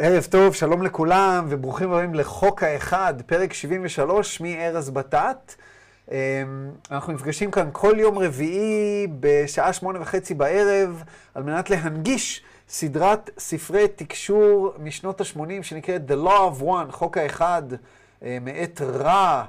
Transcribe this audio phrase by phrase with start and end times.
[0.00, 5.54] ערב טוב, שלום לכולם, וברוכים הבאים לחוק האחד, פרק 73, שמי ארז בטט.
[6.90, 11.02] אנחנו נפגשים כאן כל יום רביעי בשעה שמונה וחצי בערב,
[11.34, 17.62] על מנת להנגיש סדרת ספרי תקשור משנות ה-80 שנקראת The Law of One, חוק האחד,
[18.22, 19.44] אה, מאת רע,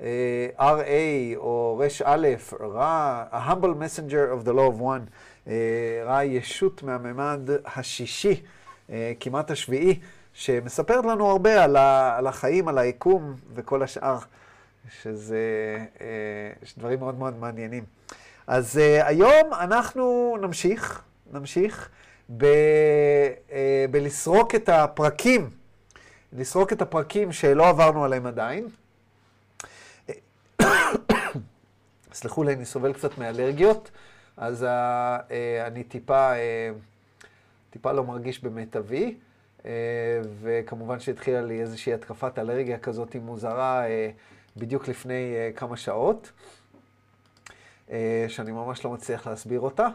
[0.00, 2.26] אה, RA או ר"א,
[2.60, 5.10] רע, A Humble Messenger of the Law of One,
[5.48, 7.40] אה, רע ישות מהממד
[7.76, 8.42] השישי.
[8.90, 10.00] אה, כמעט השביעי,
[10.32, 14.18] שמספרת לנו הרבה על, ה, על החיים, על היקום וכל השאר,
[15.02, 15.38] שזה
[16.00, 17.84] אה, דברים מאוד מאוד מעניינים.
[18.48, 21.88] אז uh, היום אנחנו נמשיך, נמשיך
[22.36, 23.52] ב, uh,
[23.90, 25.50] בלסרוק את הפרקים,
[26.32, 28.68] לסרוק את הפרקים שלא עברנו עליהם עדיין.
[32.12, 33.90] סלחו לי, אני סובל קצת מאלרגיות,
[34.36, 34.66] אז uh,
[35.66, 36.32] אני טיפה...
[36.32, 36.38] Uh,
[37.70, 39.14] טיפה לא מרגיש במיטבי,
[39.64, 39.70] אה,
[40.40, 44.10] וכמובן שהתחילה לי איזושהי התקפת אלרגיה כזאת מוזרה אה,
[44.56, 46.32] בדיוק לפני אה, כמה שעות,
[48.28, 49.88] שאני ממש לא מצליח להסביר אותה.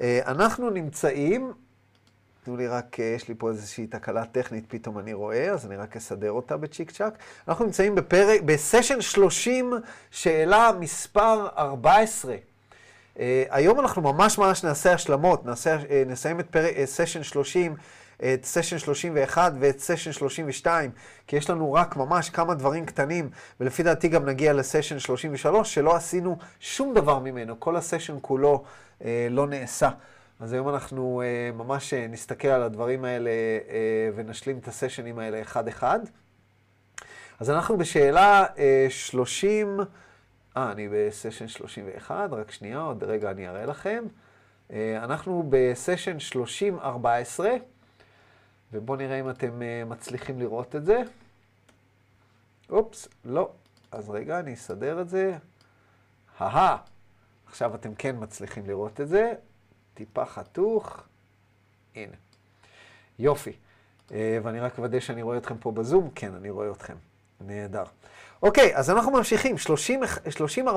[0.00, 1.52] אנחנו נמצאים,
[2.44, 5.96] תנו לי רק, יש לי פה איזושהי תקלה טכנית, פתאום אני רואה, אז אני רק
[5.96, 7.18] אסדר אותה בצ'יק צ'אק.
[7.48, 9.72] אנחנו נמצאים בפרק, בסשן 30,
[10.10, 12.36] שאלה מספר 14.
[13.14, 13.20] Uh,
[13.50, 17.76] היום אנחנו ממש ממש נעשה השלמות, נעשה, uh, נסיים את פרק, uh, סשן 30,
[18.16, 20.90] את סשן 31 ואת סשן 32,
[21.26, 25.96] כי יש לנו רק ממש כמה דברים קטנים, ולפי דעתי גם נגיע לסשן 33, שלא
[25.96, 28.64] עשינו שום דבר ממנו, כל הסשן כולו
[29.00, 29.90] uh, לא נעשה.
[30.40, 33.70] אז היום אנחנו uh, ממש uh, נסתכל על הדברים האלה uh,
[34.16, 36.00] ונשלים את הסשנים האלה אחד-אחד.
[37.40, 39.80] אז אנחנו בשאלה uh, 30...
[40.56, 44.04] אה, אני בסשן 31, רק שנייה, עוד רגע אני אראה לכם.
[44.70, 46.16] אה, אנחנו בסשן
[47.40, 47.40] 30-14,
[48.72, 51.02] ובואו נראה אם אתם אה, מצליחים לראות את זה.
[52.70, 53.50] אופס, לא.
[53.92, 55.36] אז רגע, אני אסדר את זה.
[56.40, 56.76] אהה,
[57.46, 59.34] עכשיו אתם כן מצליחים לראות את זה.
[59.94, 61.02] טיפה חתוך.
[61.94, 62.16] הנה.
[63.18, 63.52] יופי.
[64.12, 66.10] אה, ואני רק אוודא שאני רואה אתכם פה בזום.
[66.14, 66.96] כן, אני רואה אתכם.
[67.40, 67.84] נהדר.
[68.44, 69.56] אוקיי, אז אנחנו ממשיכים,
[70.66, 70.68] 30-14.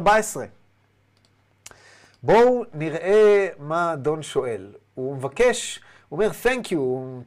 [2.24, 4.72] בואו נראה מה דון שואל.
[4.94, 5.80] הוא מבקש,
[6.10, 6.78] הוא אומר, Thank you,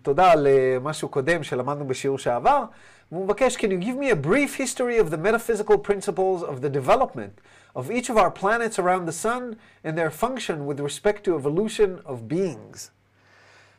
[0.03, 2.65] תודה על uh, משהו קודם שלמדנו בשיעור שעבר,
[3.13, 6.89] והוא מבקש, Can you give me a brief history of the metaphysical principles of the
[6.89, 7.41] development
[7.77, 12.07] of each of our planets around the sun and their function with respect to evolution
[12.07, 12.91] of beings?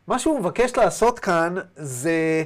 [0.08, 2.44] מה שהוא מבקש לעשות כאן זה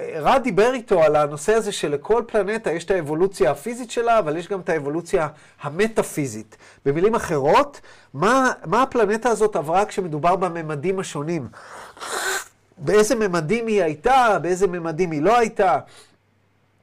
[0.00, 4.48] רד דיבר איתו על הנושא הזה שלכל פלנטה יש את האבולוציה הפיזית שלה, אבל יש
[4.48, 5.28] גם את האבולוציה
[5.62, 6.56] המטאפיזית.
[6.84, 7.80] במילים אחרות,
[8.14, 11.48] מה, מה הפלנטה הזאת עברה כשמדובר בממדים השונים?
[12.78, 15.78] באיזה ממדים היא הייתה, באיזה ממדים היא לא הייתה,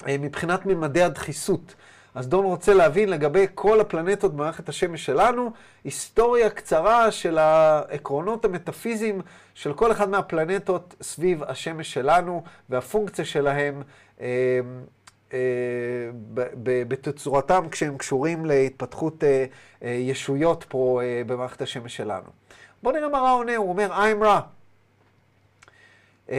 [0.08, 1.76] אה, מבחינת ממדי הדחיסות.
[2.16, 5.52] אז דון רוצה להבין לגבי כל הפלנטות במערכת השמש שלנו,
[5.84, 9.22] היסטוריה קצרה של העקרונות המטאפיזיים
[9.54, 13.82] של כל אחד מהפלנטות סביב השמש שלנו והפונקציה שלהם
[14.22, 14.60] אה,
[15.34, 15.40] אה,
[16.64, 19.46] בתצורתם כשהם קשורים להתפתחות אה,
[19.84, 22.30] אה, ישויות פה אה, במערכת השמש שלנו.
[22.84, 24.42] בואו נראה מה רע עונה, הוא אומר, I'm רע.
[26.28, 26.32] Uh,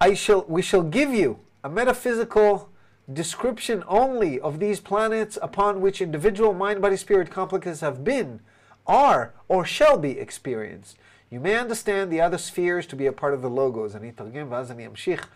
[0.00, 2.68] I shall, we shall give you a metaphysical
[3.11, 8.39] description only of these planets upon which individual mind body spirit complexes have been,
[8.87, 10.97] are, or shall be experienced.
[11.29, 13.95] You may understand the other spheres to be a part of the logos.
[13.95, 15.27] אני אתרגם ואז אני אמשיך.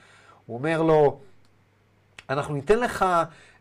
[0.45, 1.19] הוא אומר לו,
[2.29, 3.05] אנחנו ניתן לך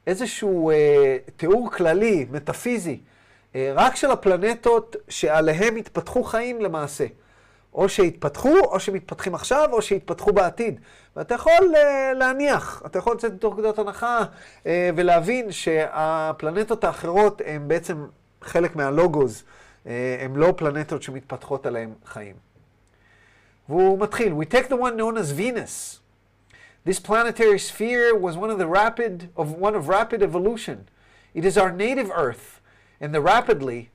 [0.06, 3.00] איזשהו אה, תיאור כללי, מטאפיזי,
[3.54, 7.06] אה, רק של הפלנטות שעליהם התפתחו חיים למעשה.
[7.73, 10.79] או שהתפתחו, או שמתפתחים עכשיו, או שהתפתחו בעתיד.
[11.15, 14.19] ואתה יכול uh, להניח, אתה יכול לצאת מתוך נקודת הנחה
[14.63, 18.05] uh, ולהבין שהפלנטות האחרות הן בעצם
[18.41, 19.43] חלק מהלוגוז,
[19.83, 19.89] uh,
[20.19, 22.35] הן לא פלנטות שמתפתחות עליהן חיים.
[23.69, 25.99] והוא מתחיל, We take the one known as Venus.
[26.85, 30.87] This planetary sphere was one of the rapid, of one of rapid evolution.
[31.35, 32.61] It is our native Earth,
[33.01, 33.89] and the rapidly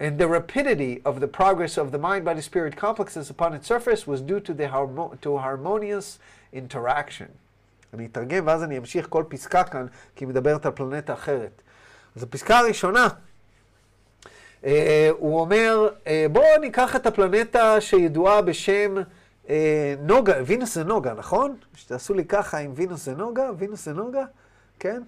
[0.00, 4.06] and the rapidity of the progress of the mind body spirit complexes upon its surface
[4.06, 6.18] was due to, the harmo- to harmonious
[6.52, 7.28] interaction.
[7.94, 11.62] אני אתרגם ואז אני אמשיך כל פסקה כאן, כי היא מדברת על פלנטה אחרת.
[12.16, 13.08] אז הפסקה הראשונה,
[14.64, 18.94] אה, הוא אומר, אה, בואו ניקח את הפלנטה שידועה בשם
[19.48, 21.56] אה, נוגה, וינוס זה נוגה, נכון?
[21.74, 24.24] שתעשו לי ככה עם וינוס זה נוגה, וינוס זה נוגה,
[24.78, 25.02] כן?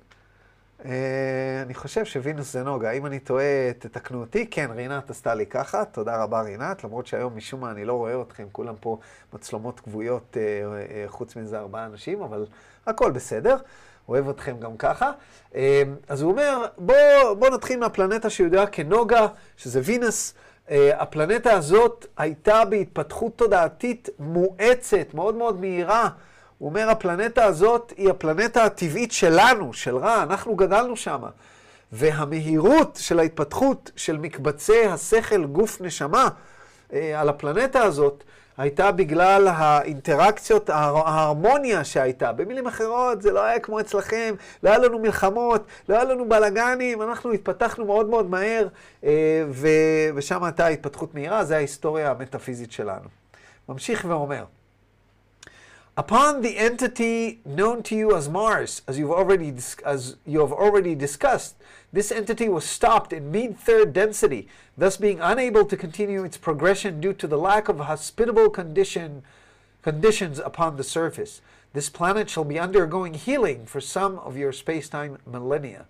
[0.84, 2.90] אה, אני חושב שווינוס זה נוגה.
[2.90, 4.46] אם אני טועה, תתקנו אותי.
[4.50, 5.84] כן, רינת עשתה לי ככה.
[5.84, 6.84] תודה רבה, רינת.
[6.84, 8.98] למרות שהיום משום מה אני לא רואה אתכם, כולם פה
[9.32, 12.46] מצלמות כבויות, אה, אה, חוץ מזה ארבעה אנשים, אבל
[12.86, 13.56] הכל בסדר.
[14.08, 15.12] אוהב אתכם גם ככה.
[16.08, 19.26] אז הוא אומר, בואו בוא נתחיל מהפלנטה שיודעה כנוגה,
[19.56, 20.34] שזה וינוס.
[20.70, 26.08] הפלנטה הזאת הייתה בהתפתחות תודעתית מואצת, מאוד מאוד מהירה.
[26.58, 31.22] הוא אומר, הפלנטה הזאת היא הפלנטה הטבעית שלנו, של רע, אנחנו גדלנו שם.
[31.92, 36.28] והמהירות של ההתפתחות של מקבצי השכל, גוף, נשמה
[36.92, 38.24] אה, על הפלנטה הזאת,
[38.56, 42.32] הייתה בגלל האינטראקציות, ההרמוניה שהייתה.
[42.32, 47.02] במילים אחרות, זה לא היה כמו אצלכם, לא היה לנו מלחמות, לא היה לנו בלאגנים,
[47.02, 48.68] אנחנו התפתחנו מאוד מאוד מהר,
[49.04, 49.10] אה,
[50.14, 53.08] ושם הייתה התפתחות מהירה, זה ההיסטוריה המטאפיזית שלנו.
[53.68, 54.44] ממשיך ואומר,
[55.97, 59.53] Upon the entity known to you as Mars, as you've already
[59.85, 61.55] as you have already discussed,
[61.91, 67.13] this entity was stopped in mid-third density, thus being unable to continue its progression due
[67.13, 69.21] to the lack of hospitable condition,
[69.83, 71.41] conditions upon the surface.
[71.73, 75.85] This planet shall be undergoing healing for some of your space-time millennia.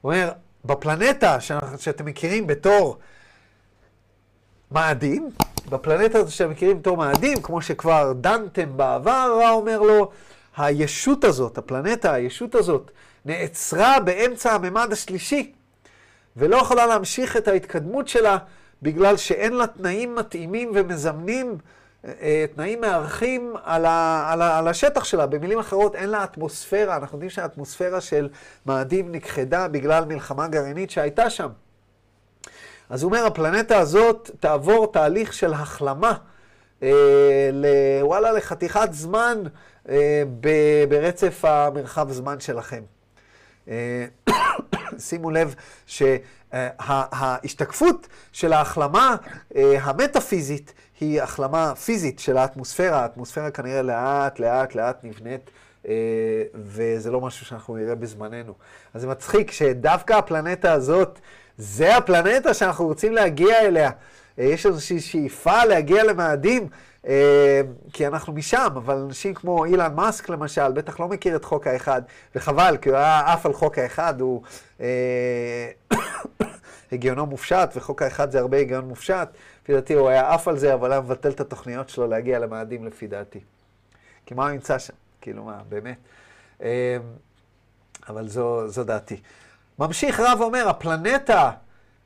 [0.00, 0.32] הוא אומר,
[0.64, 1.40] בפלנטה
[1.78, 2.98] שאתם מכירים בתור
[4.70, 5.30] מאדים,
[5.69, 10.11] בפלנטה הזאת שאתם מכירים בתור מאדים, כמו שכבר דנתם בעבר, רע אומר לו,
[10.57, 12.91] הישות הזאת, הפלנטה, הישות הזאת,
[13.25, 15.51] נעצרה באמצע הממד השלישי,
[16.37, 18.37] ולא יכולה להמשיך את ההתקדמות שלה
[18.81, 21.57] בגלל שאין לה תנאים מתאימים ומזמנים,
[22.05, 25.25] אה, תנאים מארחים על, ה, על, ה, על השטח שלה.
[25.25, 26.95] במילים אחרות, אין לה אטמוספירה.
[26.95, 28.29] אנחנו יודעים שהאטמוספירה של
[28.65, 31.49] מאדים נכחדה בגלל מלחמה גרעינית שהייתה שם.
[32.89, 36.13] אז הוא אומר, הפלנטה הזאת תעבור תהליך של החלמה,
[36.83, 36.89] אה,
[38.01, 39.43] וואלה, לחתיכת זמן
[39.89, 40.49] אה, ב,
[40.89, 42.81] ברצף המרחב זמן שלכם.
[43.67, 44.05] אה,
[45.07, 45.55] שימו לב
[46.51, 49.15] שההשתקפות שה, של ההחלמה
[49.55, 53.01] אה, המטאפיזית היא החלמה פיזית של האטמוספירה.
[53.01, 55.49] האטמוספירה כנראה לאט, לאט, לאט נבנית.
[55.87, 55.93] אה,
[56.53, 58.53] וזה לא משהו שאנחנו נראה בזמננו.
[58.93, 61.19] אז זה מצחיק שדווקא הפלנטה הזאת
[61.57, 63.91] זה הפלנטה שאנחנו רוצים להגיע אליה.
[64.39, 66.67] אה, יש איזושהי שאיפה להגיע למאדים,
[67.07, 67.61] אה,
[67.93, 72.01] כי אנחנו משם, אבל אנשים כמו אילן מאסק למשל, בטח לא מכיר את חוק האחד,
[72.35, 74.41] וחבל, כי הוא היה עף על חוק האחד, הוא
[74.81, 75.69] אה,
[76.91, 79.27] הגיונו מופשט, וחוק האחד זה הרבה הגיון מופשט.
[79.63, 82.85] לפי דעתי הוא היה עף על זה, אבל היה מבטל את התוכניות שלו להגיע למאדים
[82.85, 83.39] לפי דעתי.
[84.25, 84.93] כי מה הוא נמצא שם?
[85.21, 85.97] כאילו מה, באמת?
[88.09, 89.17] אבל זו, זו דעתי.
[89.78, 91.50] ממשיך רב אומר, הפלנטה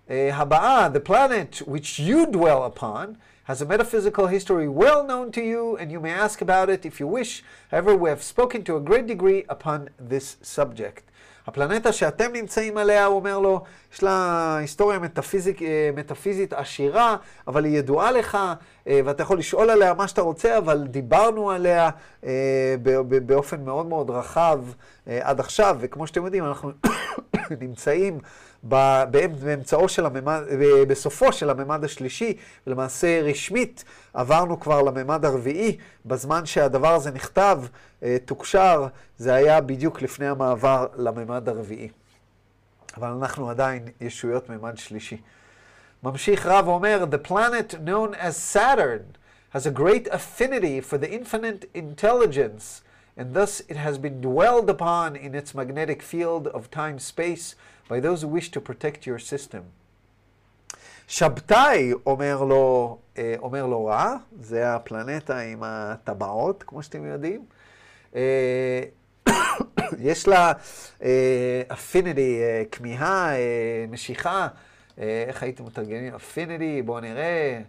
[0.09, 5.41] uh, הבאה, the planet which you dwell upon, has a metaphysical history well known to
[5.41, 7.45] you, and you may ask about it if you wish.
[7.71, 11.05] However, we have spoken to a great degree upon this subject.
[11.52, 13.64] הפלנטה שאתם נמצאים עליה, הוא אומר לו,
[13.94, 15.60] יש לה היסטוריה מטאפיזיק,
[15.96, 17.16] מטאפיזית עשירה,
[17.48, 18.38] אבל היא ידועה לך,
[18.88, 21.90] ואתה יכול לשאול עליה מה שאתה רוצה, אבל דיברנו עליה
[23.26, 24.60] באופן מאוד מאוד רחב
[25.08, 26.72] עד עכשיו, וכמו שאתם יודעים, אנחנו
[27.62, 28.20] נמצאים
[28.64, 30.42] באמצעו של הממד,
[30.88, 32.38] בסופו של הממד השלישי,
[32.68, 37.62] ולמעשה רשמית עברנו כבר לממד הרביעי, בזמן שהדבר הזה נכתב,
[38.04, 38.88] אה, תוקשר,
[39.18, 41.90] זה היה בדיוק לפני המעבר לממד הרביעי.
[42.98, 45.18] אבל אנחנו עדיין ישויות ממד שלישי.
[46.04, 49.18] ממשיך רב ואומר, The planet known as Saturn
[49.54, 52.82] has a great affinity for the infinite intelligence
[53.18, 57.56] and thus it has been dwelled upon in its magnetic field of time-space
[57.92, 59.64] by those who wish to protect your system.
[61.08, 62.98] שבתאי אומר לו,
[63.38, 67.46] אומר לו רע, זה הפלנטה עם הטבעות, כמו שאתם יודעים.
[70.00, 70.52] יש לה
[71.72, 73.34] אפינity, כמיהה,
[73.90, 74.48] משיכה,
[74.98, 76.14] איך הייתם מתרגמים?
[76.16, 77.62] אפינity, בואו נראה,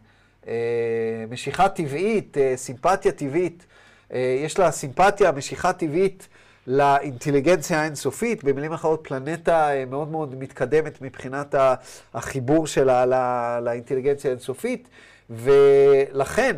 [1.31, 3.67] משיכה טבעית, סימפתיה טבעית.
[4.13, 6.29] אה, יש לה סימפתיה, משיכה טבעית
[6.67, 11.55] לאינטליגנציה האינסופית, במילים אחרות פלנטה אה, מאוד מאוד מתקדמת מבחינת
[12.15, 14.89] החיבור שלה לאינטליגנציה האינסופית,
[15.31, 16.57] ולכן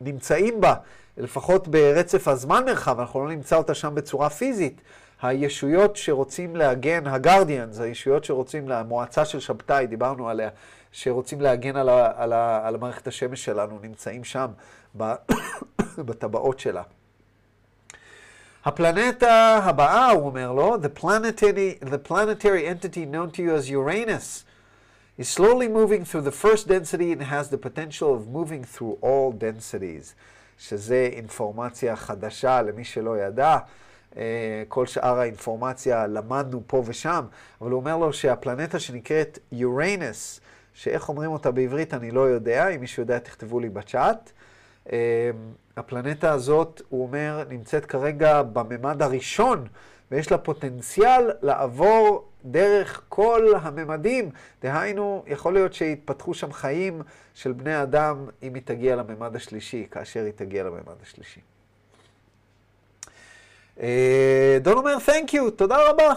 [0.00, 0.74] נמצאים בה,
[1.16, 4.80] לפחות ברצף הזמן מרחב, אנחנו לא נמצא אותה שם בצורה פיזית,
[5.22, 10.48] הישויות שרוצים להגן, הגרדיאנס, הישויות שרוצים, למועצה של שבתאי, דיברנו עליה,
[10.92, 14.46] שרוצים להגן על, ה, על, ה, על המערכת השמש שלנו, נמצאים שם,
[15.98, 16.82] בטבעות שלה.
[18.64, 24.44] הפלנטה הבאה, הוא אומר לו, the planetary, the planetary entity known to you as Uranus
[25.18, 29.32] is slowly moving through the first density and has the potential of moving through all
[29.32, 30.14] densities,
[30.58, 33.58] שזה אינפורמציה חדשה למי שלא ידע.
[34.16, 37.24] אה, כל שאר האינפורמציה למדנו פה ושם,
[37.60, 40.40] אבל הוא אומר לו שהפלנטה שנקראת יורנס,
[40.74, 44.32] שאיך אומרים אותה בעברית אני לא יודע, אם מישהו יודע תכתבו לי בצ'אט.
[44.92, 45.30] אה,
[45.76, 49.66] הפלנטה הזאת, הוא אומר, נמצאת כרגע בממד הראשון,
[50.10, 54.30] ויש לה פוטנציאל לעבור דרך כל הממדים.
[54.62, 57.02] דהיינו, יכול להיות שיתפתחו שם חיים
[57.34, 61.40] של בני אדם אם היא תגיע לממד השלישי, כאשר היא תגיע לממד השלישי.
[64.60, 66.14] דון אומר, Thank you, תודה רבה.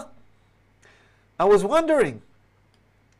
[1.40, 2.20] I was wondering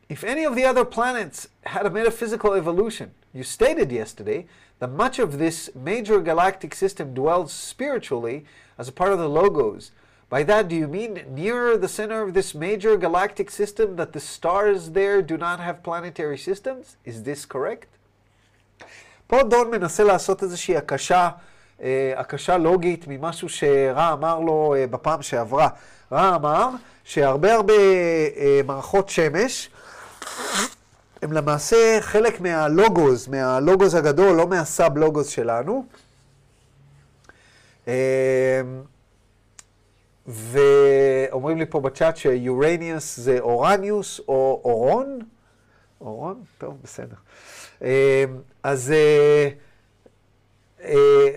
[0.09, 3.11] if any of the other planets had a metaphysical evolution.
[3.33, 4.45] You stated yesterday
[4.78, 8.44] that much of this major galactic system dwells spiritually
[8.78, 9.92] as a part of the logos.
[10.30, 14.20] By that, do you mean nearer the center of this major galactic system that the
[14.20, 16.96] stars there do not have planetary systems?
[17.04, 17.86] Is this correct?
[19.26, 21.28] פה דון מנסה לעשות איזושהי הקשה,
[21.82, 25.68] אה, הקשה לוגית ממשהו שרע אמר לו אה, בפעם שעברה.
[26.12, 26.68] רע אמר
[27.04, 29.70] שהרבה הרבה אה, מערכות שמש
[31.25, 35.85] הם למעשה חלק מהלוגוז, מהלוגוז הגדול, לא מהסאב לוגוז שלנו.
[40.27, 45.19] ואומרים לי פה בצ'אט שיורניוס זה אורניוס או אורון.
[46.01, 46.43] אורון?
[46.57, 47.15] טוב, בסדר.
[48.63, 48.93] אז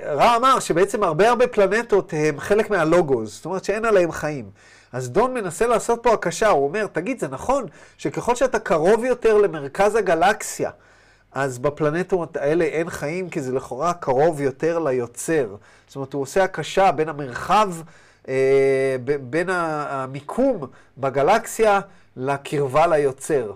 [0.04, 4.50] רע אמר שבעצם הרבה הרבה פלנטות הם חלק מהלוגוז, זאת אומרת שאין עליהם חיים.
[4.92, 7.66] אז דון מנסה לעשות פה הקשה, הוא אומר, תגיד, זה נכון
[7.99, 10.71] שככל שאתה קרוב יותר למרכז הגלקסיה,
[11.33, 15.57] אז בפלנטות האלה אין חיים, כי זה לכאורה קרוב יותר ליוצר.
[15.87, 17.73] זאת אומרת, הוא עושה הקשה בין המרחב,
[18.28, 20.66] אה, בין המיקום
[20.99, 21.80] בגלקסיה
[22.16, 23.52] לקרבה ליוצר.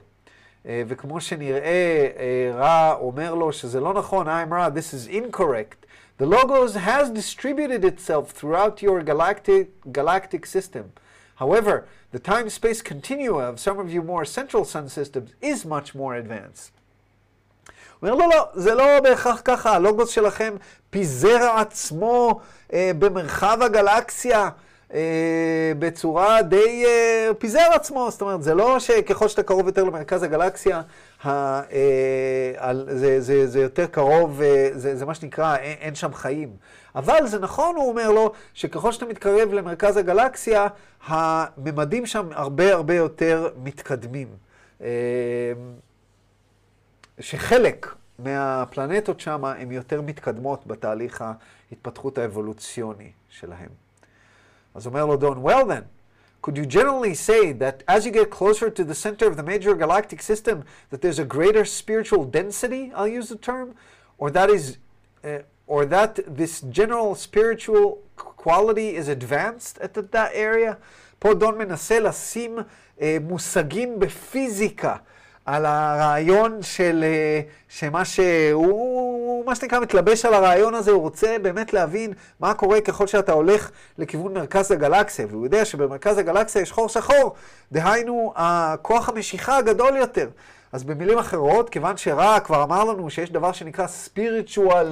[0.67, 5.83] אה, וכמו שנראה, אה, רע אומר לו שזה לא נכון, I'm רע, this is incorrect.
[6.23, 10.85] The logos has distributed itself throughout your galactic, galactic system.
[11.42, 16.16] However, the time-space continuum of some of your more central sun systems is much more
[16.16, 16.72] advanced.
[18.00, 20.56] הוא אומר, לא, לא, זה לא בהכרח ככה, הלוגוס שלכם
[20.90, 22.42] פיזר עצמו
[22.74, 24.50] אה, במרחב הגלקסיה אה,
[25.79, 26.85] בצורה די...
[26.87, 30.83] אה, פיזר עצמו, זאת אומרת, זה לא שככל שאתה קרוב יותר למרכז הגלקסיה,
[31.25, 36.57] ה, אה, זה, זה, זה יותר קרוב, אה, זה, זה מה שנקרא, אין, שם חיים.
[36.95, 40.67] אבל זה נכון, הוא אומר לו, שככל שאתה מתקרב למרכז הגלקסיה,
[41.07, 44.29] הממדים שם הרבה הרבה יותר מתקדמים.
[44.81, 44.89] אה,
[47.21, 51.25] שחלק מהפלנטות שם הן יותר מתקדמות בתהליך
[51.71, 53.82] ההתפתחות האבולוציוני שלהם.
[54.76, 55.84] אז אומר לו דון, well then,
[56.42, 59.76] could you generally say that as you get closer to the center of the major
[59.76, 63.76] galactic system, that there's a greater spiritual density, I'll use the term,
[64.18, 64.78] or that is,
[65.24, 70.78] uh, or that this general spiritual quality is advanced at that area?
[71.20, 74.96] פה דון מנסה לשים uh, מושגים בפיזיקה
[75.47, 77.05] על הרעיון של
[77.69, 83.07] שמה שהוא, מה שנקרא, מתלבש על הרעיון הזה, הוא רוצה באמת להבין מה קורה ככל
[83.07, 87.35] שאתה הולך לכיוון מרכז הגלקסיה, והוא יודע שבמרכז הגלקסיה יש חור שחור,
[87.73, 90.29] דהיינו, הכוח המשיכה הגדול יותר.
[90.73, 94.87] אז במילים אחרות, כיוון שרע כבר אמר לנו שיש דבר שנקרא spiritual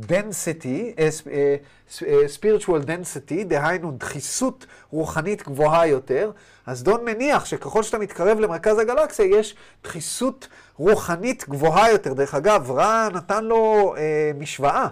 [0.00, 6.30] density, uh, uh, spiritual density, דהיינו דחיסות רוחנית גבוהה יותר,
[6.66, 12.12] אז דון מניח שככל שאתה מתקרב למרכז הגלקסיה, יש דחיסות רוחנית גבוהה יותר.
[12.12, 14.88] דרך אגב, רע נתן לו אה, משוואה,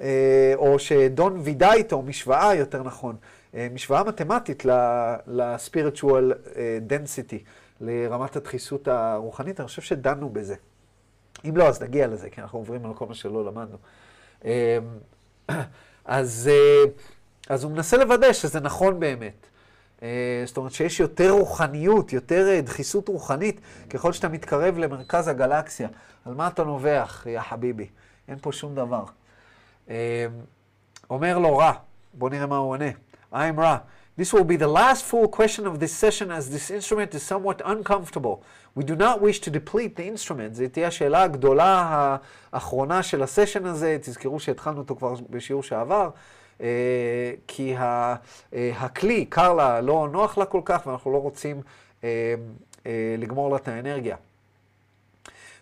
[0.00, 3.16] אה, או שדון וידא איתו משוואה, יותר נכון,
[3.54, 7.38] אה, משוואה מתמטית ל-spiritual אה, density,
[7.80, 9.60] לרמת הדחיסות הרוחנית.
[9.60, 10.54] אני חושב שדנו בזה.
[11.48, 13.76] אם לא, אז נגיע לזה, כי אנחנו עוברים על כל מה שלא למדנו.
[14.44, 14.78] אה,
[16.04, 16.90] אז, אה,
[17.48, 19.46] אז הוא מנסה לוודא שזה נכון באמת.
[20.02, 25.88] אה, זאת אומרת שיש יותר רוחניות, יותר אה, דחיסות רוחנית, ככל שאתה מתקרב למרכז הגלקסיה.
[26.24, 27.88] על מה אתה נובח, יא חביבי?
[28.28, 29.04] אין פה שום דבר.
[29.90, 30.26] אה,
[31.10, 31.72] אומר לו רע,
[32.14, 32.90] בוא נראה מה הוא עונה.
[33.32, 33.78] I'm רע.
[34.17, 37.61] This will be the last full question of this session as this instrument is somewhat
[37.65, 38.43] uncomfortable.
[38.75, 40.53] We do not wish to deplete the instrument.
[40.53, 42.09] זו תהיה השאלה הגדולה
[42.53, 43.97] האחרונה של הסשן הזה.
[44.01, 46.09] תזכרו שהתחלנו אותו כבר בשיעור שעבר.
[47.47, 47.75] כי
[48.53, 51.61] הכלי, קר לה, לא נוח לה כל כך, ואנחנו לא רוצים
[53.19, 54.15] לגמור לה את האנרגיה.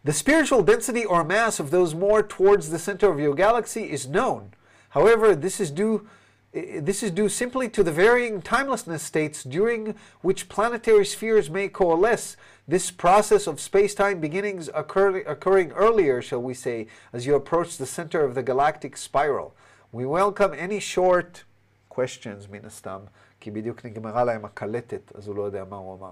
[0.08, 4.08] The spiritual density or mass of those more towards the center of your galaxy is
[4.08, 4.41] known.
[4.89, 6.08] However, this is due
[6.56, 12.36] this is due simply to the varying timelessness states during which planetary spheres may coalesce.
[12.68, 17.86] This process of space-time beginnings occur, occurring earlier, shall we say, as you approach the
[17.86, 19.56] center of the galactic spiral.
[19.94, 21.44] We welcome any short
[21.89, 23.00] questions, מן הסתם,
[23.39, 26.12] כי בדיוק נגמרה להם הקלטת, אז הוא לא יודע מה הוא אמר.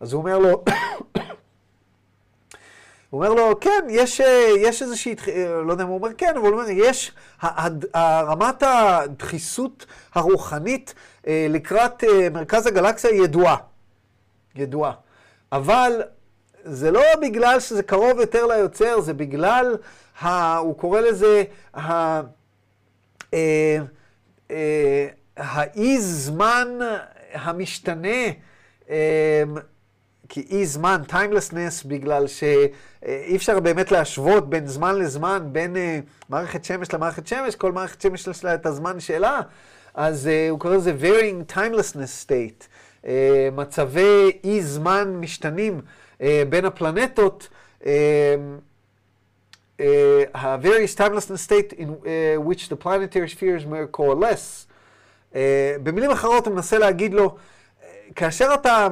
[0.00, 0.64] אז הוא אומר לו,
[3.09, 4.21] הוא אומר לו, כן, יש,
[4.59, 5.15] יש איזושהי,
[5.65, 7.11] לא יודע אם הוא אומר כן, אבל הוא אומר, יש,
[7.95, 9.85] רמת הדחיסות
[10.15, 10.93] הרוחנית
[11.27, 13.55] לקראת מרכז הגלקסיה ידועה.
[14.55, 14.93] ידועה.
[15.51, 16.01] אבל
[16.63, 19.77] זה לא בגלל שזה קרוב יותר ליוצר, זה בגלל,
[20.21, 22.21] ה, הוא קורא לזה, ה,
[23.33, 23.77] אה,
[24.51, 26.67] אה, האי זמן
[27.33, 28.17] המשתנה,
[28.89, 29.43] אה,
[30.29, 36.65] כי אי זמן, timelessness, בגלל שאי אפשר באמת להשוות בין זמן לזמן, בין אה, מערכת
[36.65, 39.41] שמש למערכת שמש, כל מערכת שמש יש לה את הזמן שלה,
[39.93, 42.65] אז אה, הוא קורא לזה varying timelessness state,
[43.05, 45.81] אה, מצבי אי זמן משתנים.
[46.21, 47.49] אה, בין הפלנטות,
[50.33, 54.67] ה-various timelessness state in uh, which the planetary spheres may coalesce.
[55.33, 55.35] Uh,
[55.83, 57.35] במילים אחרות הוא מנסה להגיד לו,
[58.15, 58.87] כאשר אתה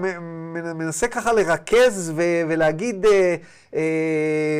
[0.75, 3.09] מנסה ככה לרכז ו- ולהגיד uh,
[3.71, 3.75] uh,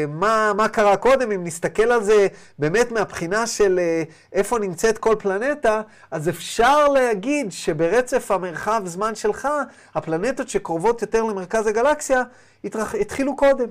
[0.08, 2.28] מה, מה קרה קודם, אם נסתכל על זה
[2.60, 9.48] באמת מהבחינה של uh, איפה נמצאת כל פלנטה, אז אפשר להגיד שברצף המרחב זמן שלך,
[9.96, 12.24] הפלנטות שקרובות יותר למרכז הגלקסיה,
[12.64, 12.96] התרח...
[12.96, 13.68] התחילו קודם.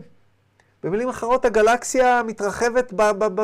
[0.83, 2.93] במילים אחרות, הגלקסיה מתרחבת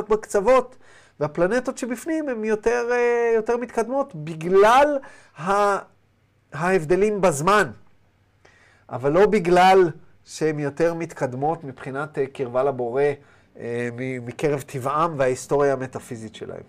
[0.09, 0.77] בקצוות,
[1.21, 2.91] והפלנטות שבפנים הן יותר,
[3.35, 4.99] יותר מתקדמות בגלל
[6.52, 7.71] ההבדלים בזמן,
[8.90, 9.90] אבל לא בגלל
[10.25, 13.02] שהן יותר מתקדמות מבחינת אה, קרבה לבורא
[13.61, 16.62] אה, מקרב טבעם וההיסטוריה המטאפיזית שלהם.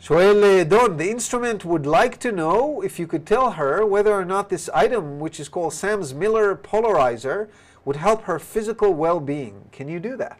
[0.00, 4.12] שואל אה, דון, the instrument would like to know if you could tell her whether
[4.12, 7.48] or not this item, which is called Sam's Miller polarizer,
[7.84, 9.56] would help her physical well-being.
[9.72, 10.38] Can you do that?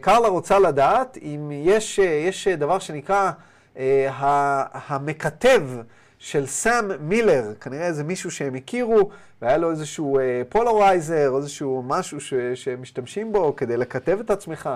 [0.00, 3.30] קרלה רוצה לדעת אם יש דבר שנקרא
[4.72, 5.62] המכתב
[6.18, 9.10] של סאם מילר, כנראה איזה מישהו שהם הכירו,
[9.42, 14.70] והיה לו איזשהו polarizer, או איזשהו משהו ש, שהם משתמשים בו כדי לכתב את עצמך.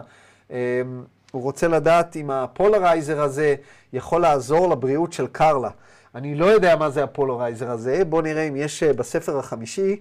[1.33, 3.55] הוא רוצה לדעת אם ה polarizer הזה
[3.93, 5.71] יכול לעזור לבריאות של קרלה.
[6.15, 10.01] אני לא יודע מה זה ה polarizer הזה, בואו נראה אם יש בספר החמישי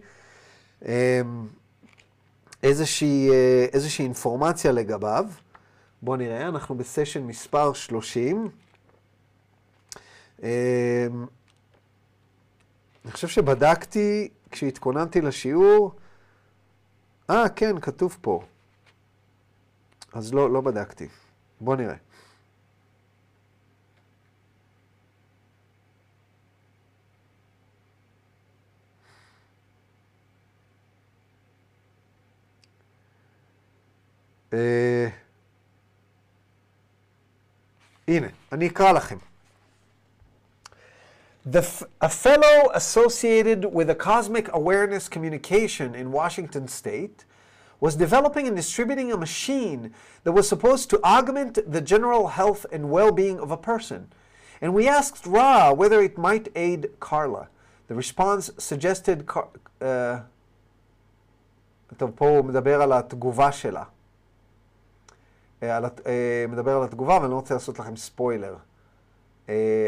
[2.63, 3.29] איזושהי,
[3.73, 5.25] איזושהי אינפורמציה לגביו.
[6.01, 8.49] בואו נראה, אנחנו בסשן מספר 30.
[10.43, 11.25] אמ,
[13.05, 15.95] אני חושב שבדקתי כשהתכוננתי לשיעור,
[17.29, 18.43] אה, כן, כתוב פה.
[20.13, 21.07] אז לא, לא בדקתי.
[21.61, 21.95] בואו נראה.
[34.53, 35.07] אה,
[38.07, 39.28] הנה, אני אקרא לכם.
[41.46, 47.24] The, a fellow associated with a cosmic awareness communication in Washington state
[47.80, 52.90] was developing and distributing a machine that was supposed to augment the general health and
[52.90, 54.08] well being of a person.
[54.62, 57.48] And we asked Ra whether it might aid Carla.
[57.88, 59.28] The response suggested.
[59.80, 60.20] Uh,
[61.96, 63.84] טוב, פה הוא מדבר על התגובה שלה.
[66.48, 68.56] מדבר על התגובה, ואני לא רוצה לעשות לכם ספוילר.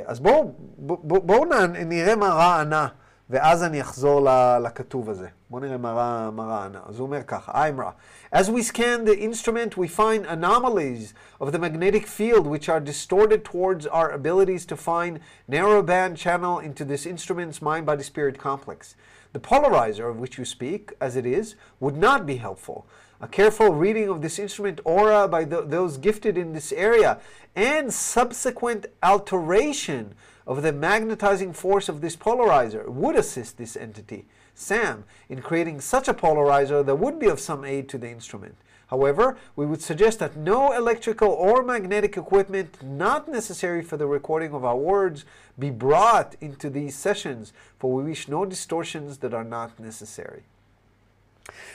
[0.07, 1.47] אז בואו בוא, בוא
[1.87, 2.87] נראה מה רע ענה,
[3.31, 4.29] ואז אני אחזור
[4.65, 5.29] לכתוב הזה.
[5.51, 6.81] בואו נראה מה רע, מה רע ענה.
[6.89, 7.91] אז הוא אומר ככה, איימרה.
[8.35, 13.45] As we scan the instrument, we find anomalies of the magnetic field which are distorted
[13.45, 18.97] towards our abilities to find narrowband channel into this instrument's mind-body spirit complex.
[19.33, 22.87] The polarizer of which you speak, as it is, would not be helpful.
[23.24, 27.20] A careful reading of this instrument aura by the, those gifted in this area
[27.56, 30.16] and subsequent alteration
[30.48, 36.08] of the magnetizing force of this polarizer would assist this entity, SAM, in creating such
[36.08, 38.56] a polarizer that would be of some aid to the instrument.
[38.88, 44.52] However, we would suggest that no electrical or magnetic equipment not necessary for the recording
[44.52, 45.26] of our words
[45.60, 50.42] be brought into these sessions, for we wish no distortions that are not necessary.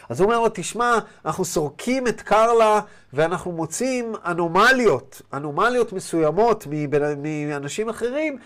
[0.09, 2.81] אז הוא אומר לו, תשמע, אנחנו סורקים את קרלה
[3.13, 6.67] ואנחנו מוצאים אנומליות, אנומליות מסוימות
[7.47, 8.39] מאנשים אחרים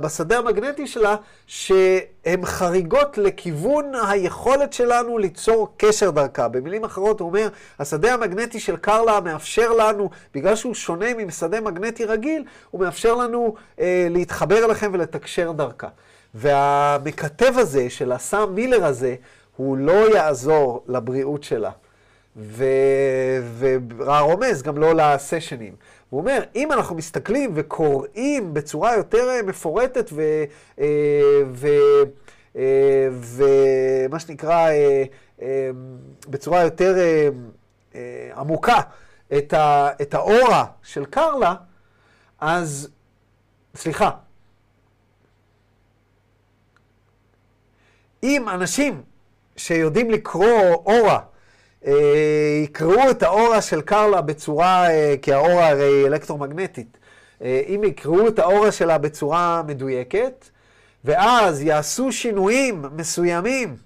[0.00, 6.48] בשדה המגנטי שלה, שהן חריגות לכיוון היכולת שלנו ליצור קשר דרכה.
[6.48, 7.48] במילים אחרות, הוא אומר,
[7.78, 13.54] השדה המגנטי של קרלה מאפשר לנו, בגלל שהוא שונה משדה מגנטי רגיל, הוא מאפשר לנו
[13.80, 15.88] אה, להתחבר אליכם ולתקשר דרכה.
[16.34, 19.14] והמכתב הזה, של הסם מילר הזה,
[19.58, 21.70] הוא לא יעזור לבריאות שלה.
[23.58, 25.74] ורומז גם לא לסשנים.
[26.10, 30.44] הוא אומר, אם אנחנו מסתכלים וקוראים בצורה יותר אה, מפורטת ו...
[30.80, 30.86] אה,
[31.52, 31.66] ו...
[32.56, 34.68] אה, ומה שנקרא,
[36.28, 36.94] בצורה יותר
[38.36, 38.80] עמוקה,
[39.38, 41.54] את, ה, את האורה של קרלה,
[42.40, 42.88] אז,
[43.74, 44.10] סליחה,
[48.22, 49.02] אם אנשים
[49.58, 51.18] שיודעים לקרוא אורה,
[51.86, 56.98] אה, יקראו את האורה של קרלה בצורה, אה, כי האורה הרי אלקטרומגנטית,
[57.42, 60.48] אה, אם יקראו את האורה שלה בצורה מדויקת,
[61.04, 63.76] ואז יעשו שינויים מסוימים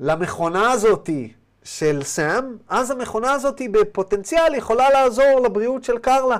[0.00, 1.32] למכונה הזאתי
[1.64, 6.36] של סאם, אז המכונה הזאתי בפוטנציאל יכולה לעזור לבריאות של קרלה.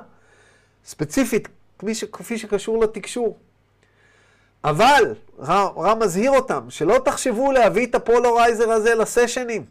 [0.85, 1.49] ספציפית,
[2.13, 3.39] כפי שקשור לתקשור.
[4.65, 5.15] אבל,
[5.77, 9.65] רא מזהיר אותם, שלא תחשבו להביא את ה polarizer הזה ל sessions.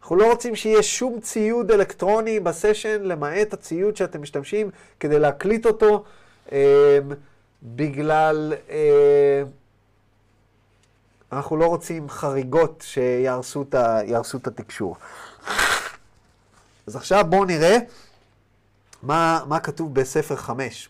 [0.00, 5.66] אנחנו לא רוצים שיהיה שום ציוד אלקטרוני ב session, למעט הציוד שאתם משתמשים כדי להקליט
[5.66, 6.04] אותו,
[6.52, 6.98] אה,
[7.62, 8.52] בגלל...
[8.70, 9.42] אה,
[11.32, 14.00] אנחנו לא רוצים חריגות שיהרסו את, ה,
[14.36, 14.96] את התקשור.
[16.86, 17.76] אז עכשיו בואו נראה
[19.02, 20.88] מה, מה כתוב בספר 5.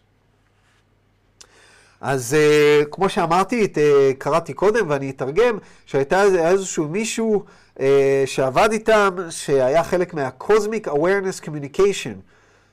[2.00, 3.80] אז uh, כמו שאמרתי, את, uh,
[4.18, 7.44] קראתי קודם ואני אתרגם, שהייתה איזשהו מישהו
[7.76, 7.80] uh,
[8.26, 12.16] שעבד איתם, שהיה חלק מה-Cosmic Awareness Communication,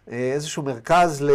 [0.08, 1.26] uh, איזשהו מרכז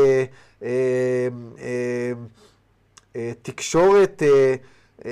[3.14, 5.04] לתקשורת uh, uh, uh,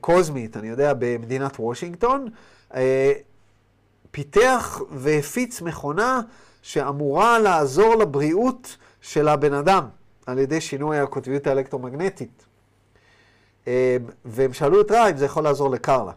[0.00, 2.28] קוסמית, אני יודע, במדינת וושינגטון,
[2.72, 2.76] uh,
[4.10, 6.20] פיתח והפיץ מכונה
[6.62, 9.84] שאמורה לעזור לבריאות של הבן אדם.
[10.25, 12.45] על ידי שינוי הקוטביות האלקטרומגנטית.
[13.67, 16.11] אה, והם שאלו את רע אם זה יכול לעזור לקרלה.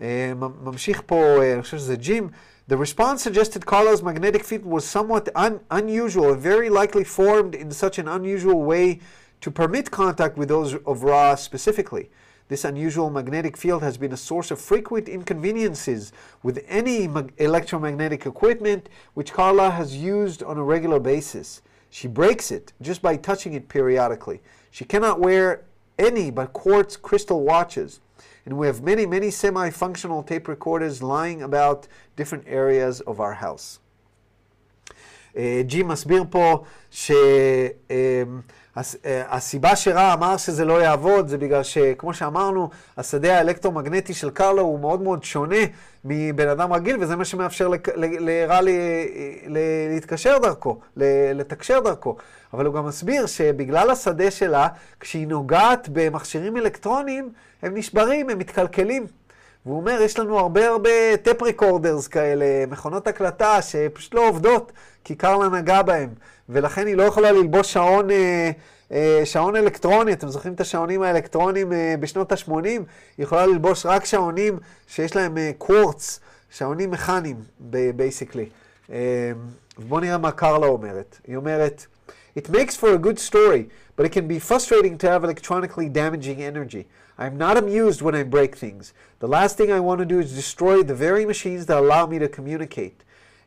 [0.00, 2.28] אה, ממשיך פה, אה, אני חושב שזה ג'ים.
[2.70, 7.72] The response suggested Carla's magnetic field was somewhat un unusual and very likely formed in
[7.72, 9.00] such an unusual way
[9.40, 12.10] to permit contact with those of Ra specifically.
[12.50, 18.88] This unusual magnetic field has been a source of frequent inconveniences with any electromagnetic equipment
[19.14, 21.62] which Carla has used on a regular basis.
[21.94, 24.40] She breaks it just by touching it periodically.
[24.70, 25.64] She cannot wear
[25.98, 28.00] any but quartz crystal watches.
[28.46, 33.34] And we have many, many semi functional tape recorders lying about different areas of our
[33.34, 33.80] house.
[35.66, 37.12] ג'י מסביר פה ש...
[39.07, 44.79] הסיבה שרע אמר שזה לא יעבוד זה בגלל שכמו שאמרנו, השדה האלקטרומגנטי של קרלו הוא
[44.79, 45.55] מאוד מאוד שונה
[46.05, 48.59] מבן אדם רגיל, וזה מה שמאפשר לרע
[49.89, 50.79] להתקשר דרכו,
[51.35, 52.15] לתקשר דרכו.
[52.53, 54.67] אבל הוא גם מסביר שבגלל השדה שלה,
[54.99, 57.29] כשהיא נוגעת במכשירים אלקטרוניים,
[57.61, 59.05] הם נשברים, הם מתקלקלים.
[59.65, 64.71] והוא אומר, יש לנו הרבה הרבה טפ ריקורדרס כאלה, מכונות הקלטה שפשוט לא עובדות,
[65.03, 66.09] כי קרלה נגע בהם.
[66.49, 68.51] ולכן היא לא יכולה ללבוש שעון, אה,
[68.91, 72.65] אה, שעון אלקטרוני, אתם זוכרים את השעונים האלקטרוניים אה, בשנות ה-80?
[72.65, 72.79] היא
[73.17, 77.35] יכולה ללבוש רק שעונים שיש להם quartz, שעונים מכניים,
[77.95, 78.49] basically.
[79.77, 81.17] בואו נראה מה קרלה אומרת.
[81.27, 81.85] היא אומרת,
[82.35, 86.43] It makes for a good story, but it can be frustrating to have electronically damaging
[86.43, 86.85] energy.
[87.17, 88.93] I'm not amused when I break things.
[89.19, 92.19] The last thing I want to do is destroy the very machines that allow me
[92.19, 93.04] to communicate.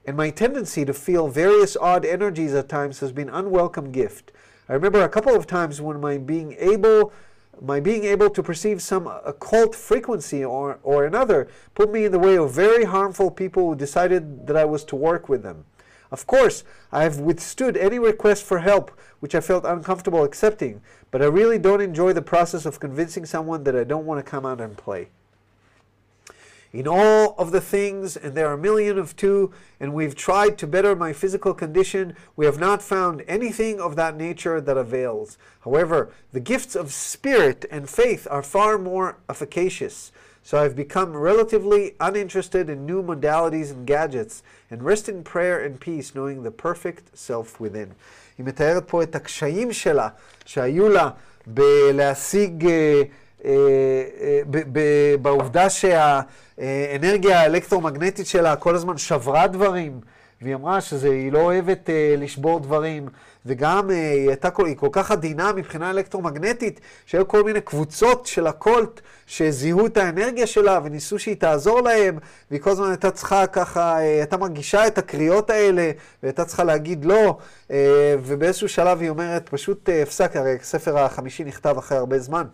[0.09, 4.33] And my tendency to feel various odd energies at times has been unwelcome gift.
[4.67, 7.13] I remember a couple of times when my being able
[7.61, 12.19] my being able to perceive some occult frequency or, or another put me in the
[12.19, 15.67] way of very harmful people who decided that I was to work with them.
[16.11, 21.21] Of course, I have withstood any request for help which I felt uncomfortable accepting, but
[21.21, 24.47] I really don't enjoy the process of convincing someone that I don't want to come
[24.47, 25.11] out and play
[26.74, 30.58] in all of the things, and there are a million of two, and we've tried
[30.58, 35.38] to better my physical condition, we have not found anything of that nature that avails.
[35.62, 40.12] However, the gifts of spirit and faith are far more efficacious.
[40.42, 45.80] So I've become relatively uninterested in new modalities and gadgets, and rest in prayer and
[45.80, 47.94] peace, knowing the perfect self within.
[48.38, 50.10] היא מתארת פה את הקשיים שלה,
[50.46, 51.10] שהיו לה
[51.48, 53.04] בלהשיג, אה, אה,
[55.23, 56.21] בעובדה שה...
[56.59, 60.01] האנרגיה האלקטרומגנטית שלה כל הזמן שברה דברים,
[60.43, 63.09] והיא אמרה שהיא לא אוהבת אה, לשבור דברים,
[63.47, 68.27] וגם אה, היא הייתה כל, היא כל כך עדינה מבחינה אלקטרומגנטית, שהיו כל מיני קבוצות
[68.27, 72.19] של הקולט שזיהו את האנרגיה שלה וניסו שהיא תעזור להם,
[72.51, 75.91] והיא כל הזמן הייתה צריכה ככה, אה, הייתה מרגישה את הקריאות האלה,
[76.23, 77.39] והייתה צריכה להגיד לא,
[77.71, 82.45] אה, ובאיזשהו שלב היא אומרת, פשוט אה, הפסק, הרי הספר החמישי נכתב אחרי הרבה זמן.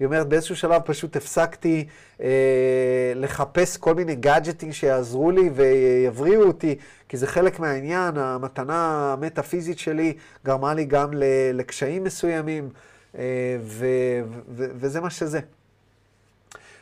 [0.00, 1.86] היא אומרת, באיזשהו שלב פשוט הפסקתי
[2.20, 6.76] אה, לחפש כל מיני גאדג'טים שיעזרו לי ויבריאו אותי,
[7.08, 11.10] כי זה חלק מהעניין, המתנה המטאפיזית שלי גרמה לי גם
[11.54, 12.68] לקשיים מסוימים,
[13.14, 13.18] ו-
[13.60, 15.40] ו- ו- וזה מה שזה.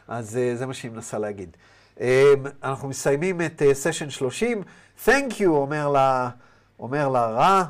[0.09, 1.57] אז זה מה שהיא מנסה להגיד.
[2.63, 4.63] אנחנו מסיימים את סשן 30.
[5.07, 6.31] Thank you, אומר לה,
[6.79, 7.65] אומר לה רע.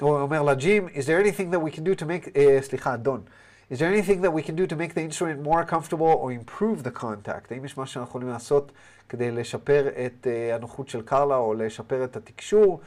[0.00, 2.96] הוא אומר לה, ג'ים, is there anything that we can do to make, uh, סליחה,
[2.96, 3.20] דון,
[3.69, 6.83] is there anything that we can do to make the instrument more comfortable or improve
[6.83, 7.51] the contact?
[7.51, 8.71] האם יש מה שאנחנו יכולים לעשות
[9.09, 12.79] כדי לשפר את uh, הנוחות של קרלה או לשפר את התקשור?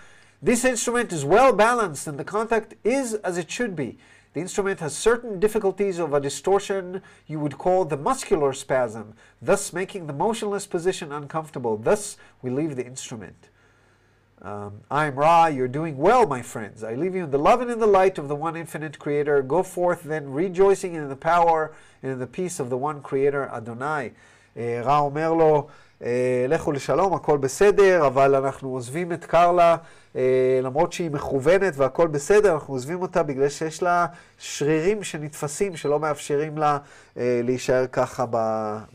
[0.45, 3.97] This instrument is well balanced and the contact is as it should be.
[4.35, 9.73] The instrument has certain difficulties of a distortion you would call the muscular spasm, thus
[9.73, 11.77] making the motionless position uncomfortable.
[11.77, 13.49] Thus, we leave the instrument.
[14.43, 16.85] Um, I'm Ra, you're doing well, my friends.
[16.85, 19.41] I leave you in the love and in the light of the one infinite creator.
[19.43, 23.49] Go forth then, rejoicing in the power and in the peace of the one creator,
[23.49, 24.13] Adonai.
[24.57, 25.67] Uh, רע אומר לו,
[26.01, 26.05] uh,
[26.49, 29.77] לכו לשלום, הכל בסדר, אבל אנחנו עוזבים את קרלה,
[30.13, 30.17] uh,
[30.63, 34.07] למרות שהיא מכוונת והכל בסדר, אנחנו עוזבים אותה בגלל שיש לה
[34.39, 36.79] שרירים שנתפסים, שלא מאפשרים לה
[37.15, 38.25] uh, להישאר ככה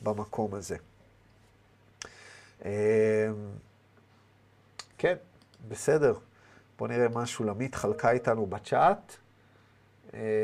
[0.03, 0.75] במקום הזה.
[2.61, 2.65] Uh,
[4.97, 5.15] כן.
[5.68, 6.14] בסדר.
[6.78, 9.16] בואו נראה מה שולמית חלקה איתנו בצ'אט.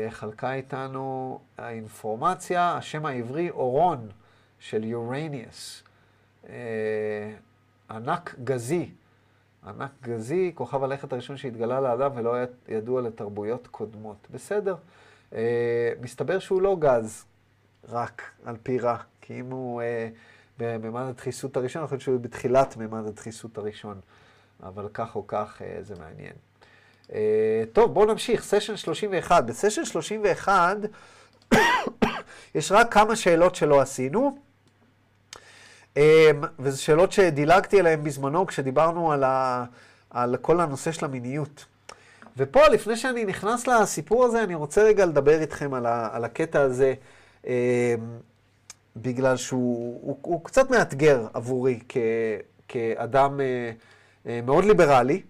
[0.09, 4.09] חלקה איתנו האינפורמציה, השם העברי אורון
[4.59, 5.83] של יורניאס.
[7.89, 8.91] ענק גזי.
[9.67, 14.27] ענק גזי, כוכב הלכת הראשון שהתגלה לאדם ולא היה ידוע לתרבויות קודמות.
[14.31, 14.75] בסדר.
[16.01, 17.25] מסתבר שהוא לא גז,
[17.89, 18.97] רק על פי רע.
[19.21, 19.81] כי אם הוא
[20.59, 23.99] בממד הדחיסות הראשון, אני חושב שהוא בתחילת ממד הדחיסות הראשון.
[24.63, 26.33] אבל כך או כך זה מעניין.
[27.73, 29.43] טוב, בואו נמשיך, סשן 31.
[29.43, 30.77] בסשן 31
[32.55, 34.37] יש רק כמה שאלות שלא עשינו,
[36.59, 39.65] וזה שאלות שדילגתי עליהן בזמנו כשדיברנו על, ה,
[40.09, 41.65] על כל הנושא של המיניות.
[42.37, 46.61] ופה, לפני שאני נכנס לסיפור הזה, אני רוצה רגע לדבר איתכם על, ה, על הקטע
[46.61, 46.93] הזה,
[48.95, 51.97] בגלל שהוא הוא, הוא קצת מאתגר עבורי כ,
[52.67, 53.39] כאדם...
[54.25, 55.21] מאוד ליברלי,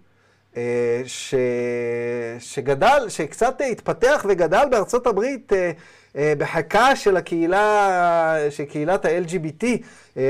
[1.06, 1.36] ש...
[2.40, 5.52] שגדל, שקצת התפתח וגדל בארצות הברית
[6.16, 9.66] בחכה של הקהילה, של קהילת ה-LGBT.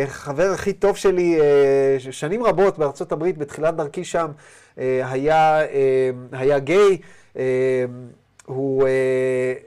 [0.08, 1.39] חבר הכי טוב שלי
[2.12, 4.28] שנים רבות בארצות הברית, בתחילת דרכי שם,
[4.78, 5.60] היה,
[6.32, 6.97] היה גיי.
[8.56, 8.90] הוא, אה,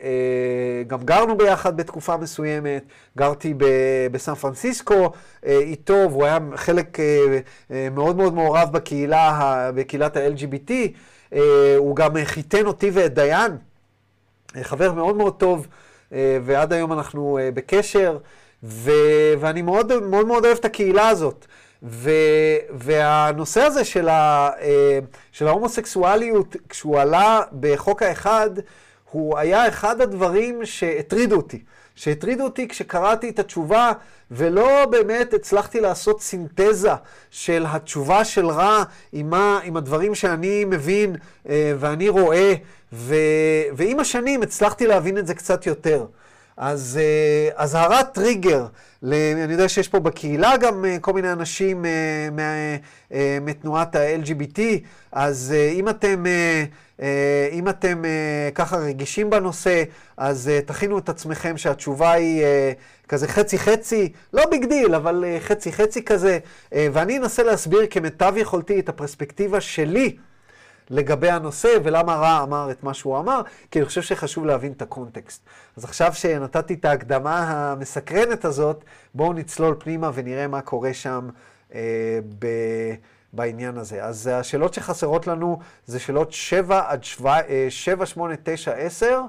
[0.02, 2.84] אה, גם גרנו ביחד בתקופה מסוימת,
[3.16, 3.64] גרתי ב,
[4.12, 5.12] בסן פרנסיסקו
[5.46, 7.38] אה, איתו, והוא היה חלק אה,
[7.70, 10.72] אה, מאוד מאוד מעורב בקהילה, בקהילת ה-LGBT.
[11.34, 13.52] אה, הוא גם חיתן אותי ואת דיין,
[14.56, 15.66] אה, חבר מאוד מאוד טוב,
[16.12, 18.18] אה, ועד היום אנחנו אה, בקשר,
[18.62, 18.90] ו,
[19.40, 21.46] ואני מאוד מאוד מאוד אוהב את הקהילה הזאת.
[21.84, 22.10] ו,
[22.70, 24.50] והנושא הזה של, ה,
[25.32, 28.50] של ההומוסקסואליות, כשהוא עלה בחוק האחד,
[29.10, 31.62] הוא היה אחד הדברים שהטרידו אותי.
[31.94, 33.92] שהטרידו אותי כשקראתי את התשובה,
[34.30, 36.92] ולא באמת הצלחתי לעשות סינתזה
[37.30, 41.16] של התשובה של רע עם, מה, עם הדברים שאני מבין
[41.46, 42.54] ואני רואה,
[42.92, 43.14] ו,
[43.72, 46.06] ועם השנים הצלחתי להבין את זה קצת יותר.
[46.56, 47.00] אז
[47.54, 48.66] אזהרת טריגר,
[49.02, 51.84] אני יודע שיש פה בקהילה גם כל מיני אנשים
[53.40, 54.60] מתנועת ה-LGBT,
[55.12, 56.24] אז אם אתם,
[57.52, 58.02] אם אתם
[58.54, 59.82] ככה רגישים בנושא,
[60.16, 62.44] אז תכינו את עצמכם שהתשובה היא
[63.08, 66.38] כזה חצי-חצי, לא big deal, אבל חצי-חצי כזה,
[66.72, 70.16] ואני אנסה להסביר כמיטב יכולתי את הפרספקטיבה שלי.
[70.90, 74.82] לגבי הנושא ולמה רע אמר את מה שהוא אמר, כי אני חושב שחשוב להבין את
[74.82, 75.42] הקונטקסט.
[75.76, 81.28] אז עכשיו שנתתי את ההקדמה המסקרנת הזאת, בואו נצלול פנימה ונראה מה קורה שם
[81.74, 82.46] אה, ב...
[83.32, 84.04] בעניין הזה.
[84.04, 89.20] אז השאלות שחסרות לנו זה שאלות 7 עד 7, 7 8, 9, 10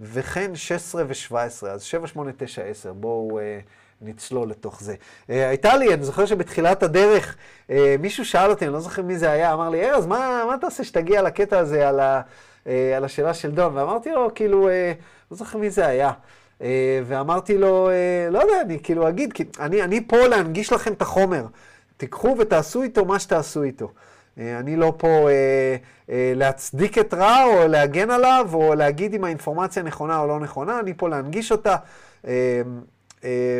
[0.00, 1.66] וכן 16 ו-17.
[1.66, 2.92] אז 7, 8, 9, 10.
[2.92, 3.38] בואו...
[3.38, 3.60] אה,
[4.00, 4.92] נצלול לתוך זה.
[4.94, 7.36] Uh, הייתה לי, אני זוכר שבתחילת הדרך,
[7.68, 10.56] uh, מישהו שאל אותי, אני לא זוכר מי זה היה, אמר לי, ארז, מה, מה
[10.62, 12.20] עושה שתגיע לקטע הזה על, ה,
[12.64, 13.76] uh, על השאלה של דון?
[13.76, 14.70] ואמרתי לו, כאילו, uh,
[15.30, 16.12] לא זוכר מי זה היה.
[16.58, 16.62] Uh,
[17.04, 21.02] ואמרתי לו, uh, לא יודע, אני כאילו אגיד, כי אני, אני פה להנגיש לכם את
[21.02, 21.44] החומר.
[21.96, 23.92] תיקחו ותעשו איתו מה שתעשו איתו.
[24.38, 29.82] אני לא פה uh, uh, להצדיק את רע או להגן עליו או להגיד אם האינפורמציה
[29.82, 31.76] נכונה או לא נכונה, אני פה להנגיש אותה.
[32.24, 32.28] Uh,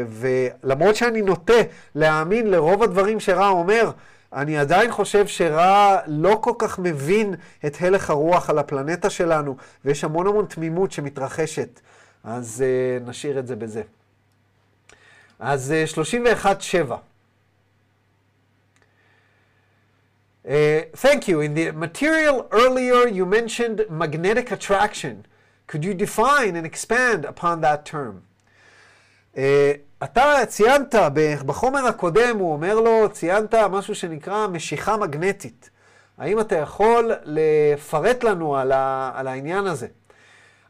[0.08, 1.62] ולמרות שאני נוטה
[1.94, 3.90] להאמין לרוב הדברים שרע אומר,
[4.32, 7.34] אני עדיין חושב שרע לא כל כך מבין
[7.66, 11.80] את הלך הרוח על הפלנטה שלנו, ויש המון המון תמימות שמתרחשת.
[12.24, 13.82] אז uh, נשאיר את זה בזה.
[15.38, 15.98] אז uh,
[16.88, 16.92] 31-7.
[20.44, 20.48] Uh,
[20.96, 21.40] thank you.
[21.40, 25.26] In the material earlier, you mentioned magnetic attraction.
[25.66, 28.22] Could you define and expand upon that term?
[29.34, 29.38] Uh,
[30.04, 30.94] אתה ציינת
[31.46, 35.70] בחומר הקודם, הוא אומר לו, ציינת משהו שנקרא משיכה מגנטית.
[36.18, 39.86] האם אתה יכול לפרט לנו על, ה, על העניין הזה?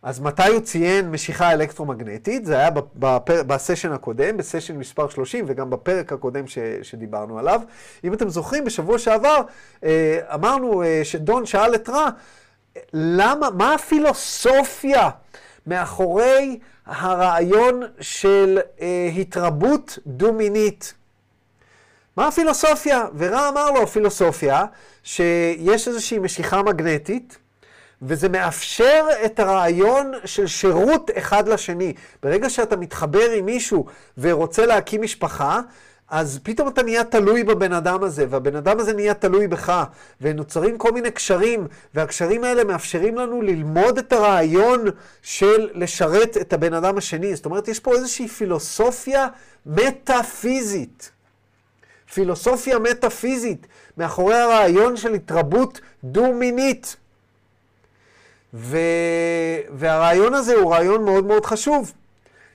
[0.03, 2.47] אז מתי הוא ציין משיכה אלקטרומגנטית?
[2.47, 7.61] זה היה בפר, בסשן הקודם, בסשן מספר 30 וגם בפרק הקודם ש, שדיברנו עליו.
[8.05, 9.41] אם אתם זוכרים, בשבוע שעבר
[9.85, 12.11] אה, אמרנו אה, שדון שאל את רע,
[12.93, 15.11] למה, מה הפילוסופיה
[15.67, 20.95] מאחורי הרעיון של אה, התרבות דו-מינית?
[22.17, 23.05] מה הפילוסופיה?
[23.19, 24.65] ורע אמר לו, הפילוסופיה,
[25.03, 27.39] שיש איזושהי משיכה מגנטית,
[28.03, 31.95] וזה מאפשר את הרעיון של שירות אחד לשני.
[32.23, 33.87] ברגע שאתה מתחבר עם מישהו
[34.19, 35.61] ורוצה להקים משפחה,
[36.11, 39.85] אז פתאום אתה נהיה תלוי בבן אדם הזה, והבן אדם הזה נהיה תלוי בך,
[40.21, 44.85] ונוצרים כל מיני קשרים, והקשרים האלה מאפשרים לנו ללמוד את הרעיון
[45.23, 47.37] של לשרת את הבן אדם השני.
[47.37, 49.29] זאת אומרת, יש פה איזושהי פילוסופיה
[49.67, 51.11] מטאפיזית.
[52.15, 56.97] פילוסופיה מטאפיזית מאחורי הרעיון של התרבות דו-מינית.
[58.55, 58.79] ו...
[59.73, 61.93] והרעיון הזה הוא רעיון מאוד מאוד חשוב.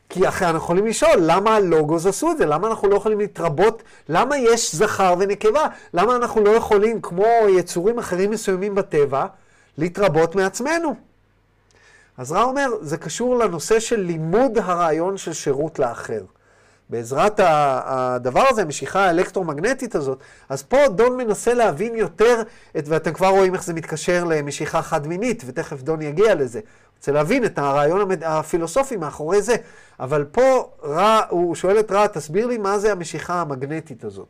[0.09, 2.45] כי אחרי אנחנו יכולים לשאול, למה הלוגוס עשו את זה?
[2.45, 3.83] למה אנחנו לא יכולים להתרבות?
[4.09, 5.67] למה יש זכר ונקבה?
[5.93, 9.25] למה אנחנו לא יכולים, כמו יצורים אחרים מסוימים בטבע,
[9.77, 10.95] להתרבות מעצמנו?
[12.17, 16.21] אז רע אומר, זה קשור לנושא של לימוד הרעיון של שירות לאחר.
[16.89, 22.41] בעזרת הדבר הזה, המשיכה האלקטרומגנטית הזאת, אז פה דון מנסה להבין יותר,
[22.77, 26.59] את, ואתם כבר רואים איך זה מתקשר למשיכה חד-מינית, ותכף דון יגיע לזה.
[27.04, 28.24] רוצה להבין את הרעיון המד...
[28.24, 29.56] הפילוסופי מאחורי זה.
[30.00, 34.28] אבל פה רע, הוא שואל את רע, תסביר לי מה זה המשיכה המגנטית הזאת.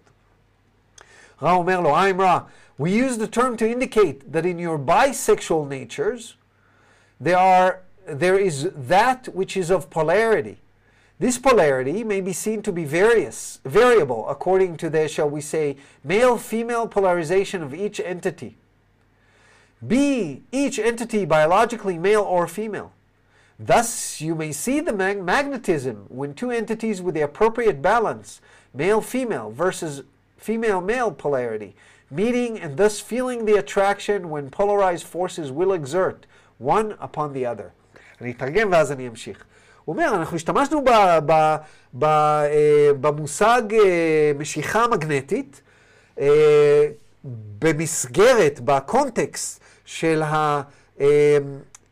[1.42, 2.38] רע אומר לו, I'm רע.
[2.80, 6.36] We use the term to indicate that in your bisexual natures,
[7.20, 10.56] there, are, there is that which is of polarity.
[11.18, 15.76] This polarity may be seen to be various, variable according to the, shall we say,
[16.02, 18.56] male-female polarization of each entity.
[19.86, 22.92] Be each entity biologically male or female.
[23.58, 28.40] Thus, you may see the mag magnetism when two entities with the appropriate balance,
[28.72, 30.02] male-female versus
[30.38, 31.74] female-male polarity,
[32.10, 36.26] meeting and thus feeling the attraction when polarized forces will exert
[36.58, 37.72] one upon the other.
[38.20, 39.44] אני אתרגם ואז אני אמשיך.
[39.84, 40.90] הוא אומר, אנחנו השתמשנו ב,
[41.26, 41.56] ב,
[41.94, 45.60] ב, אה, במושג אה, משיכה מגנטית
[46.20, 46.86] אה,
[47.58, 50.61] במסגרת, בקונטקסט של, ה,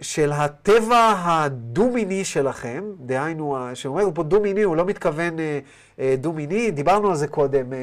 [0.02, 5.36] של הטבע הדו-מיני שלכם, דהיינו, שאומר פה דו-מיני, הוא לא מתכוון
[6.18, 7.74] דו-מיני, דיברנו על זה קודם.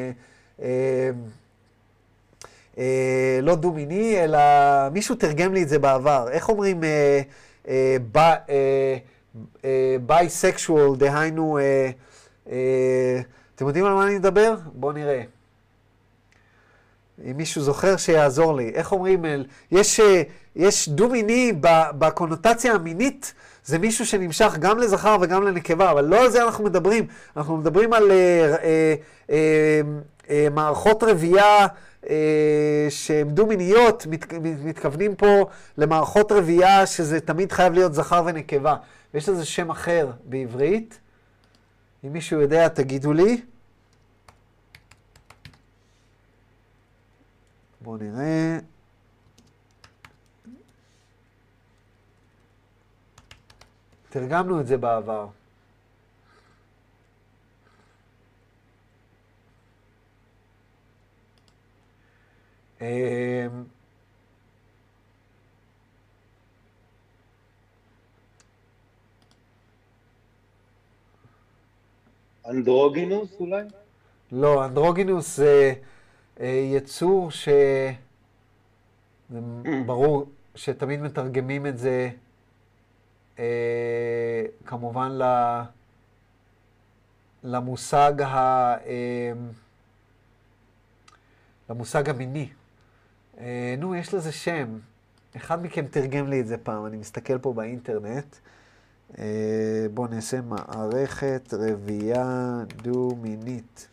[3.43, 4.39] לא דו-מיני, אלא
[4.93, 6.29] מישהו תרגם לי את זה בעבר.
[6.31, 6.81] איך אומרים
[10.07, 11.91] bisexual, דהיינו, אה,
[12.51, 13.21] אה,
[13.55, 14.55] אתם יודעים על מה אני מדבר?
[14.73, 15.23] בואו נראה.
[17.25, 18.71] אם מישהו זוכר, שיעזור לי.
[18.75, 19.25] איך אומרים,
[19.73, 20.23] יש, אה,
[20.57, 21.53] יש דו-מיני
[21.99, 27.07] בקונוטציה המינית, זה מישהו שנמשך גם לזכר וגם לנקבה, אבל לא על זה אנחנו מדברים.
[27.37, 28.95] אנחנו מדברים על אה, אה,
[29.31, 29.81] אה,
[30.31, 31.67] אה, מערכות רבייה
[32.11, 34.33] אה, שהן דו-מיניות, מת,
[34.65, 35.47] מתכוונים פה
[35.79, 38.77] למערכות רבייה שזה תמיד חייב להיות זכר ונקבה.
[39.15, 40.99] ויש לזה שם אחר בעברית.
[42.05, 43.41] אם מישהו יודע, תגידו לי.
[47.81, 48.59] בואו נראה.
[54.11, 55.29] תרגמנו את זה בעבר.
[62.79, 62.83] Um,
[72.49, 73.63] אנדרוגינוס אולי?
[74.33, 75.73] לא, אנדרוגינוס זה אה,
[76.47, 77.49] יצור ש...
[79.31, 79.41] זה
[79.87, 80.25] ברור
[80.55, 82.11] שתמיד מתרגמים את זה
[83.39, 85.23] אה, כמובן ל...
[87.45, 88.37] למושג, ה...
[88.87, 89.33] אה,
[91.71, 92.49] למושג המיני.
[93.39, 94.79] אה, נו, יש לזה שם.
[95.37, 98.37] אחד מכם תרגם לי את זה פעם, אני מסתכל פה באינטרנט.
[99.19, 103.90] אה, בואו נעשה מערכת רבייה דו-מינית.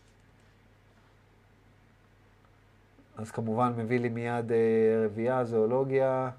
[3.17, 6.29] אז כמובן מביא לי מיד אה, רבייה, זואולוגיה.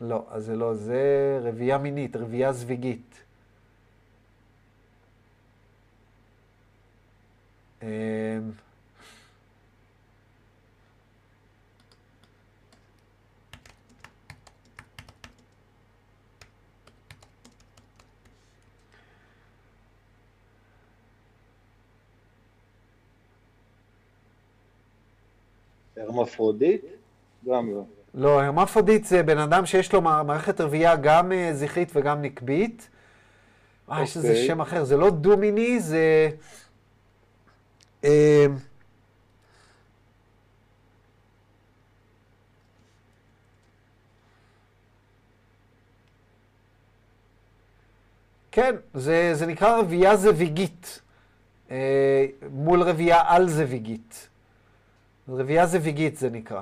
[0.00, 3.22] לא, אז זה לא זה, רבייה מינית, רבייה זוויגית.
[7.82, 7.88] אמ,
[26.00, 26.84] הרמפרודיט?
[27.48, 27.84] גם לא.
[28.14, 32.88] לא, הרמפרודיט זה בן אדם שיש לו מערכת רבייה גם אה, זכרית וגם נקבית.
[33.90, 34.46] אה, יש איזה אוקיי.
[34.46, 36.28] שם אחר, זה לא דו-מיני, זה...
[38.04, 38.46] אה,
[48.52, 51.00] כן, זה, זה נקרא רבייה זיווגית,
[51.70, 54.29] אה, מול רבייה על-זוויגית.
[55.30, 56.60] רבייה זוויגית זה נקרא,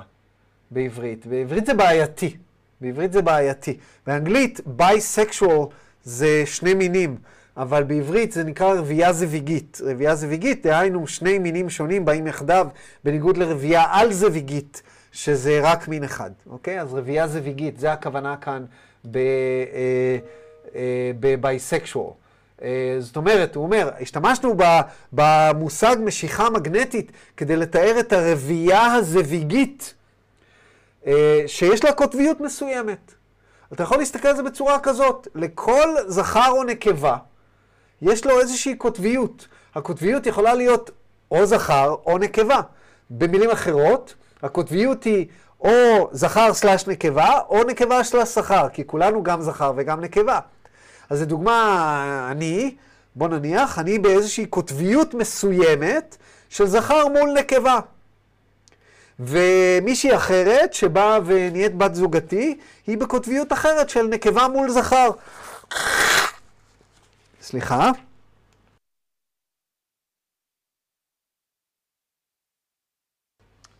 [0.71, 1.25] בעברית.
[1.25, 2.37] בעברית זה בעייתי.
[2.81, 3.77] בעברית זה בעייתי.
[4.07, 5.67] באנגלית, ביסקשואל
[6.03, 7.17] זה שני מינים,
[7.57, 9.81] אבל בעברית זה נקרא רבייה זוויגית.
[9.85, 12.67] רבייה זוויגית, דהיינו שני מינים שונים באים יחדיו,
[13.03, 16.81] בניגוד לרבייה על-זוויגית, שזה רק מין אחד, אוקיי?
[16.81, 18.65] אז רבייה זוויגית, זה הכוונה כאן
[19.11, 19.17] ב...
[20.75, 22.13] אה, בבייסקשואל.
[22.63, 24.55] אה, זאת אומרת, הוא אומר, השתמשנו
[25.13, 29.93] במושג משיכה מגנטית כדי לתאר את הרבייה הזוויגית,
[31.07, 33.13] אה, שיש לה קוטביות מסוימת.
[33.73, 37.17] אתה יכול להסתכל על זה בצורה כזאת, לכל זכר או נקבה
[38.01, 39.47] יש לו איזושהי קוטביות.
[39.75, 40.91] הקוטביות יכולה להיות
[41.31, 42.61] או זכר או נקבה.
[43.09, 45.27] במילים אחרות, הקוטביות היא
[45.61, 50.39] או זכר סלש נקבה, או נקבה סלש זכר, כי כולנו גם זכר וגם נקבה.
[51.09, 52.75] אז לדוגמה, אני,
[53.15, 56.17] בוא נניח, אני באיזושהי קוטביות מסוימת
[56.49, 57.79] של זכר מול נקבה.
[59.19, 62.57] ומישהי אחרת, שבאה ונהיית בת זוגתי,
[62.87, 65.09] היא בקוטביות אחרת של נקבה מול זכר.
[67.41, 67.91] סליחה.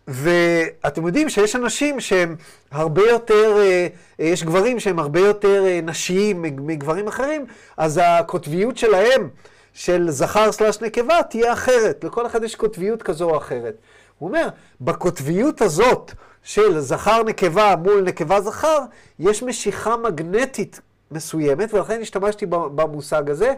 [0.09, 2.35] ואתם יודעים שיש אנשים שהם
[2.71, 3.87] הרבה יותר, אה,
[4.19, 7.45] יש גברים שהם הרבה יותר אה, נשיים מגברים אחרים,
[7.77, 9.29] אז הקוטביות שלהם,
[9.73, 12.03] של זכר סלש נקבה, תהיה אחרת.
[12.03, 13.77] לכל אחד יש קוטביות כזו או אחרת.
[14.19, 14.47] הוא אומר,
[14.81, 16.11] בקוטביות הזאת
[16.43, 18.79] של זכר נקבה מול נקבה זכר,
[19.19, 20.79] יש משיכה מגנטית
[21.11, 23.53] מסוימת, ולכן השתמשתי במושג הזה.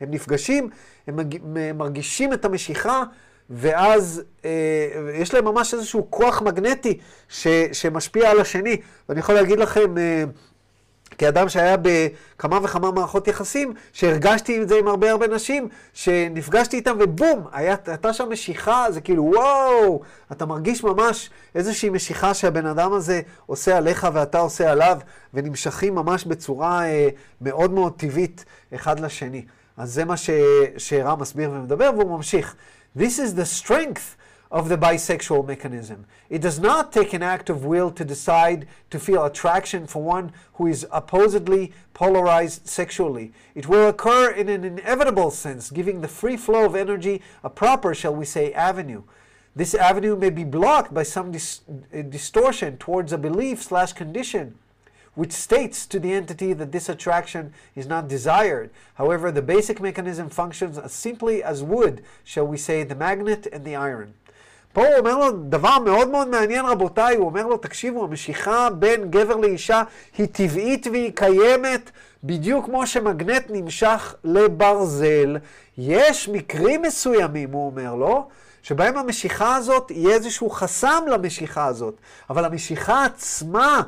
[0.00, 0.70] הם נפגשים,
[1.06, 1.18] הם
[1.74, 3.02] מרגישים את המשיכה,
[3.50, 4.50] ואז אה,
[5.14, 8.76] יש להם ממש איזשהו כוח מגנטי ש, שמשפיע על השני.
[9.08, 10.24] ואני יכול להגיד לכם, אה,
[11.18, 16.96] כאדם שהיה בכמה וכמה מערכות יחסים, שהרגשתי את זה עם הרבה הרבה נשים, שנפגשתי איתם
[17.00, 20.00] ובום, הייתה שם משיכה, זה כאילו וואו,
[20.32, 24.98] אתה מרגיש ממש איזושהי משיכה שהבן אדם הזה עושה עליך ואתה עושה עליו,
[25.34, 27.08] ונמשכים ממש בצורה אה,
[27.40, 28.44] מאוד מאוד טבעית
[28.74, 29.44] אחד לשני.
[29.76, 30.14] אז זה מה
[30.76, 32.54] שרם מסביר ומדבר, והוא ממשיך.
[32.96, 34.16] This is the strength
[34.50, 36.06] of the bisexual mechanism.
[36.30, 40.32] It does not take an act of will to decide to feel attraction for one
[40.54, 43.34] who is opposedly polarized sexually.
[43.54, 47.94] It will occur in an inevitable sense, giving the free flow of energy a proper,
[47.94, 49.02] shall we say, avenue.
[49.54, 54.56] This avenue may be blocked by some dis- uh, distortion towards a belief slash condition
[55.16, 58.68] which states to the entity that this attraction is not desired.
[58.94, 63.64] However, the basic mechanism functions as simply as would, shall we say, the magnet and
[63.64, 64.12] the iron.
[64.72, 69.10] פה הוא אומר לו דבר מאוד מאוד מעניין רבותיי, הוא אומר לו, תקשיבו, המשיכה בין
[69.10, 69.82] גבר לאישה
[70.18, 71.90] היא טבעית והיא קיימת
[72.24, 75.36] בדיוק כמו שמגנט נמשך לברזל.
[75.78, 78.28] יש מקרים מסוימים, הוא אומר לו,
[78.62, 81.94] שבהם המשיכה הזאת יהיה איזשהו חסם למשיכה הזאת,
[82.30, 83.82] אבל המשיכה עצמה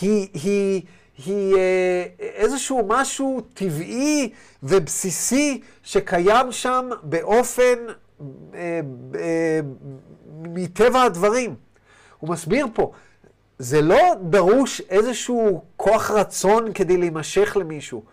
[0.00, 0.82] היא, היא,
[1.26, 4.32] היא אה, איזשהו משהו טבעי
[4.62, 7.74] ובסיסי שקיים שם באופן,
[8.54, 8.80] אה,
[9.14, 9.60] אה,
[10.42, 11.54] מטבע הדברים.
[12.18, 12.92] הוא מסביר פה,
[13.58, 18.04] זה לא דרוש איזשהו כוח רצון כדי להימשך למישהו.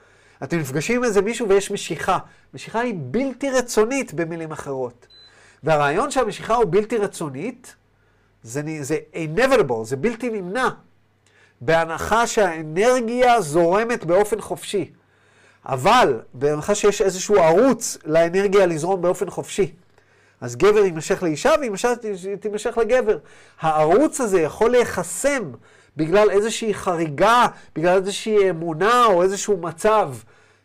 [0.43, 2.17] אתם נפגשים עם איזה מישהו ויש משיכה.
[2.53, 5.07] משיכה היא בלתי רצונית במילים אחרות.
[5.63, 7.75] והרעיון שהמשיכה הוא בלתי רצונית,
[8.43, 10.69] זה, זה inevitable, זה בלתי נמנע.
[11.61, 14.91] בהנחה שהאנרגיה זורמת באופן חופשי.
[15.65, 19.71] אבל בהנחה שיש איזשהו ערוץ לאנרגיה לזרום באופן חופשי.
[20.41, 21.93] אז גבר יימשך לאישה ואישה
[22.39, 23.17] תימשך לגבר.
[23.61, 25.51] הערוץ הזה יכול להיחסם
[25.97, 30.13] בגלל איזושהי חריגה, בגלל איזושהי אמונה או איזשהו מצב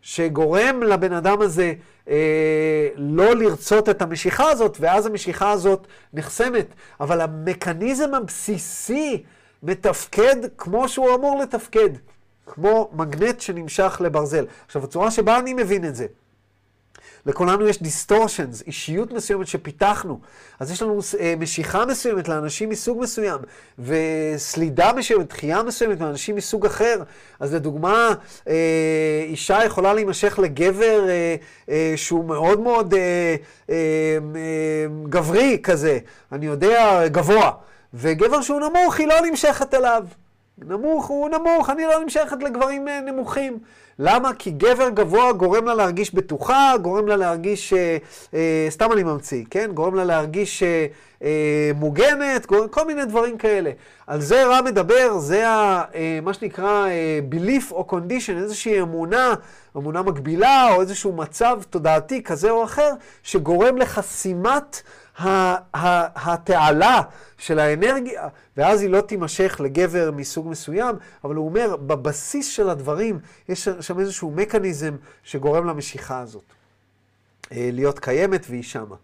[0.02, 1.72] שגורם לבן אדם הזה
[2.08, 6.66] אה, לא לרצות את המשיכה הזאת, ואז המשיכה הזאת נחסמת.
[7.00, 9.22] אבל המכניזם הבסיסי
[9.62, 11.90] מתפקד כמו שהוא אמור לתפקד,
[12.46, 14.46] כמו מגנט שנמשך לברזל.
[14.66, 16.06] עכשיו, הצורה שבה אני מבין את זה,
[17.26, 20.20] לכולנו יש דיסטורשנס, אישיות מסוימת שפיתחנו.
[20.60, 23.38] אז יש לנו אה, משיכה מסוימת לאנשים מסוג מסוים,
[23.78, 27.02] וסלידה מסוימת, דחייה מסוימת לאנשים מסוג אחר.
[27.40, 28.14] אז לדוגמה,
[28.48, 31.36] אה, אישה יכולה להימשך לגבר אה,
[31.68, 33.00] אה, שהוא מאוד מאוד אה,
[33.70, 33.74] אה,
[34.36, 35.98] אה, גברי כזה,
[36.32, 37.50] אני יודע, גבוה.
[37.94, 40.04] וגבר שהוא נמוך, היא לא נמשכת אליו.
[40.58, 43.58] נמוך הוא נמוך, אני לא נמשכת לגברים אה, נמוכים.
[43.98, 44.30] למה?
[44.38, 47.96] כי גבר גבוה גורם לה להרגיש בטוחה, גורם לה להרגיש, אה,
[48.34, 49.70] אה, סתם אני ממציא, כן?
[49.74, 50.86] גורם לה להרגיש אה,
[51.22, 53.70] אה, מוגנת, גורם, כל מיני דברים כאלה.
[54.06, 59.34] על זה רע מדבר, זה ה, אה, מה שנקרא אה, belief או condition, איזושהי אמונה,
[59.76, 62.90] אמונה מקבילה, או איזשהו מצב תודעתי כזה או אחר,
[63.22, 64.82] שגורם לחסימת
[66.14, 67.02] התעלה
[67.38, 73.18] של האנרגיה, ואז היא לא תימשך לגבר מסוג מסוים, אבל הוא אומר, בבסיס של הדברים
[73.48, 76.44] יש שם איזשהו מקניזם שגורם למשיכה הזאת
[77.52, 78.96] אה, להיות קיימת והיא שמה.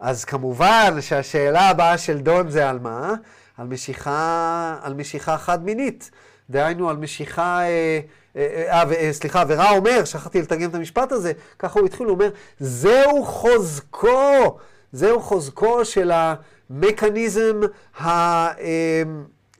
[0.00, 3.14] אז כמובן שהשאלה הבאה של דון זה על מה?
[3.58, 6.10] על משיכה, על משיכה חד-מינית.
[6.50, 8.00] דהיינו על משיכה, אה,
[8.36, 12.28] אה, אה, סליחה, ורע אומר, שכחתי לתרגם את המשפט הזה, ככה הוא התחיל, הוא אומר,
[12.60, 14.58] זהו חוזקו
[14.94, 17.60] זהו חוזקו של המכניזם,
[18.00, 19.02] ה, אה,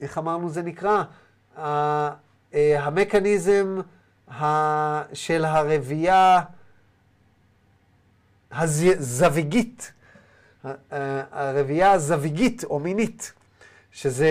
[0.01, 1.03] איך אמרנו זה נקרא?
[1.59, 2.11] אה,
[2.55, 3.80] המכניזם
[5.12, 6.41] של הרבייה
[8.53, 9.93] הזוויגית,
[11.32, 13.32] הרבייה הזוויגית או מינית,
[13.93, 14.28] שזה,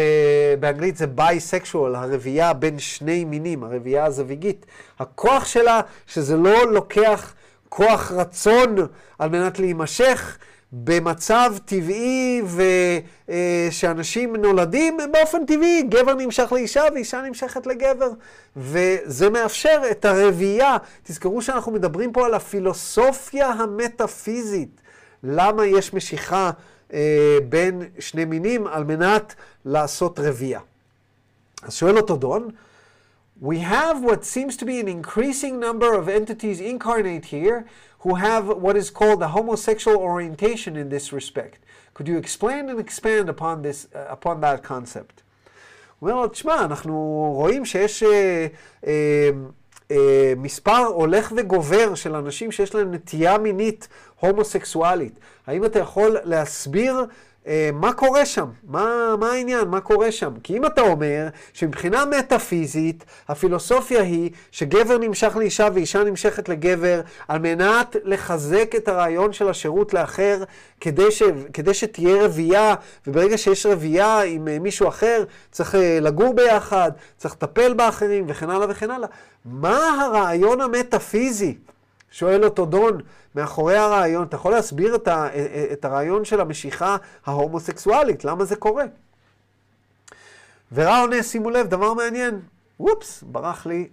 [0.59, 4.65] באנגלית זה ביסקשואל, הרבייה בין שני מינים, הרבייה הזוויגית.
[4.99, 7.33] הכוח שלה, שזה לא לוקח
[7.69, 8.75] כוח רצון
[9.19, 10.37] על מנת להימשך,
[10.75, 12.41] במצב טבעי
[13.69, 18.09] ושאנשים נולדים באופן טבעי, גבר נמשך לאישה ואישה נמשכת לגבר.
[18.57, 20.77] וזה מאפשר את הרבייה.
[21.03, 24.81] תזכרו שאנחנו מדברים פה על הפילוסופיה המטאפיזית.
[25.23, 26.51] למה יש משיכה
[26.93, 30.59] אה, בין שני מינים על מנת לעשות רבייה.
[31.63, 32.49] אז שואל אותו דון,
[33.42, 37.66] We have what seems to be an increasing number of entities incarnate here
[38.00, 41.60] who have what is called a homosexual orientation in this respect.
[41.94, 45.22] Could you explain and expand upon, this, uh, upon that concept?
[45.98, 46.94] הוא אומר לו, תשמע, אנחנו
[47.36, 48.46] רואים שיש אה,
[48.86, 49.30] אה,
[49.90, 53.88] אה, מספר הולך וגובר של אנשים שיש להם נטייה מינית
[54.20, 55.18] הומוסקסואלית.
[55.46, 57.04] האם אתה יכול להסביר אה,
[57.73, 58.45] מה קורה שם?
[58.63, 59.67] מה, מה העניין?
[59.67, 60.33] מה קורה שם?
[60.43, 67.39] כי אם אתה אומר שמבחינה מטאפיזית, הפילוסופיה היא שגבר נמשך לאישה ואישה נמשכת לגבר על
[67.39, 70.43] מנת לחזק את הרעיון של השירות לאחר
[70.81, 71.23] כדי, ש,
[71.53, 72.75] כדי שתהיה רבייה,
[73.07, 78.49] וברגע שיש רבייה עם אה, מישהו אחר, צריך אה, לגור ביחד, צריך לטפל באחרים וכן
[78.49, 79.07] הלאה וכן הלאה.
[79.45, 81.55] מה הרעיון המטאפיזי?
[82.11, 82.97] שואל אותו דון,
[83.35, 85.27] מאחורי הרעיון, אתה יכול להסביר את, ה,
[85.73, 88.85] את הרעיון של המשיכה ההומוסקסואלית, למה זה קורה?
[90.71, 92.41] ורע עונה, שימו לב, דבר מעניין,
[92.79, 93.87] וופס, ברח לי.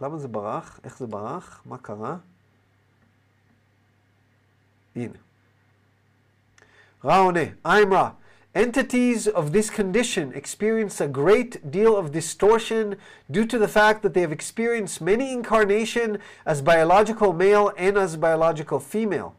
[0.00, 0.80] למה זה ברח?
[0.84, 1.62] איך זה ברח?
[1.66, 2.16] מה קרה?
[4.96, 5.18] הנה.
[7.04, 8.10] רע עונה, I'm רע.
[8.54, 12.96] Entities of this condition experience a great deal of distortion
[13.30, 18.18] due to the fact that they have experienced many incarnation as biological male and as
[18.18, 19.34] biological female.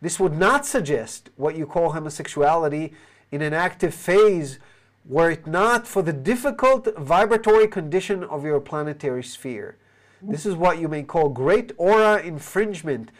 [0.00, 2.92] This would not suggest what you call homosexuality
[3.30, 4.58] in an active phase
[5.04, 9.76] were it not for the difficult vibratory condition of your planetary sphere.
[10.20, 13.10] This is what you may call great aura infringement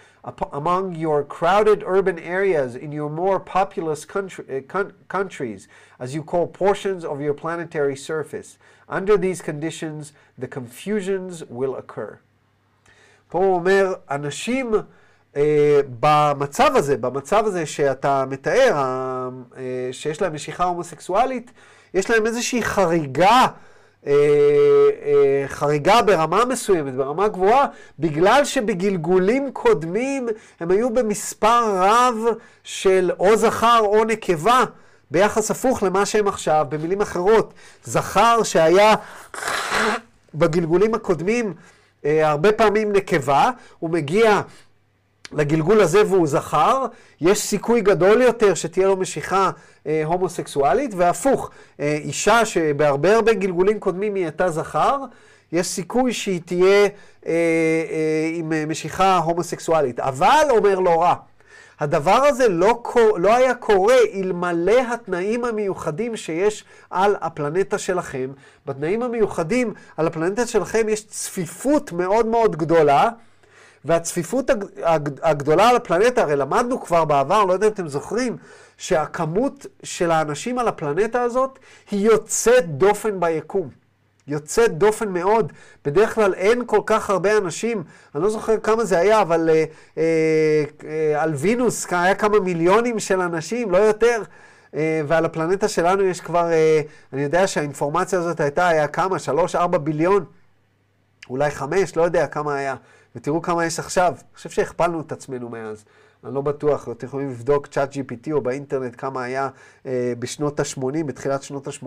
[0.53, 5.69] among your crowded urban areas in your more populous country, uh, countries,
[6.01, 8.59] as you call portions of your planetary surface.
[8.89, 12.19] Under these conditions, the confusions will occur.
[13.29, 14.75] פה הוא אומר, אנשים
[15.37, 18.73] אה, במצב הזה, במצב הזה שאתה מתאר,
[19.57, 21.51] אה, שיש להם משיכה הומוסקסואלית,
[21.95, 23.47] יש להם איזושהי חריגה
[24.07, 27.67] אה, אה, חריגה ברמה מסוימת, ברמה גבוהה,
[27.99, 30.29] בגלל שבגלגולים קודמים
[30.61, 32.15] הם היו במספר רב
[32.65, 34.65] של או זכר או נקבה.
[35.11, 37.55] ביחס הפוך למה שהם עכשיו, במילים אחרות,
[37.85, 38.95] זכר שהיה
[40.35, 41.55] בגלגולים הקודמים
[42.05, 44.41] אה, הרבה פעמים נקבה, הוא מגיע
[45.37, 46.87] לגלגול הזה והוא זכר,
[47.21, 49.51] יש סיכוי גדול יותר שתהיה לו משיכה
[49.87, 54.99] אה, הומוסקסואלית, והפוך, אה, אישה שבהרבה הרבה גלגולים קודמים היא הייתה זכר,
[55.53, 56.89] יש סיכוי שהיא תהיה אה,
[57.27, 60.01] אה, עם אה, משיכה הומוסקסואלית.
[60.01, 61.15] אבל, אומר לא רע,
[61.81, 62.83] הדבר הזה לא,
[63.17, 68.31] לא היה קורה אלמלא התנאים המיוחדים שיש על הפלנטה שלכם.
[68.67, 73.11] בתנאים המיוחדים על הפלנטה שלכם יש צפיפות מאוד מאוד גדולה.
[73.87, 78.37] והצפיפות הג- הג- הגדולה על הפלנטה, הרי למדנו כבר בעבר, לא יודע אם אתם זוכרים,
[78.77, 81.59] שהכמות של האנשים על הפלנטה הזאת
[81.91, 83.69] היא יוצאת דופן ביקום.
[84.29, 85.53] יוצאת דופן מאוד.
[85.85, 87.85] בדרך כלל אין כל כך הרבה אנשים,
[88.15, 89.65] אני לא זוכר כמה זה היה, אבל אה,
[89.99, 90.03] אה,
[90.89, 94.23] אה, על וינוס היה כמה מיליונים של אנשים, לא יותר.
[94.75, 96.81] אה, ועל הפלנטה שלנו יש כבר, אה,
[97.13, 99.19] אני יודע שהאינפורמציה הזאת הייתה, היה כמה?
[99.19, 100.25] שלוש, ארבע ביליון?
[101.31, 102.75] אולי חמש, לא יודע כמה היה.
[103.17, 104.13] ותראו כמה יש עכשיו.
[104.13, 105.85] אני חושב שהכפלנו את עצמנו מאז.
[106.25, 109.49] אני לא בטוח, אתם יכולים לבדוק צ'אט GPT או באינטרנט כמה היה
[109.87, 111.87] אה, בשנות ה-80, בתחילת שנות ה-80,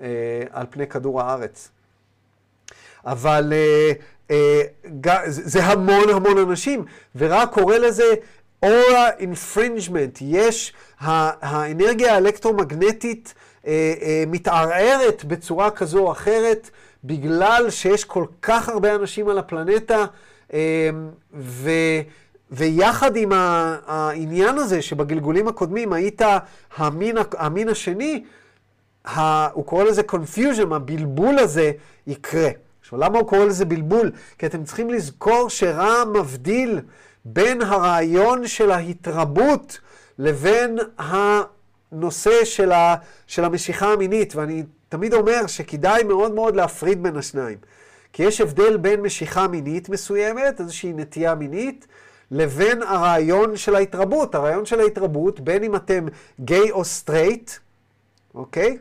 [0.00, 1.70] אה, על פני כדור הארץ.
[3.04, 3.52] אבל
[4.30, 4.62] אה,
[5.26, 6.84] זה המון המון אנשים,
[7.16, 8.14] ורא קורא לזה
[8.62, 10.18] aura infringement.
[10.20, 13.34] יש, האנרגיה האלקטרומגנטית
[14.26, 16.70] מתערערת בצורה כזו או אחרת,
[17.04, 20.04] בגלל שיש כל כך הרבה אנשים על הפלנטה,
[21.34, 21.70] ו...
[22.52, 23.32] ויחד עם
[23.86, 26.22] העניין הזה שבגלגולים הקודמים היית
[26.76, 28.24] המין, המין השני,
[29.52, 31.72] הוא קורא לזה confusion, הבלבול הזה
[32.06, 32.48] יקרה.
[32.80, 34.10] עכשיו, למה הוא קורא לזה בלבול?
[34.38, 36.80] כי אתם צריכים לזכור שרע מבדיל
[37.24, 39.78] בין הרעיון של ההתרבות
[40.18, 42.94] לבין הנושא של, ה,
[43.26, 47.58] של המשיכה המינית, ואני תמיד אומר שכדאי מאוד מאוד להפריד בין השניים.
[48.12, 51.86] כי יש הבדל בין משיכה מינית מסוימת, איזושהי נטייה מינית,
[52.30, 54.34] לבין הרעיון של ההתרבות.
[54.34, 56.06] הרעיון של ההתרבות, בין אם אתם
[56.40, 57.50] גיי או straight,
[58.34, 58.78] אוקיי?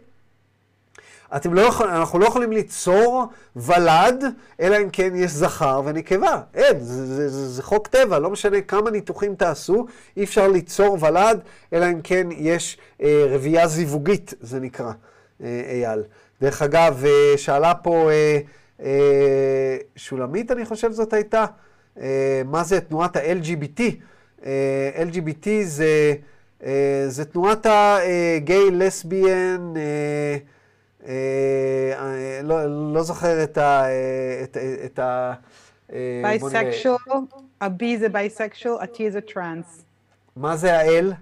[1.35, 3.25] אתם לא יכול, אנחנו לא יכולים ליצור
[3.55, 4.23] ולד,
[4.59, 6.41] אלא אם כן יש זכר ונקבה.
[6.53, 9.85] אין, זה, זה, זה, זה חוק טבע, לא משנה כמה ניתוחים תעשו,
[10.17, 11.39] אי אפשר ליצור ולד,
[11.73, 14.91] אלא אם כן יש אה, רבייה זיווגית, זה נקרא,
[15.43, 16.03] אה, אייל.
[16.41, 18.39] דרך אגב, אה, שאלה פה אה,
[19.95, 21.45] שולמית, אני חושב זאת הייתה,
[22.01, 23.81] אה, מה זה תנועת ה-LGBT?
[24.45, 26.13] אה, LGBT זה,
[26.63, 30.37] אה, זה תנועת הגיי, לסביאן, אה,
[31.07, 31.13] אה,
[31.99, 33.83] אה, לא, לא זוכר את ה...
[33.85, 35.33] אה, את, את ה
[35.93, 36.61] אה, בוא נראה.
[36.71, 37.11] Bisexual,
[37.63, 39.81] a B זה bisexual, a T זה trans.
[40.35, 41.13] מה זה האל?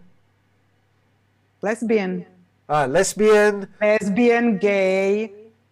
[1.65, 2.21] Lesbian,
[2.69, 5.29] אה, לסביאן, lesbian, gay,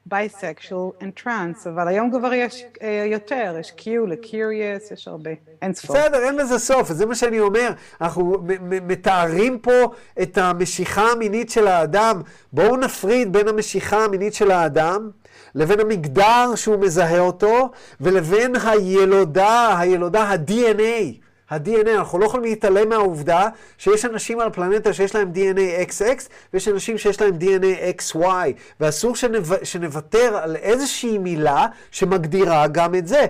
[0.10, 5.32] bisexual and אבל היום כבר יש אה, יותר, יש Q ל-curious, יש הרבה,
[5.62, 5.95] אין ספור.
[5.95, 7.70] בסדר, אין לזה סוף, זה מה שאני אומר.
[8.01, 9.91] אנחנו מתארים פה
[10.22, 12.22] את המשיכה המינית של האדם.
[12.53, 15.10] בואו נפריד בין המשיכה המינית של האדם
[15.56, 21.25] לבין המגדר שהוא מזהה אותו, ולבין הילודה, הילודה, ה-DNA.
[21.50, 26.04] ה-DNA, אנחנו לא יכולים להתעלם מהעובדה שיש אנשים על הפלנטה שיש להם DNA XX,
[26.54, 28.26] ויש אנשים שיש להם DNA XY,
[28.80, 29.56] ואסור שנוו...
[29.64, 33.26] שנוותר על איזושהי מילה שמגדירה גם את זה.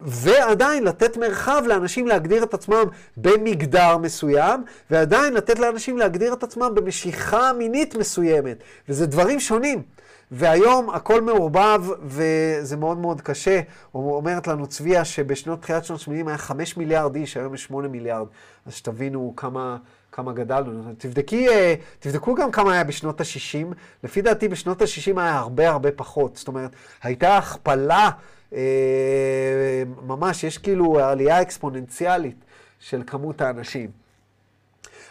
[0.00, 2.84] ועדיין לתת מרחב לאנשים להגדיר את עצמם
[3.16, 8.56] במגדר מסוים, ועדיין לתת לאנשים להגדיר את עצמם במשיכה מינית מסוימת.
[8.88, 9.82] וזה דברים שונים.
[10.30, 13.60] והיום הכל מעורבב וזה מאוד מאוד קשה.
[13.94, 18.26] אומרת לנו צביה שבשנות תחילת שנות 80 היה 5 מיליארד איש, היום יש 8 מיליארד.
[18.66, 19.76] אז שתבינו כמה,
[20.12, 20.94] כמה גדלנו.
[20.98, 23.74] תבדקי, אה, תבדקו גם כמה היה בשנות ה-60.
[24.04, 26.36] לפי דעתי בשנות ה-60 היה הרבה הרבה פחות.
[26.36, 26.70] זאת אומרת,
[27.02, 28.10] הייתה הכפלה,
[28.52, 32.44] אה, ממש, יש כאילו עלייה אקספוננציאלית
[32.80, 34.05] של כמות האנשים.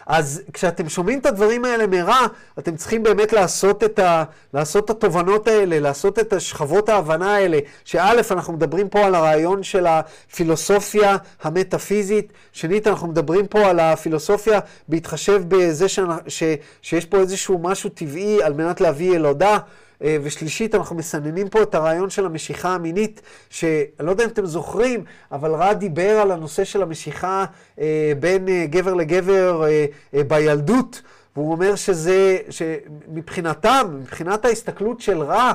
[0.06, 2.26] אז כשאתם שומעים את הדברים האלה מרע,
[2.58, 7.58] אתם צריכים באמת לעשות את, ה, לעשות את התובנות האלה, לעשות את השכבות ההבנה האלה,
[7.84, 14.60] שא', אנחנו מדברים פה על הרעיון של הפילוסופיה המטאפיזית, שנית, אנחנו מדברים פה על הפילוסופיה
[14.88, 16.42] בהתחשב בזה ש, ש,
[16.82, 19.58] שיש פה איזשהו משהו טבעי על מנת להביא ילודה.
[20.00, 23.20] ושלישית, אנחנו מסננים פה את הרעיון של המשיכה המינית,
[23.50, 27.44] שאני לא יודע אם אתם זוכרים, אבל רע דיבר על הנושא של המשיכה
[27.80, 31.02] אה, בין אה, גבר לגבר אה, אה, בילדות,
[31.36, 35.52] והוא אומר שזה, שמבחינתם, מבחינת ההסתכלות של רע,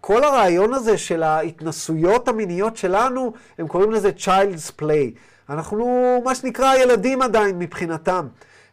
[0.00, 5.18] כל הרעיון הזה של ההתנסויות המיניות שלנו, הם קוראים לזה Child's Play.
[5.50, 8.26] אנחנו, מה שנקרא, ילדים עדיין מבחינתם.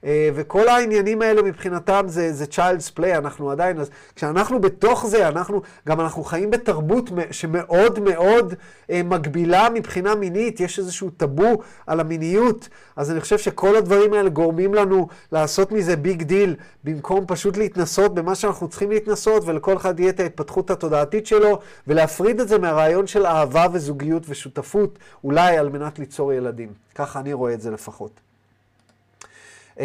[0.06, 5.62] וכל העניינים האלה מבחינתם זה, זה child's play, אנחנו עדיין, אז כשאנחנו בתוך זה, אנחנו,
[5.88, 8.54] גם אנחנו חיים בתרבות שמאוד מאוד
[8.92, 14.74] מגבילה מבחינה מינית, יש איזשהו טאבו על המיניות, אז אני חושב שכל הדברים האלה גורמים
[14.74, 20.10] לנו לעשות מזה big deal, במקום פשוט להתנסות במה שאנחנו צריכים להתנסות, ולכל אחד יהיה
[20.10, 26.00] את ההתפתחות התודעתית שלו, ולהפריד את זה מהרעיון של אהבה וזוגיות ושותפות, אולי על מנת
[26.00, 26.70] ליצור ילדים.
[26.96, 28.33] ככה אני רואה את זה לפחות.
[29.78, 29.82] Um,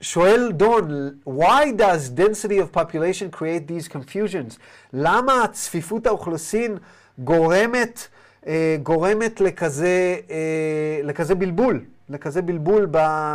[0.00, 4.58] שואל דון, why does density of population create these confusions?
[4.92, 6.76] למה צפיפות האוכלוסין
[7.18, 8.08] גורמת
[8.42, 8.46] uh,
[8.82, 12.86] גורמת לכזה, אה, לכזה בלבול, לכזה בלבול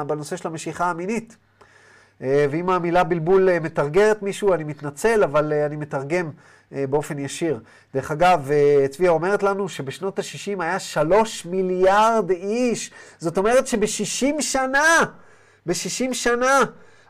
[0.08, 1.38] בנושא של המשיכה המינית.
[2.22, 6.30] אה, ואם המילה בלבול אה, מתרגרת מישהו, אני מתנצל, אבל אה, אני מתרגם
[6.74, 7.60] אה, באופן ישיר.
[7.94, 12.92] דרך אגב, אה, צביה אומרת לנו שבשנות ה-60 היה שלוש מיליארד איש.
[13.20, 15.06] זאת אומרת שב-60 שנה,
[15.66, 16.60] ב-60 שנה,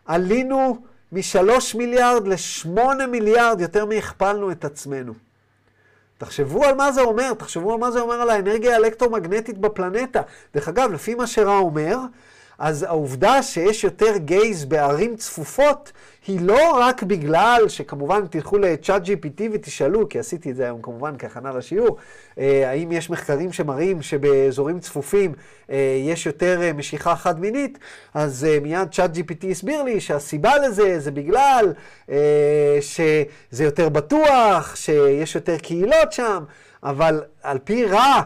[0.05, 0.81] עלינו
[1.11, 5.13] משלוש מיליארד לשמונה מיליארד, יותר מהכפלנו את עצמנו.
[6.17, 10.21] תחשבו על מה זה אומר, תחשבו על מה זה אומר על האנרגיה האלקטרומגנטית בפלנטה.
[10.53, 11.97] דרך אגב, לפי מה שרע אומר,
[12.59, 15.91] אז העובדה שיש יותר גייז בערים צפופות,
[16.29, 21.15] היא לא רק בגלל שכמובן תלכו ל-chat GPT ותשאלו, כי עשיתי את זה היום כמובן
[21.19, 21.97] כהכנה לשיעור,
[22.39, 25.33] אה, האם יש מחקרים שמראים שבאזורים צפופים
[25.71, 27.79] אה, יש יותר אה, משיכה חד-מינית,
[28.13, 31.73] אז אה, מיד chat GPT הסביר לי שהסיבה לזה זה בגלל
[32.81, 36.43] שזה יותר בטוח, שיש יותר קהילות שם,
[36.83, 38.21] אבל על פי רע,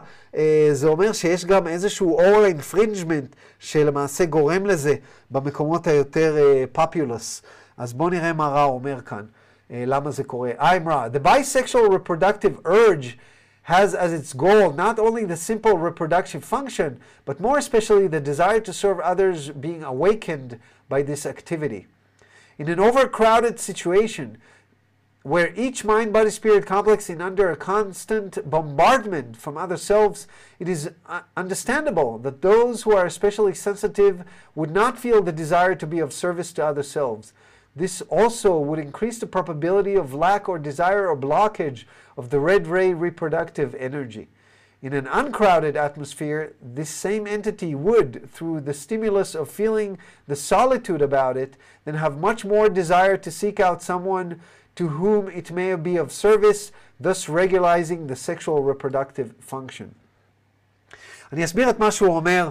[0.72, 4.96] זה אומר שיש גם איזשהו oral infringement שלמעשה גורם לזה
[5.32, 6.36] במקומות היותר
[6.72, 7.42] פופולוס.
[7.77, 9.25] אז בואו נראה מה רע אומר כאן,
[9.71, 10.51] אה, למה זה קורה.
[10.59, 11.09] I'm רע.
[11.13, 13.19] The bisexual reproductive urge
[13.69, 18.61] has as its goal not only the simple reproductive function, but more especially the desire
[18.61, 20.59] to serve others being awakened
[20.89, 21.87] by this activity.
[22.59, 24.39] In an overcrowded situation,
[25.23, 30.27] where each mind body spirit complex is under a constant bombardment from other selves,
[30.59, 34.25] it is uh, understandable that those who are especially sensitive
[34.55, 37.35] would not feel the desire to be of service to other selves.
[37.77, 41.85] This also would increase the probability of lack or desire or blockage
[42.17, 44.29] of the red ray reproductive energy.
[44.81, 49.99] In an uncrowded atmosphere, this same entity would, through the stimulus of feeling
[50.29, 54.41] the solitude about it, then have much more desire to seek out someone
[54.77, 56.71] to whom it may be of service,
[57.01, 59.95] thus regularizing the sexual reproductive function.
[61.33, 62.51] אני אסביר את מה שהוא אומר,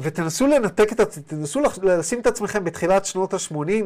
[0.00, 3.84] ותנסו לנתק את, תנסו לשים את עצמכם בתחילת שנות ה-80,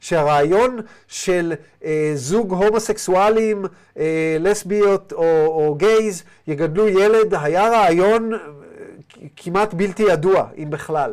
[0.00, 1.54] שהרעיון של
[1.84, 3.64] אה, זוג הומוסקסואלים,
[3.98, 8.38] אה, לסביות או, או גייז, יגדלו ילד, היה רעיון אה,
[9.36, 11.12] כמעט בלתי ידוע, אם בכלל.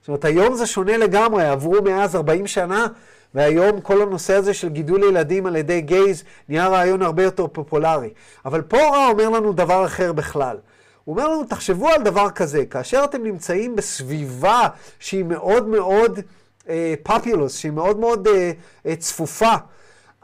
[0.00, 2.86] זאת אומרת, היום זה שונה לגמרי, עברו מאז 40 שנה,
[3.34, 8.10] והיום כל הנושא הזה של גידול ילדים על ידי גייז נהיה רעיון הרבה יותר פופולרי.
[8.44, 10.56] אבל פה רע אומר לנו דבר אחר בכלל.
[11.04, 16.20] הוא אומר לנו, תחשבו על דבר כזה, כאשר אתם נמצאים בסביבה שהיא מאוד מאוד
[17.02, 18.52] פופולוס, שהיא מאוד מאוד אה,
[18.86, 19.54] אה, צפופה,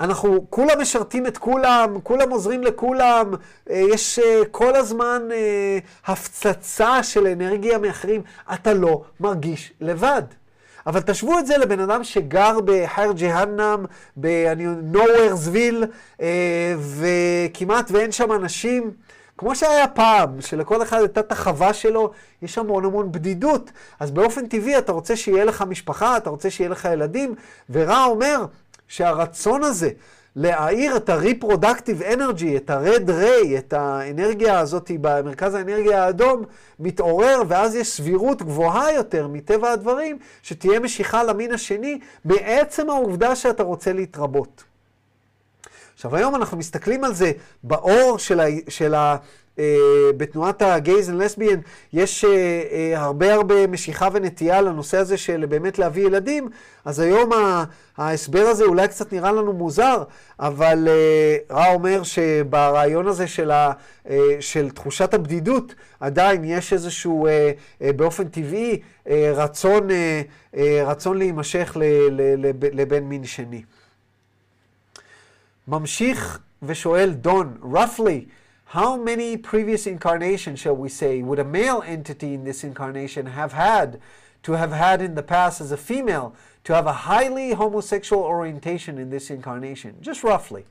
[0.00, 3.34] אנחנו כולם משרתים את כולם, כולם עוזרים לכולם,
[3.70, 8.22] אה, יש אה, כל הזמן אה, הפצצה של אנרגיה מאחרים,
[8.54, 10.22] אתה לא מרגיש לבד.
[10.86, 13.84] אבל תשוו את זה לבן אדם שגר בחיר ג'הנם,
[14.16, 15.84] ב-nowheresville,
[16.78, 18.90] וכמעט ואין שם אנשים.
[19.38, 22.10] כמו שהיה פעם, שלכל אחד הייתה את החווה שלו,
[22.42, 23.70] יש המון המון בדידות.
[24.00, 27.34] אז באופן טבעי אתה רוצה שיהיה לך משפחה, אתה רוצה שיהיה לך ילדים,
[27.70, 28.44] ורע אומר
[28.88, 29.90] שהרצון הזה
[30.36, 36.44] להעיר את ה-reproductive energy, את ה-red ray, את האנרגיה הזאת במרכז האנרגיה האדום,
[36.80, 43.62] מתעורר, ואז יש סבירות גבוהה יותר מטבע הדברים, שתהיה משיכה למין השני, בעצם העובדה שאתה
[43.62, 44.67] רוצה להתרבות.
[45.98, 47.32] עכשיו, היום אנחנו מסתכלים על זה
[47.62, 48.44] באור של ה...
[48.68, 49.16] של ה
[49.58, 49.76] אה,
[50.16, 51.60] בתנועת הגייז ולסביאן
[51.92, 52.30] יש אה,
[52.72, 56.48] אה, הרבה הרבה משיכה ונטייה לנושא הזה של באמת להביא ילדים,
[56.84, 57.64] אז היום ה-
[57.96, 60.02] ההסבר הזה אולי קצת נראה לנו מוזר,
[60.40, 63.72] אבל אה, רע אומר שברעיון הזה של, ה,
[64.10, 70.22] אה, של תחושת הבדידות, עדיין יש איזשהו, אה, אה, באופן טבעי, אה, רצון, אה,
[70.56, 73.62] אה, רצון להימשך ל, ל, לב, לבן מין שני.
[75.67, 78.27] ממשיך ושואל דון, roughly,
[78.73, 83.53] how many previous incarnations, shall we say, would a male entity in this incarnation have
[83.53, 83.97] had
[84.43, 86.33] to have had in the past as a female
[86.65, 89.91] to have a highly homosexual orientation in this incarnation?
[90.01, 90.63] Just roughly.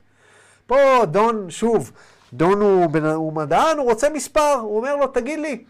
[0.67, 1.91] פה דון, שוב,
[2.33, 5.63] דון הוא, בן- הוא מדען, הוא רוצה מספר, הוא אומר לו, תגיד לי,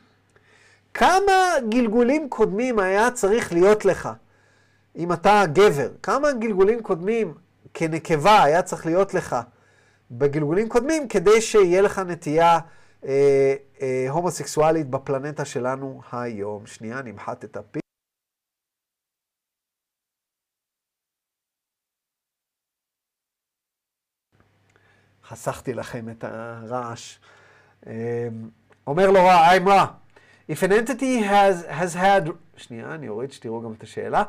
[0.94, 1.34] כמה
[1.70, 4.10] גלגולים קודמים היה צריך להיות לך,
[4.96, 7.34] אם אתה גבר, כמה גלגולים קודמים
[7.79, 9.37] כנקבה היה צריך להיות לך
[10.11, 12.59] בגלגולים קודמים כדי שיהיה לך נטייה
[13.05, 16.67] אה, אה, הומוסקסואלית בפלנטה שלנו היום.
[16.67, 17.79] שנייה, נמחט את הפי.
[25.25, 27.19] חסכתי לכם את הרעש.
[27.87, 28.29] אה,
[28.87, 29.87] אומר לו רע, I'm רע.
[30.51, 34.23] If an entity has, has had, שנייה, אני אוריד שתראו גם את השאלה.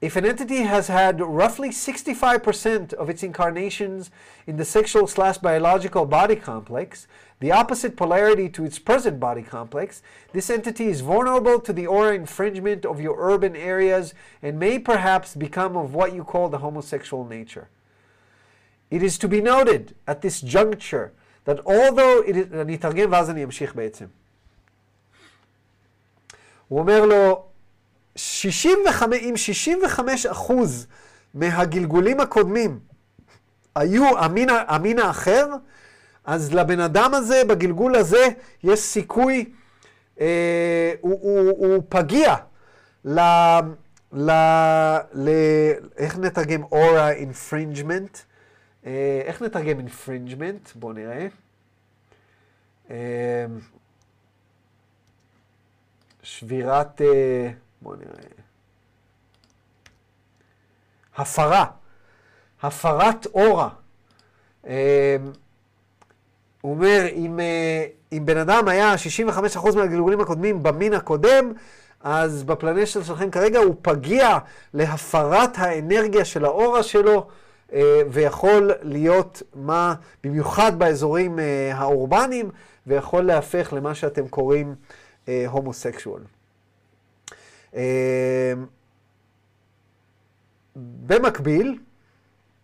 [0.00, 4.10] if an entity has had roughly 65% of its incarnations
[4.46, 7.06] in the sexual slash biological body complex,
[7.40, 12.14] the opposite polarity to its present body complex, this entity is vulnerable to the aura
[12.14, 17.26] infringement of your urban areas and may perhaps become of what you call the homosexual
[17.26, 17.68] nature.
[18.90, 21.12] It is to be noted at this juncture
[21.44, 22.46] that although it is...
[22.52, 24.06] אני אתרגם ואז אני אמשיך בעצם.
[26.68, 27.44] הוא אומר לו,
[28.15, 30.87] 65, אם 65 אחוז
[31.33, 32.79] מהגלגולים הקודמים
[33.75, 35.47] היו המין, המין האחר,
[36.25, 38.27] אז לבן אדם הזה, בגלגול הזה,
[38.63, 39.51] יש סיכוי,
[40.19, 42.35] אה, הוא, הוא, הוא פגיע
[43.05, 43.19] ל...
[44.13, 44.31] ל...
[45.13, 45.29] ל...
[45.97, 48.17] איך נתרגם aura infringement?
[49.25, 50.69] איך נתרגם infringement?
[50.75, 51.27] בואו נראה.
[52.89, 53.45] אה,
[56.23, 57.01] שבירת...
[57.01, 57.49] אה,
[57.85, 58.29] בואו נראה.
[61.15, 61.65] הפרה.
[62.61, 63.69] הפרת אורה.
[64.67, 65.17] אה,
[66.61, 71.53] הוא אומר, אם, אה, אם בן אדם היה 65% מהגלגולים הקודמים במין הקודם,
[72.01, 74.37] אז בפלנט שלכם כרגע הוא פגיע
[74.73, 77.27] להפרת האנרגיה של האורה שלו,
[77.73, 81.39] אה, ויכול להיות מה, במיוחד באזורים
[81.73, 82.49] האורבניים,
[82.87, 84.75] ויכול להפך למה שאתם קוראים
[85.47, 86.21] הומוסקשואל.
[90.76, 91.78] במקביל,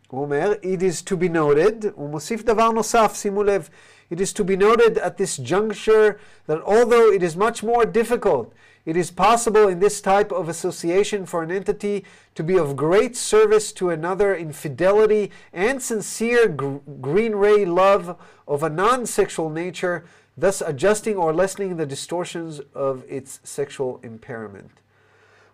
[0.08, 3.68] הוא אומר, it is to be noted, הוא מוסיף דבר נוסף, שימו לב,
[4.10, 8.52] it is to be noted at this juncture that although it is much more difficult,
[8.84, 12.04] it is possible in this type of association for an entity
[12.36, 18.16] to be of great service to another in fidelity and sincere gr- green ray love
[18.46, 20.04] of a non sexual nature,
[20.36, 24.70] thus adjusting or lessening the distortions of its sexual impairment.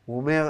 [0.08, 0.50] הוא אומר,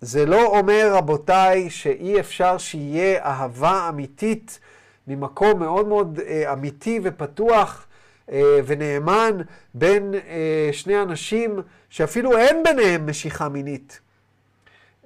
[0.00, 4.60] זה לא אומר, רבותיי, שאי אפשר שיהיה אהבה אמיתית
[5.06, 7.86] ממקום מאוד מאוד אה, אמיתי ופתוח
[8.32, 9.38] אה, ונאמן
[9.74, 14.00] בין אה, שני אנשים שאפילו אין ביניהם משיכה מינית.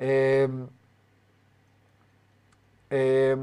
[0.00, 0.46] אה,
[2.92, 3.34] אה,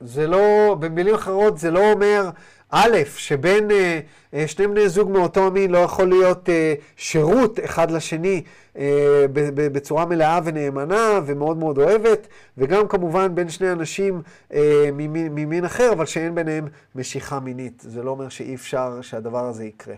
[0.00, 2.30] זה לא, במילים אחרות, זה לא אומר,
[2.70, 4.00] א', שבין אה,
[4.34, 8.42] אה, שני בני זוג מאותו מין לא יכול להיות אה, שירות אחד לשני
[8.78, 12.26] אה, בצורה מלאה ונאמנה ומאוד מאוד אוהבת,
[12.58, 17.82] וגם כמובן בין שני אנשים אה, ממין, ממין אחר, אבל שאין ביניהם משיכה מינית.
[17.86, 19.94] זה לא אומר שאי אפשר שהדבר הזה יקרה.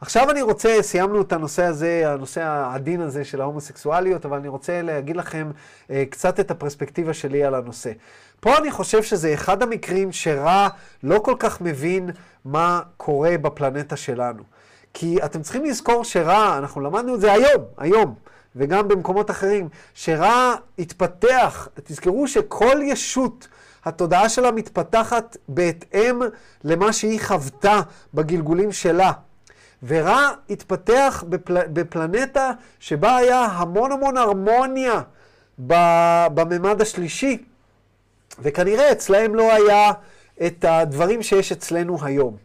[0.00, 4.82] עכשיו אני רוצה, סיימנו את הנושא הזה, הנושא העדין הזה של ההומוסקסואליות, אבל אני רוצה
[4.82, 5.50] להגיד לכם
[5.90, 7.92] אה, קצת את הפרספקטיבה שלי על הנושא.
[8.44, 10.68] פה אני חושב שזה אחד המקרים שרע
[11.02, 12.10] לא כל כך מבין
[12.44, 14.42] מה קורה בפלנטה שלנו.
[14.94, 18.14] כי אתם צריכים לזכור שרע, אנחנו למדנו את זה היום, היום,
[18.56, 23.48] וגם במקומות אחרים, שרע התפתח, תזכרו שכל ישות,
[23.84, 26.20] התודעה שלה מתפתחת בהתאם
[26.64, 27.80] למה שהיא חוותה
[28.14, 29.12] בגלגולים שלה.
[29.82, 31.66] ורע התפתח בפל...
[31.66, 35.00] בפלנטה שבה היה המון המון הרמוניה
[35.58, 37.44] בממד השלישי,
[38.38, 39.92] וכנראה אצלהם לא היה
[40.46, 42.36] את הדברים שיש אצלנו היום.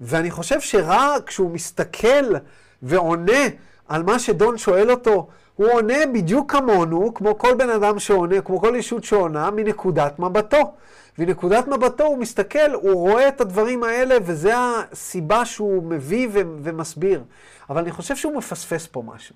[0.00, 2.34] ואני חושב שרע, כשהוא מסתכל
[2.82, 3.42] ועונה
[3.88, 8.60] על מה שדון שואל אותו, הוא עונה בדיוק כמונו, כמו כל בן אדם שעונה, כמו
[8.60, 10.72] כל ישות שעונה, מנקודת מבטו.
[11.18, 17.22] מנקודת מבטו הוא מסתכל, הוא רואה את הדברים האלה, וזה הסיבה שהוא מביא ו- ומסביר.
[17.70, 19.34] אבל אני חושב שהוא מפספס פה משהו.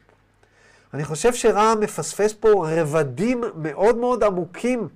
[0.94, 4.88] אני חושב שרע מפספס פה רבדים מאוד מאוד עמוקים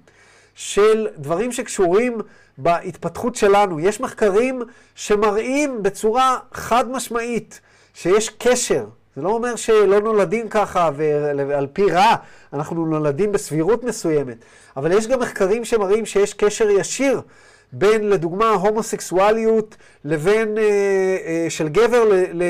[0.54, 2.20] של דברים שקשורים
[2.58, 3.80] בהתפתחות שלנו.
[3.80, 4.62] יש מחקרים
[4.94, 7.60] שמראים בצורה חד משמעית
[7.94, 8.84] שיש קשר.
[9.16, 12.14] זה לא אומר שלא נולדים ככה ועל פי רע
[12.52, 14.36] אנחנו נולדים בסבירות מסוימת,
[14.76, 17.20] אבל יש גם מחקרים שמראים שיש קשר ישיר
[17.76, 20.62] בין, לדוגמה, הומוסקסואליות לבין, אה,
[21.26, 22.42] אה, של גבר ל, ל,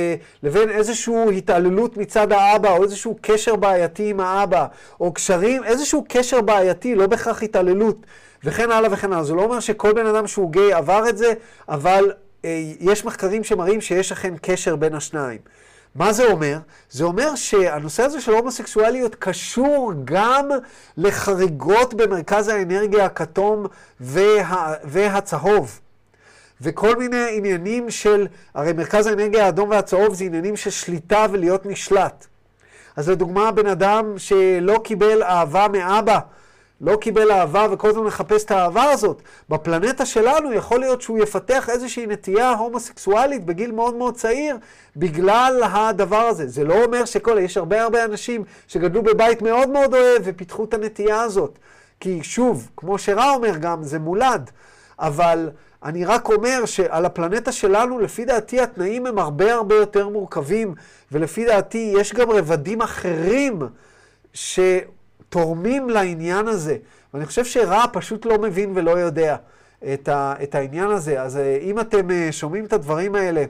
[0.43, 4.67] לבין איזושהי התעללות מצד האבא, או איזשהו קשר בעייתי עם האבא,
[5.01, 8.07] או קשרים, איזשהו קשר בעייתי, לא בהכרח התעללות,
[8.45, 9.25] וכן הלאה וכן הלאה.
[9.25, 11.33] זה לא אומר שכל בן אדם שהוא גיי עבר את זה,
[11.69, 12.13] אבל
[12.45, 15.39] אה, יש מחקרים שמראים שיש אכן קשר בין השניים.
[15.95, 16.59] מה זה אומר?
[16.91, 20.49] זה אומר שהנושא הזה של הומוסקסואליות קשור גם
[20.97, 23.67] לחריגות במרכז האנרגיה הכתום
[24.01, 25.81] וה, והצהוב.
[26.61, 32.27] וכל מיני עניינים של, הרי מרכז האנרגיה האדום והצהוב זה עניינים של שליטה ולהיות נשלט.
[32.97, 36.19] אז לדוגמה, בן אדם שלא קיבל אהבה מאבא,
[36.85, 39.23] לא קיבל אהבה וכל הזמן מחפש את האהבה הזאת.
[39.49, 44.57] בפלנטה שלנו יכול להיות שהוא יפתח איזושהי נטייה הומוסקסואלית בגיל מאוד מאוד צעיר
[44.97, 46.49] בגלל הדבר הזה.
[46.49, 50.75] זה לא אומר שכל, יש הרבה הרבה אנשים שגדלו בבית מאוד מאוד אוהב ופיתחו את
[50.75, 51.59] הנטייה הזאת.
[52.01, 54.51] כי שוב, כמו שרע אומר גם, זה מולד.
[54.99, 55.51] אבל
[55.85, 60.75] אני רק אומר שעל הפלנטה שלנו, לפי דעתי, התנאים הם הרבה הרבה יותר מורכבים,
[61.13, 63.59] ולפי דעתי יש גם רבדים אחרים
[65.35, 66.77] שתורמים לעניין הזה.
[67.15, 69.37] ואני חושב שרע פשוט לא מבין ולא יודע
[69.93, 71.23] את, ה, את העניין הזה.
[71.23, 73.45] אז אה, אם אתם אה, שומעים את הדברים האלה,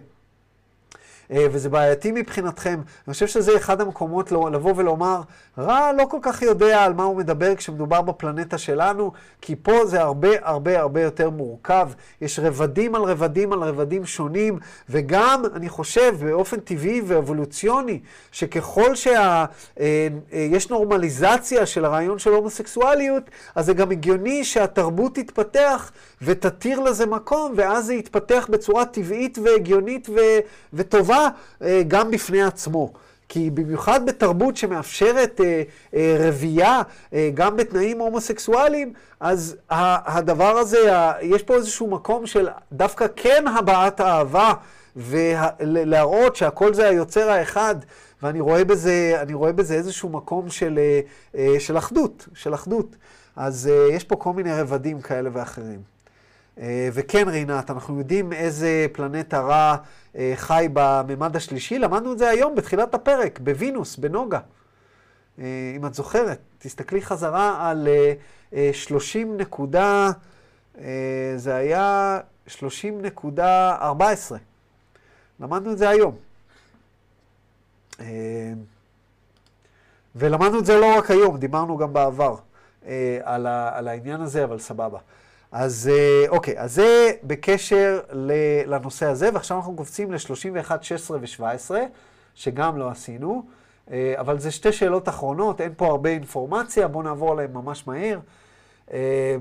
[1.31, 2.81] וזה בעייתי מבחינתכם.
[3.07, 5.21] אני חושב שזה אחד המקומות לבוא ולומר,
[5.59, 10.01] רע לא כל כך יודע על מה הוא מדבר כשמדובר בפלנטה שלנו, כי פה זה
[10.01, 11.89] הרבה הרבה הרבה יותר מורכב.
[12.21, 14.59] יש רבדים על רבדים על רבדים שונים,
[14.89, 18.01] וגם, אני חושב, באופן טבעי ואבולוציוני,
[18.33, 19.47] שככל שיש אה,
[20.33, 23.23] אה, נורמליזציה של הרעיון של הומוסקסואליות,
[23.55, 30.09] אז זה גם הגיוני שהתרבות תתפתח ותתיר לזה מקום, ואז זה יתפתח בצורה טבעית והגיונית
[30.09, 30.39] ו-
[30.73, 31.14] וטובה
[31.63, 32.93] אה, גם בפני עצמו.
[33.29, 35.63] כי במיוחד בתרבות שמאפשרת אה,
[35.95, 42.49] אה, רבייה אה, גם בתנאים הומוסקסואליים, אז הדבר הזה, ה, יש פה איזשהו מקום של
[42.73, 44.53] דווקא כן הבעת אהבה,
[44.97, 47.77] ולהראות שהכל זה היוצר האחד,
[48.23, 51.01] ואני רואה בזה, רואה בזה איזשהו מקום של, אה,
[51.39, 52.97] אה, של אחדות, של אחדות.
[53.37, 55.94] אז אה, יש פה כל מיני רבדים כאלה ואחרים.
[56.59, 59.77] אה, וכן, רינת, אנחנו יודעים איזה פלנטה רע
[60.17, 61.79] אה, חי בממד השלישי.
[61.79, 64.39] למדנו את זה היום, בתחילת הפרק, בווינוס, בנוגה.
[65.39, 65.45] אה,
[65.77, 67.89] אם את זוכרת, תסתכלי חזרה על
[68.73, 70.11] 30 נקודה,
[71.37, 73.41] זה היה 30.14.
[75.41, 76.17] למדנו את זה היום.
[80.17, 82.37] ולמדנו את זה לא רק היום, דיברנו גם בעבר
[83.23, 84.99] על העניין הזה, אבל סבבה.
[85.57, 88.01] אז אה, אוקיי, אז זה בקשר
[88.67, 91.75] לנושא הזה, ועכשיו אנחנו קופצים ל-31, 16 ו-17,
[92.35, 93.47] שגם לא עשינו,
[93.91, 98.19] אה, אבל זה שתי שאלות אחרונות, אין פה הרבה אינפורמציה, בואו נעבור עליהן ממש מהר.
[98.93, 99.37] אה,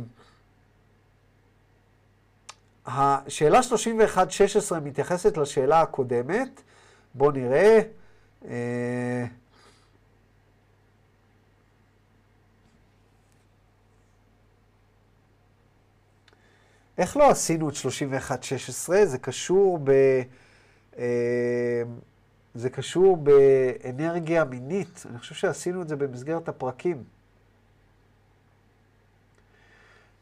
[2.85, 3.59] השאלה
[4.71, 6.61] 31-16 מתייחסת לשאלה הקודמת,
[7.13, 7.79] בואו נראה.
[16.97, 19.05] איך לא עשינו את 31-16?
[19.05, 19.91] זה קשור ב...
[20.97, 21.83] אה,
[22.53, 25.03] זה קשור באנרגיה מינית.
[25.09, 27.03] אני חושב שעשינו את זה במסגרת הפרקים.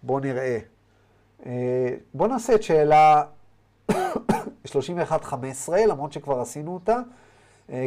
[0.04, 0.60] בואו נראה.
[1.46, 3.24] אה, בואו נעשה את שאלה
[3.92, 3.94] 31-15,
[5.88, 7.00] למרות שכבר עשינו אותה,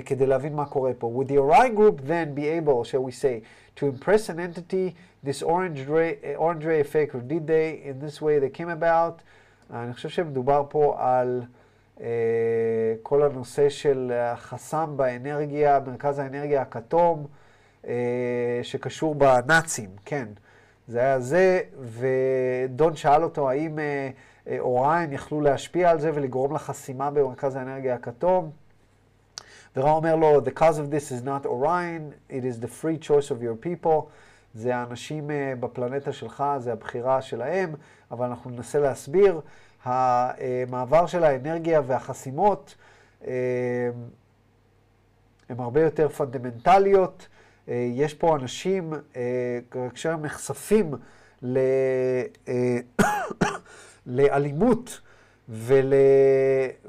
[0.04, 1.12] כדי להבין מה קורה פה.
[1.14, 3.42] Would the Orion group then be able, shall we say,
[3.76, 8.20] to impress an entity this orange ray, orange ray effect, or did they, in this
[8.20, 9.22] way they came about?
[9.70, 11.42] אני חושב שמדובר פה על
[11.96, 12.00] uh,
[13.02, 17.26] כל הנושא של החסם באנרגיה, מרכז האנרגיה הכתום,
[17.82, 17.86] uh,
[18.62, 20.28] שקשור בנאצים, כן.
[20.88, 27.10] זה היה זה, ודון שאל אותו האם uh, אוריין יכלו להשפיע על זה ולגרום לחסימה
[27.10, 28.50] במרכז האנרגיה הכתום.
[29.76, 33.30] ורע אומר לו, the cause of this is not Orion, it is the free choice
[33.30, 34.08] of your people.
[34.54, 37.74] זה האנשים uh, בפלנטה שלך, זה הבחירה שלהם,
[38.10, 39.40] אבל אנחנו ננסה להסביר.
[39.84, 42.74] המעבר של האנרגיה והחסימות
[45.48, 47.26] הן הרבה יותר פונדמנטליות.
[47.66, 48.92] Uh, יש פה אנשים,
[49.94, 50.94] כשהם נחשפים
[51.42, 51.58] ל,
[54.06, 55.00] לאלימות,
[55.48, 55.92] ול,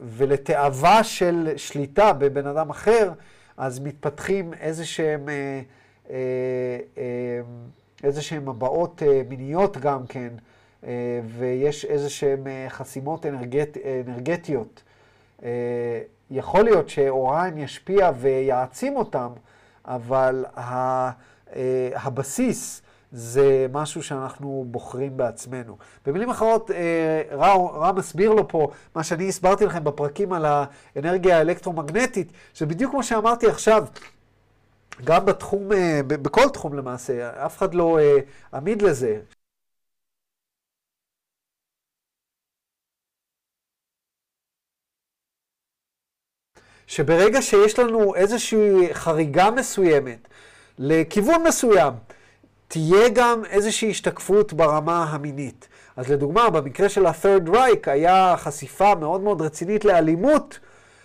[0.02, 3.12] ולתאווה של שליטה בבן אדם אחר,
[3.58, 5.62] אז מתפתחים איזה שהם, אה,
[6.10, 6.16] אה,
[6.98, 7.42] אה,
[8.04, 10.30] איזה שהם הבעות מיניות גם כן,
[11.38, 13.78] ויש איזה שהם חסימות אנרגט,
[14.08, 14.84] אנרגטיות.
[16.32, 19.30] יכול להיות שאוריין ישפיע ויעצים אותם,
[19.86, 20.46] אבל
[21.96, 22.82] הבסיס
[23.16, 25.78] זה משהו שאנחנו בוחרים בעצמנו.
[26.06, 31.38] במילים אחרות, אה, רע, רע מסביר לו פה מה שאני הסברתי לכם בפרקים על האנרגיה
[31.38, 33.86] האלקטרומגנטית, זה בדיוק כמו שאמרתי עכשיו.
[35.04, 38.18] גם בתחום, אה, בכל תחום למעשה, אף אחד לא אה,
[38.54, 39.20] עמיד לזה.
[46.88, 50.28] שברגע שיש לנו איזושהי חריגה מסוימת
[50.80, 51.94] לכיוון מסוים,
[52.68, 55.68] תהיה גם איזושהי השתקפות ברמה המינית.
[55.96, 60.60] אז לדוגמה, במקרה של ה-third Reich היה חשיפה מאוד מאוד רצינית לאלימות,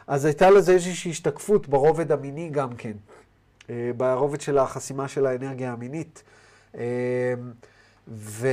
[0.06, 2.92] אז הייתה לזה איזושהי השתקפות ברובד המיני גם כן,
[3.70, 6.22] אה, ברובד של החסימה של האנרגיה המינית.
[6.78, 7.34] אה,
[8.08, 8.48] ו...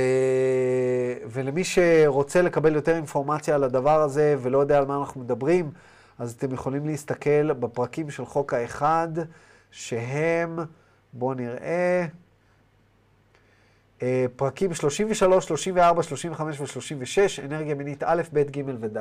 [1.30, 5.70] ולמי שרוצה לקבל יותר אינפורמציה על הדבר הזה ולא יודע על מה אנחנו מדברים,
[6.18, 9.08] אז אתם יכולים להסתכל בפרקים של חוק האחד,
[9.70, 10.58] שהם,
[11.12, 12.06] בואו נראה, אה,
[14.36, 18.98] פרקים 33, 34, 35 ו-36, אנרגיה מינית א', ב', ג' וד'.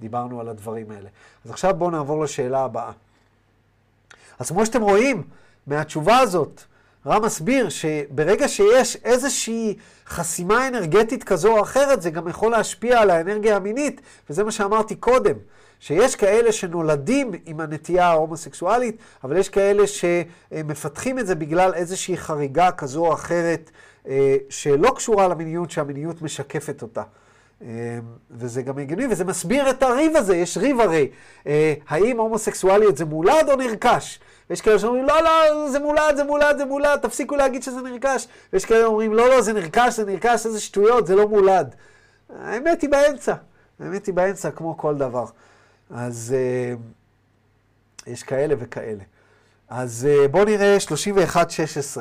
[0.00, 1.08] דיברנו על הדברים האלה.
[1.44, 2.92] אז עכשיו בואו נעבור לשאלה הבאה.
[4.38, 5.22] אז כמו שאתם רואים
[5.66, 6.62] מהתשובה הזאת,
[7.06, 13.10] רם מסביר שברגע שיש איזושהי חסימה אנרגטית כזו או אחרת, זה גם יכול להשפיע על
[13.10, 14.00] האנרגיה המינית,
[14.30, 15.34] וזה מה שאמרתי קודם,
[15.80, 22.70] שיש כאלה שנולדים עם הנטייה ההומוסקסואלית, אבל יש כאלה שמפתחים את זה בגלל איזושהי חריגה
[22.70, 23.91] כזו או אחרת אה,
[24.48, 27.02] שלא קשורה למיניות, שהמיניות משקפת אותה.
[27.64, 27.98] אה,
[28.30, 31.10] וזה גם הגיוני, וזה מסביר את הריב הזה, יש ריב הרי.
[31.46, 34.20] אה, האם הומוסקסואליות זה מולד או נרכש?
[34.50, 38.26] ויש כאלה שאומרים, לא, לא, זה מולד, זה מולד, זה מולד, תפסיקו להגיד שזה נרכש.
[38.52, 41.74] ויש כאלה שאומרים, לא, לא, זה נרכש, זה נרכש, איזה שטויות, זה לא מולד.
[42.42, 43.34] האמת היא באמצע,
[43.80, 45.24] האמת היא באמצע, כמו כל דבר.
[45.90, 46.34] אז
[48.06, 49.02] יש כאלה וכאלה.
[49.68, 50.76] אז בואו נראה
[51.34, 51.36] 31-16.
[51.36, 52.00] Uh,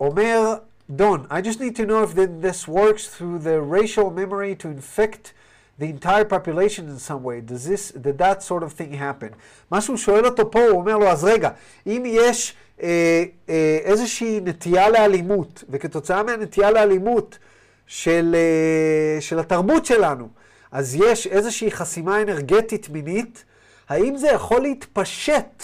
[0.00, 0.54] אומר
[0.90, 5.32] דון, I just need to know if this works through the racial memory to infect
[5.80, 7.40] the entire population in some way.
[7.40, 9.34] Does this, did that sort of thing happen?
[9.70, 11.50] מה שהוא שואל אותו פה, הוא אומר לו, אז רגע,
[11.86, 17.38] אם יש אה, אה, איזושהי נטייה לאלימות, וכתוצאה מהנטייה לאלימות
[17.86, 20.28] של, אה, של התרבות שלנו,
[20.72, 23.44] אז יש איזושהי חסימה אנרגטית מינית,
[23.88, 25.62] האם זה יכול להתפשט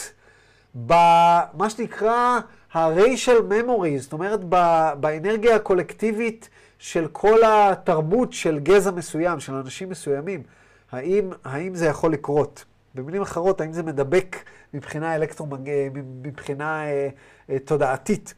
[0.75, 2.41] במה שנקרא
[2.77, 4.41] ה-racial memories, זאת אומרת
[5.01, 6.49] באנרגיה הקולקטיבית
[6.79, 10.43] של כל התרבות של גזע מסוים, של אנשים מסוימים,
[10.93, 12.65] האם, האם זה יכול לקרות?
[12.95, 14.37] במילים אחרות, האם זה מדבק
[14.75, 15.71] מבחינה אלקטרומג...
[16.23, 17.09] מבחינה אה,
[17.51, 18.35] אה, תודעתית?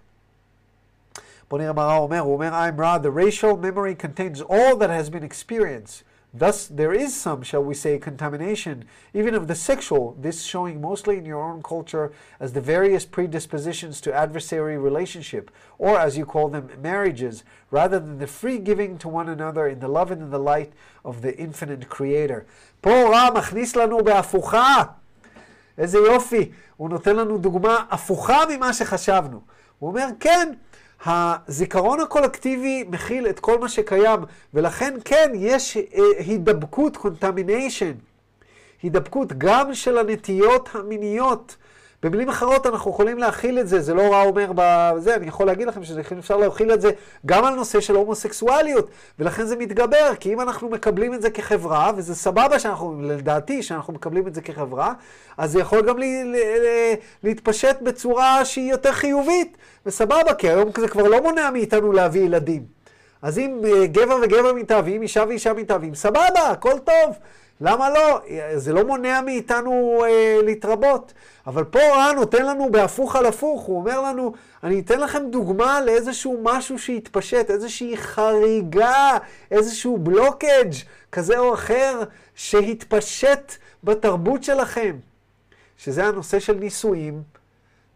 [1.51, 4.91] בוא נראה מה רע אומר, הוא אומר, I'm Ra, the racial memory contains all that
[4.91, 6.08] has been experienced.
[6.36, 11.20] Thus, there is some, shall we say, contamination, even of the sexual, this showing mostly
[11.20, 16.50] in your own culture as the various predispositions to adversary relationship, or as you call
[16.50, 20.32] them, marriages, rather than the free giving to one another in the love and in
[20.32, 20.74] the light
[21.06, 22.46] of the infinite creator.
[22.82, 24.84] פה רע מכניס לנו בהפוכה.
[25.78, 26.52] איזה יופי.
[26.78, 29.42] הוא נותן לנו דוגמה הפוכה ממה שחשבנו.
[29.80, 30.54] הוא אומר, כן,
[31.07, 34.21] הזיכרון הקולקטיבי מכיל את כל מה שקיים,
[34.55, 35.83] ולכן כן, יש אה,
[36.19, 37.93] הידבקות, contamination,
[38.83, 41.57] הידבקות גם של הנטיות המיניות.
[42.03, 45.69] במילים אחרות, אנחנו יכולים להכיל את זה, זה לא רע אומר בזה, אני יכול להגיד
[45.69, 46.91] לכם שאפשר להכיל את זה
[47.27, 51.93] גם על נושא של הומוסקסואליות, ולכן זה מתגבר, כי אם אנחנו מקבלים את זה כחברה,
[51.97, 54.93] וזה סבבה שאנחנו, לדעתי, שאנחנו מקבלים את זה כחברה,
[55.37, 56.33] אז זה יכול גם לי,
[57.23, 62.79] להתפשט בצורה שהיא יותר חיובית, וסבבה, כי היום זה כבר לא מונע מאיתנו להביא ילדים.
[63.23, 67.17] אז אם אה, גבר וגבר מתאהבים, אישה ואישה מתאהבים, סבבה, הכל טוב.
[67.61, 68.21] למה לא?
[68.57, 71.13] זה לא מונע מאיתנו אה, להתרבות.
[71.47, 74.33] אבל פה רע נותן לנו בהפוך על הפוך, הוא אומר לנו,
[74.63, 79.19] אני אתן לכם דוגמה לאיזשהו משהו שהתפשט, איזושהי חריגה,
[79.51, 80.73] איזשהו בלוקג'
[81.13, 82.03] כזה או אחר
[82.35, 83.53] שהתפשט
[83.85, 84.97] בתרבות שלכם,
[85.77, 87.38] שזה הנושא של נישואים.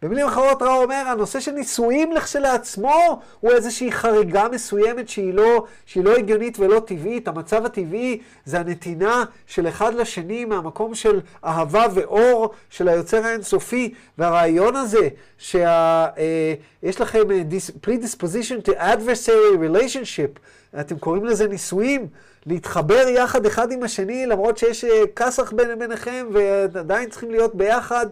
[0.03, 6.05] במילים אחרות רע אומר, הנושא של נישואים לכשלעצמו הוא איזושהי חריגה מסוימת שהיא לא, שהיא
[6.05, 7.29] לא הגיונית ולא טבעית.
[7.29, 13.95] המצב הטבעי זה הנתינה של אחד לשני מהמקום של אהבה ואור של היוצר האינסופי.
[14.19, 16.55] והרעיון הזה שיש אה,
[17.01, 17.43] לכם אה,
[17.87, 20.39] predisposition to adversary relationship,
[20.81, 22.07] אתם קוראים לזה נישואים,
[22.47, 26.27] להתחבר יחד אחד עם השני למרות שיש אה, כסח ביניכם
[26.73, 28.07] ועדיין צריכים להיות ביחד.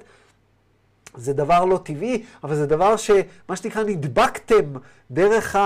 [1.17, 4.65] זה דבר לא טבעי, אבל זה דבר שמה שנקרא נדבקתם
[5.11, 5.57] דרך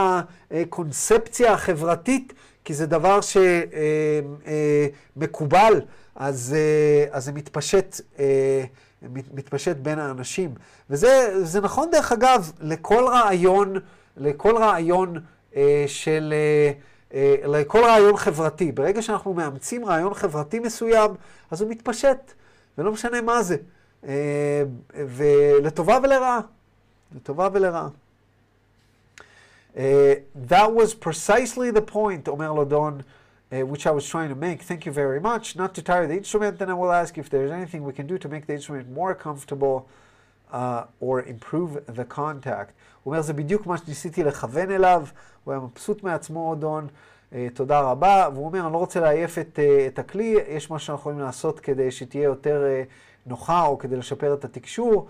[0.50, 2.32] הקונספציה החברתית,
[2.64, 3.20] כי זה דבר
[5.16, 8.00] שמקובל, אה, אה, אז, אה, אז זה מתפשט,
[9.34, 10.54] מתפשט בין האנשים.
[10.90, 13.74] וזה נכון דרך אגב לכל רעיון,
[14.16, 15.16] לכל רעיון
[15.86, 16.34] של...
[17.44, 18.72] לכל רעיון חברתי.
[18.72, 21.10] ברגע שאנחנו מאמצים רעיון חברתי מסוים,
[21.50, 22.32] אז הוא מתפשט,
[22.78, 23.56] ולא משנה מה זה.
[24.94, 26.40] ולטובה ולרעה.
[27.14, 27.88] לטובה ולרעה.
[29.74, 33.00] Uh, that was precisely the point, אומר לו דון,
[33.50, 34.62] uh, which I was trying to make.
[34.62, 35.56] Thank you very much.
[35.56, 38.16] Not to tire the instrument, then I will ask if there's anything we can do
[38.18, 39.88] to make the instrument more comfortable
[40.52, 42.72] uh, or improve the contact.
[43.02, 45.06] הוא אומר, זה בדיוק מה שניסיתי לכוון אליו,
[45.44, 46.86] הוא היה מבסוט מעצמו, דון.
[47.32, 48.28] Uh, תודה רבה.
[48.34, 51.60] והוא אומר, אני לא רוצה לעייף את, uh, את הכלי, יש מה שאנחנו יכולים לעשות
[51.60, 52.64] כדי שתהיה יותר...
[53.23, 55.07] Uh, נוחה או כדי לשפר את התקשור,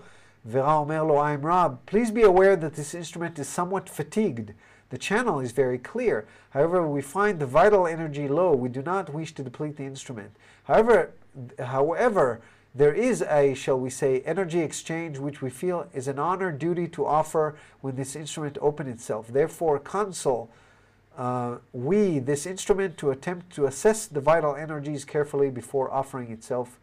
[0.50, 4.52] ורע אומר לו, I'm Rob, please be aware that this instrument is somewhat fatigued.
[4.90, 6.26] The channel is very clear.
[6.50, 8.52] However, we find the vital energy low.
[8.54, 10.30] We do not wish to deplete the instrument.
[10.64, 11.12] However,
[11.58, 12.40] however,
[12.74, 16.88] there is a, shall we say, energy exchange which we feel is an honor duty
[16.88, 19.28] to offer when this instrument open itself.
[19.28, 20.50] Therefore, console
[21.16, 26.80] uh, we, this instrument, to attempt to assess the vital energies carefully before offering itself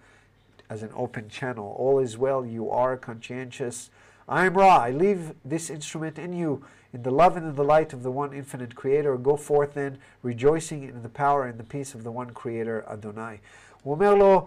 [0.72, 1.76] as an open channel.
[1.78, 3.90] All is well, you are conscientious.
[4.28, 6.52] I am Ra, I leave this instrument in you,
[6.94, 9.16] in the love and in the light of the one infinite creator.
[9.18, 13.40] Go forth then, rejoicing in the power and the peace of the one creator, Adonai.
[13.84, 14.46] הוא אומר לו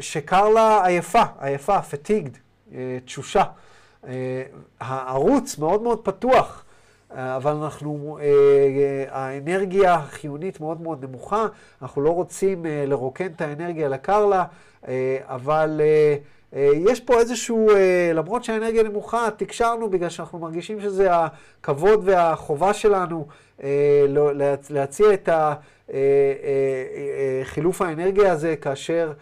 [0.00, 2.74] שקר לה עייפה, עייפה, fatigued,
[3.04, 3.44] תשושה.
[4.80, 6.64] הערוץ מאוד מאוד פתוח.
[7.10, 8.18] אבל אנחנו,
[9.08, 11.46] האנרגיה החיונית מאוד מאוד נמוכה,
[11.82, 14.44] אנחנו לא רוצים לרוקן את האנרגיה לקרלה,
[15.23, 15.81] אבל
[16.73, 17.69] יש פה איזשהו,
[18.13, 23.27] למרות שהאנרגיה נמוכה, תקשרנו בגלל שאנחנו מרגישים שזה הכבוד והחובה שלנו
[24.69, 25.29] להציע את
[27.43, 29.13] חילוף האנרגיה הזה כאשר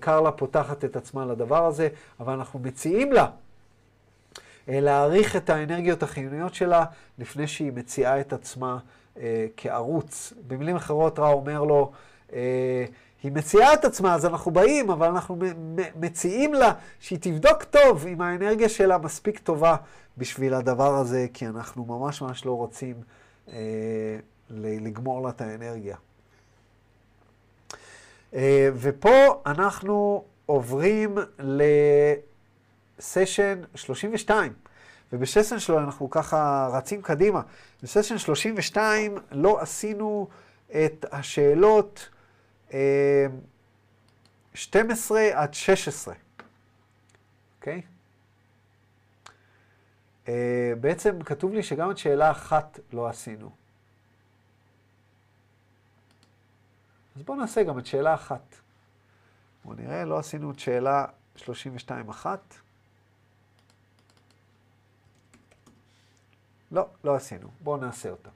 [0.00, 1.88] קרלה פותחת את עצמה לדבר הזה,
[2.20, 3.26] אבל אנחנו מציעים לה
[4.68, 6.84] להעריך את האנרגיות החיוניות שלה
[7.18, 8.78] לפני שהיא מציעה את עצמה
[9.20, 10.32] אה, כערוץ.
[10.46, 11.92] במילים אחרות, רע אומר לו,
[12.32, 12.84] אה,
[13.24, 15.38] היא מציעה את עצמה, אז אנחנו באים, אבל אנחנו
[15.96, 19.76] מציעים לה שהיא תבדוק טוב אם האנרגיה שלה מספיק טובה
[20.18, 22.94] בשביל הדבר הזה, כי אנחנו ממש ממש לא רוצים
[23.52, 23.56] אה,
[24.50, 25.96] לגמור לה את האנרגיה.
[28.34, 31.62] אה, ופה אנחנו עוברים ל...
[33.00, 34.52] סשן 32,
[35.12, 37.40] ובסשן שלו אנחנו ככה רצים קדימה.
[37.82, 40.28] בסשן 32 לא עשינו
[40.70, 42.08] את השאלות
[44.54, 46.14] 12 עד 16,
[47.58, 47.82] אוקיי?
[50.28, 53.50] אה, בעצם כתוב לי שגם את שאלה אחת לא עשינו.
[57.16, 58.54] אז בואו נעשה גם את שאלה אחת.
[59.64, 61.06] בואו נראה, לא עשינו את שאלה
[61.36, 62.54] 32 אחת.
[66.70, 67.48] לא, לא עשינו.
[67.60, 68.30] בואו נעשה אותה.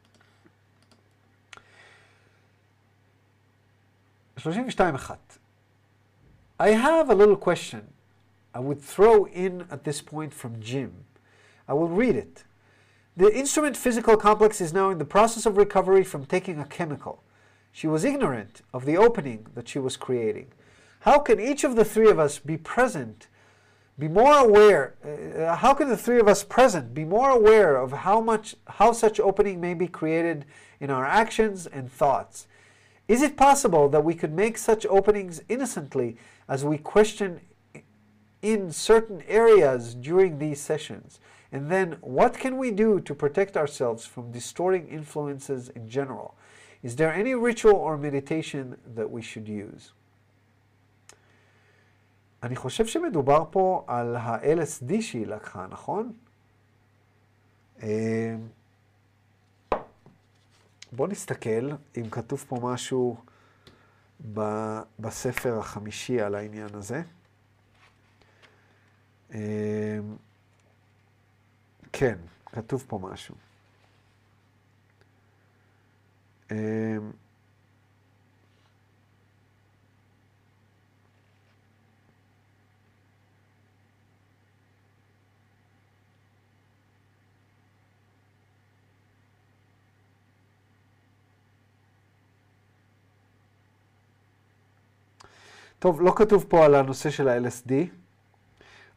[4.38, 5.18] 32.1
[6.60, 7.88] I have a little question
[8.54, 11.04] I would throw in at this point from Jim.
[11.68, 12.44] I will read it.
[13.16, 17.22] The instrument physical complex is now in the process of recovery from taking a chemical.
[17.72, 20.48] She was ignorant of the opening that she was creating.
[21.00, 23.28] How can each of the three of us be present
[23.98, 27.90] be more aware uh, how can the three of us present be more aware of
[27.90, 30.44] how much how such opening may be created
[30.78, 32.46] in our actions and thoughts
[33.07, 36.17] is it possible that we could make such openings innocently
[36.47, 37.41] as we question
[38.41, 41.19] in certain areas during these sessions
[41.51, 46.35] and then what can we do to protect ourselves from distorting influences in general
[46.81, 49.93] is there any ritual or meditation that we should use
[52.43, 56.13] אני חושב שמדובר פה על ה-LSD שהיא לקחה, נכון?
[60.92, 63.16] בואו נסתכל אם כתוב פה משהו
[64.98, 67.02] בספר החמישי על העניין הזה.
[69.34, 69.98] אה,
[71.92, 73.34] כן, כתוב פה משהו.
[95.78, 97.72] טוב, לא כתוב פה על הנושא של ה-LSD,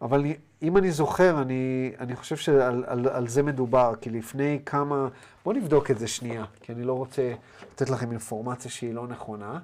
[0.01, 0.25] אבל
[0.61, 5.07] אם אני זוכר, אני, אני חושב שעל על, על זה מדובר, כי לפני כמה...
[5.43, 7.33] בואו נבדוק את זה שנייה, כי אני לא רוצה
[7.71, 9.59] לתת לכם אינפורמציה שהיא לא נכונה.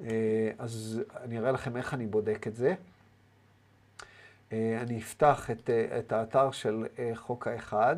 [0.00, 2.74] אה, אז אני אראה לכם איך אני בודק את זה.
[4.52, 7.96] אה, אני אפתח את, אה, את האתר של חוק האחד,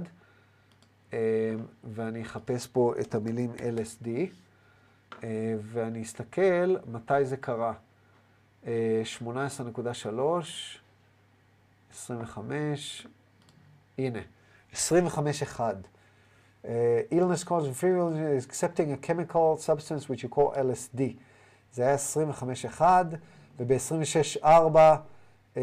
[1.85, 4.09] ואני אחפש פה את המילים LSD,
[5.63, 7.73] ואני אסתכל מתי זה קרה.
[8.65, 8.69] 18.3,
[11.91, 13.07] 25,
[13.99, 14.19] הנה,
[14.73, 15.85] 25.1.
[16.65, 16.69] Uh,
[17.11, 21.03] illness caused is accepting a chemical substance which you call LSD.
[21.73, 21.97] זה היה
[22.79, 22.83] 25.1,
[23.59, 24.47] וב-26.4,
[25.55, 25.59] uh,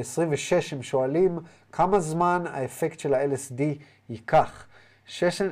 [0.00, 1.38] 26 הם שואלים
[1.72, 3.62] כמה זמן האפקט של ה-LSD
[4.08, 4.66] ייקח.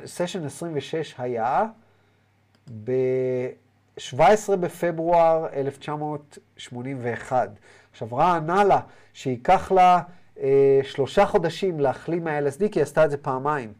[0.05, 1.65] סשן 26 היה
[2.83, 2.91] ב...
[3.97, 7.49] 17 בפברואר 1981.
[7.91, 8.79] עכשיו, רע ענה לה
[9.13, 10.01] שייקח לה
[10.39, 13.73] אה, שלושה חודשים להחלים מה-LSD, כי היא עשתה את זה פעמיים.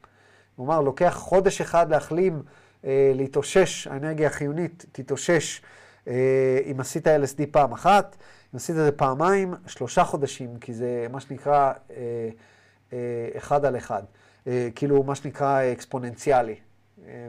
[0.56, 2.42] כלומר, לוקח חודש אחד להחלים,
[2.86, 5.62] אה, להתאושש, האנרגיה החיונית תתאושש
[6.08, 8.16] אה, אם עשית LSD פעם אחת,
[8.54, 12.30] אם עשית את זה פעמיים, שלושה חודשים, כי זה מה שנקרא אה,
[12.94, 12.98] אה,
[13.38, 14.04] אחד על אחד.
[14.48, 16.56] אה, כאילו, מה שנקרא אקספוננציאלי.
[17.08, 17.28] אה,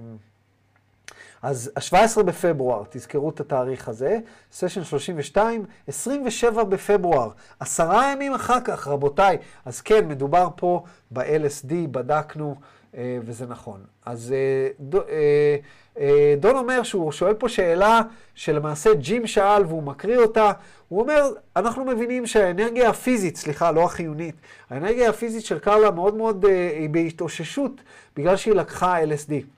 [1.42, 4.18] אז ה-17 בפברואר, תזכרו את התאריך הזה,
[4.52, 7.30] סשן 32, 27 בפברואר,
[7.60, 9.38] עשרה ימים אחר כך, רבותיי.
[9.64, 12.54] אז כן, מדובר פה ב-LSD, בדקנו,
[12.96, 13.80] אה, וזה נכון.
[14.06, 15.56] אז אה, דו, אה,
[15.98, 18.00] אה, דון אומר שהוא שואל פה שאלה
[18.34, 20.52] שלמעשה ג'ים שאל והוא מקריא אותה.
[20.88, 24.34] הוא אומר, אנחנו מבינים שהאנרגיה הפיזית, סליחה, לא החיונית,
[24.70, 27.80] האנרגיה הפיזית של קרלה מאוד מאוד אה, היא בהתאוששות
[28.16, 29.55] בגלל שהיא לקחה LSD.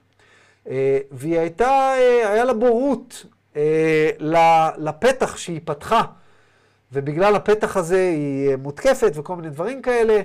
[0.67, 3.25] אה, והיא הייתה, אה, היה לה בורות
[3.55, 4.09] אה,
[4.77, 6.01] לפתח שהיא פתחה,
[6.93, 10.21] ובגלל הפתח הזה היא מותקפת וכל מיני דברים כאלה.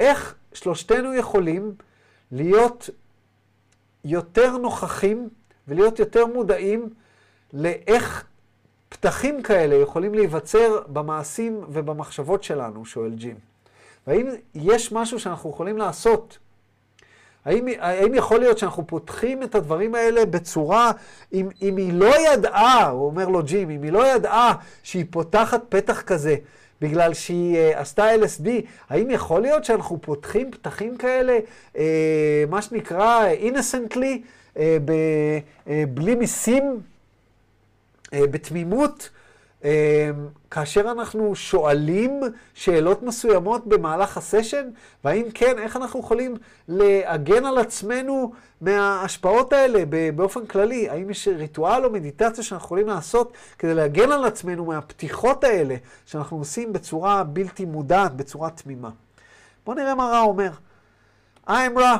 [0.00, 1.74] איך שלושתנו יכולים
[2.32, 2.90] להיות
[4.04, 5.28] יותר נוכחים
[5.68, 6.88] ולהיות יותר מודעים
[7.52, 8.24] לאיך
[8.88, 13.36] פתחים כאלה יכולים להיווצר במעשים ובמחשבות שלנו, שואל ג'ים.
[14.06, 16.38] והאם יש משהו שאנחנו יכולים לעשות
[17.48, 20.92] האם, האם יכול להיות שאנחנו פותחים את הדברים האלה בצורה,
[21.32, 25.62] אם, אם היא לא ידעה, הוא אומר לו ג'ים, אם היא לא ידעה שהיא פותחת
[25.68, 26.36] פתח כזה
[26.80, 28.48] בגלל שהיא uh, עשתה LSD,
[28.88, 31.38] האם יכול להיות שאנחנו פותחים פתחים כאלה,
[31.74, 31.78] uh,
[32.48, 34.22] מה שנקרא innocently,
[34.54, 34.92] uh, ב,
[35.66, 36.80] uh, בלי מיסים,
[38.06, 39.10] uh, בתמימות?
[39.64, 39.70] אמ,
[40.50, 42.20] כאשר אנחנו שואלים
[42.54, 44.70] שאלות מסוימות במהלך הסשן,
[45.04, 46.36] והאם כן, איך אנחנו יכולים
[46.68, 49.84] להגן על עצמנו מההשפעות האלה
[50.16, 50.88] באופן כללי?
[50.88, 55.76] האם יש ריטואל או מדיטציה שאנחנו יכולים לעשות כדי להגן על עצמנו מהפתיחות האלה
[56.06, 58.90] שאנחנו עושים בצורה בלתי מודעת, בצורה תמימה?
[59.66, 60.50] בואו נראה מה רע אומר.
[61.48, 61.96] I'm רע.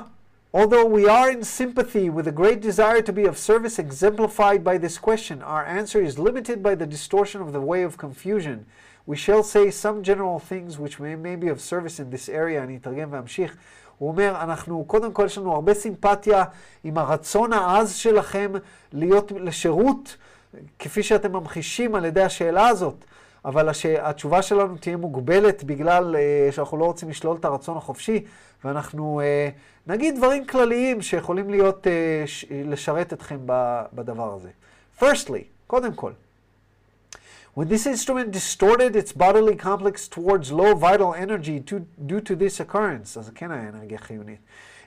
[0.57, 4.77] Although we are in sympathy with a great desire to be of service exemplified by
[4.77, 8.65] this question, our answer is limited by the distortion of the way of confusion.
[9.07, 12.63] We shall say some general things which may, may be of service in this area,
[12.63, 13.55] אני אתרגם ואמשיך.
[13.97, 16.43] הוא אומר, אנחנו, קודם כל יש לנו הרבה סימפתיה
[16.83, 18.51] עם הרצון העז שלכם
[18.91, 20.17] להיות לשירות,
[20.79, 23.05] כפי שאתם ממחישים על ידי השאלה הזאת.
[23.44, 23.86] אבל הש...
[23.86, 28.24] התשובה שלנו תהיה מוגבלת בגלל uh, שאנחנו לא רוצים לשלול את הרצון החופשי,
[28.64, 31.90] ואנחנו uh, נגיד דברים כלליים שיכולים להיות, uh,
[32.26, 32.44] ש...
[32.50, 33.38] לשרת אתכם
[33.92, 34.50] בדבר הזה.
[35.00, 36.12] Firstly, קודם כל,
[37.58, 42.60] When this instrument distorted its bodily complex towards low vital energy to, due to this
[42.60, 44.38] occurrence, אז כן היה אנרגיה חיונית,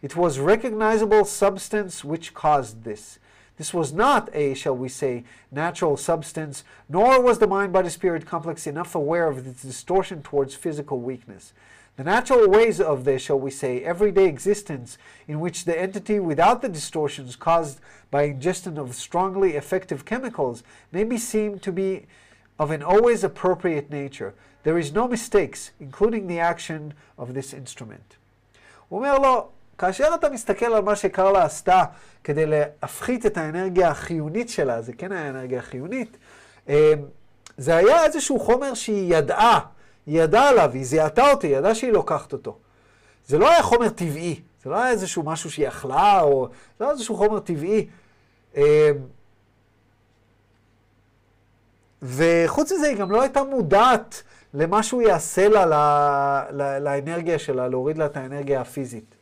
[0.05, 3.19] it was recognizable substance which caused this.
[3.61, 8.25] This was not a, shall we say, natural substance, nor was the mind body spirit
[8.25, 11.53] complex enough aware of its distortion towards physical weakness.
[11.95, 14.97] The natural ways of the, shall we say, everyday existence,
[15.27, 17.79] in which the entity without the distortions caused
[18.09, 22.07] by ingestion of strongly effective chemicals may be seen to be
[22.57, 24.33] of an always appropriate nature.
[24.63, 28.15] There is no mistakes, including the action of this instrument.
[29.81, 31.83] כאשר אתה מסתכל על מה שקרלה עשתה
[32.23, 36.17] כדי להפחית את האנרגיה החיונית שלה, זה כן היה אנרגיה חיונית,
[36.69, 36.93] אה,
[37.57, 39.59] זה היה איזשהו חומר שהיא ידעה,
[40.05, 42.57] היא ידעה עליו, היא זיהתה אותי, היא ידעה שהיא לוקחת אותו.
[43.27, 46.47] זה לא היה חומר טבעי, זה לא היה איזשהו משהו שהיא אכלה, או...
[46.79, 47.87] זה היה איזשהו חומר טבעי.
[48.57, 48.91] אה,
[52.01, 56.45] וחוץ מזה, היא גם לא הייתה מודעת למה שהוא יעשה לה,
[56.79, 59.20] לאנרגיה שלה, להוריד לה את האנרגיה הפיזית.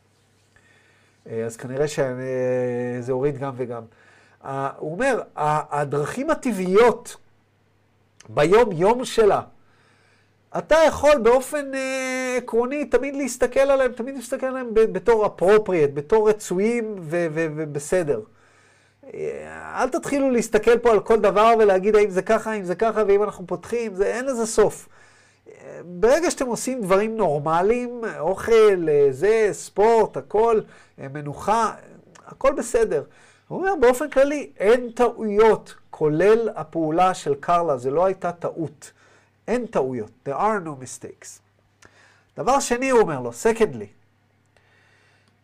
[1.30, 3.82] אה, אז כנראה שזה הוריד גם וגם.
[4.78, 7.16] הוא אומר, הדרכים הטבעיות
[8.28, 9.40] ביום-יום שלה,
[10.58, 16.96] אתה יכול באופן אה, עקרוני תמיד להסתכל עליהם, תמיד להסתכל עליהם בתור אפרופריאט, בתור רצויים
[17.00, 18.20] ובסדר.
[19.14, 23.02] אה, אל תתחילו להסתכל פה על כל דבר ולהגיד האם זה ככה, האם זה ככה,
[23.08, 24.88] ואם אנחנו פותחים, זה, אין לזה סוף.
[25.84, 30.60] ברגע שאתם עושים דברים נורמליים, אוכל, זה, ספורט, הכל,
[30.98, 31.74] מנוחה,
[32.26, 33.04] הכל בסדר.
[33.48, 38.92] הוא אומר, באופן כללי, אין טעויות, כולל הפעולה של קרלה, זה לא הייתה טעות.
[39.48, 40.10] אין טעויות.
[40.28, 41.40] There are no mistakes.
[42.36, 44.00] דבר שני, הוא אומר לו, secondly,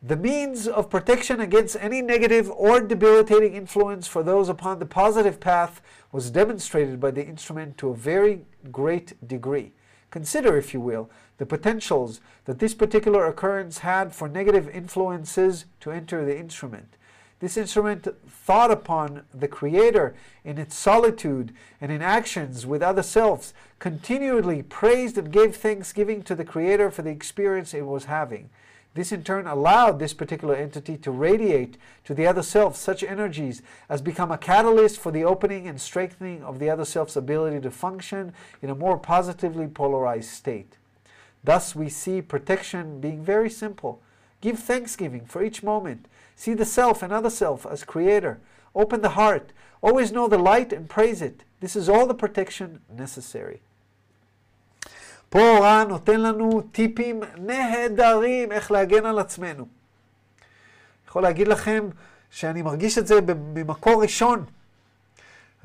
[0.02, 5.40] The means of protection against any negative or debilitating influence for those upon the positive
[5.40, 5.80] path
[6.12, 9.72] was demonstrated by the instrument to a very great degree.
[10.16, 15.90] Consider, if you will, the potentials that this particular occurrence had for negative influences to
[15.90, 16.96] enter the instrument.
[17.40, 21.52] This instrument thought upon the Creator in its solitude
[21.82, 27.02] and in actions with other selves, continually praised and gave thanksgiving to the Creator for
[27.02, 28.48] the experience it was having.
[28.96, 33.60] This in turn allowed this particular entity to radiate to the other self such energies
[33.90, 37.70] as become a catalyst for the opening and strengthening of the other self's ability to
[37.70, 38.32] function
[38.62, 40.78] in a more positively polarized state.
[41.44, 44.00] Thus, we see protection being very simple.
[44.40, 46.08] Give thanksgiving for each moment.
[46.34, 48.40] See the self and other self as creator.
[48.74, 49.52] Open the heart.
[49.82, 51.44] Always know the light and praise it.
[51.60, 53.60] This is all the protection necessary.
[55.28, 59.62] פה רן נותן לנו טיפים נהדרים איך להגן על עצמנו.
[59.62, 61.88] אני יכול להגיד לכם
[62.30, 63.14] שאני מרגיש את זה
[63.54, 64.44] ממקור ראשון.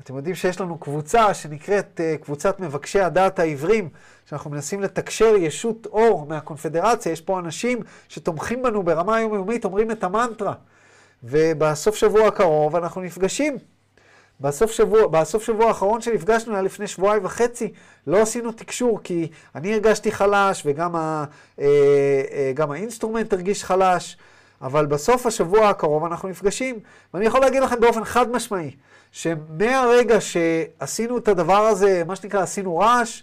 [0.02, 3.88] אתם יודעים שיש לנו קבוצה שנקראת uh, קבוצת מבקשי הדעת העברים,
[4.26, 7.12] שאנחנו מנסים לתקשר ישות אור מהקונפדרציה.
[7.12, 10.54] יש פה אנשים שתומכים בנו ברמה היומיומית, אומרים את המנטרה.
[11.24, 13.58] ובסוף שבוע הקרוב אנחנו נפגשים.
[14.40, 17.72] בסוף שבוע, בסוף שבוע האחרון שנפגשנו היה לפני שבועיים וחצי,
[18.06, 21.24] לא עשינו תקשור כי אני הרגשתי חלש וגם ה,
[21.60, 21.66] אה,
[22.32, 24.16] אה, גם ה instrument הרגיש חלש,
[24.62, 26.78] אבל בסוף השבוע הקרוב אנחנו נפגשים.
[27.14, 28.70] ואני יכול להגיד לכם באופן חד משמעי,
[29.12, 33.22] שמהרגע שעשינו את הדבר הזה, מה שנקרא עשינו רעש,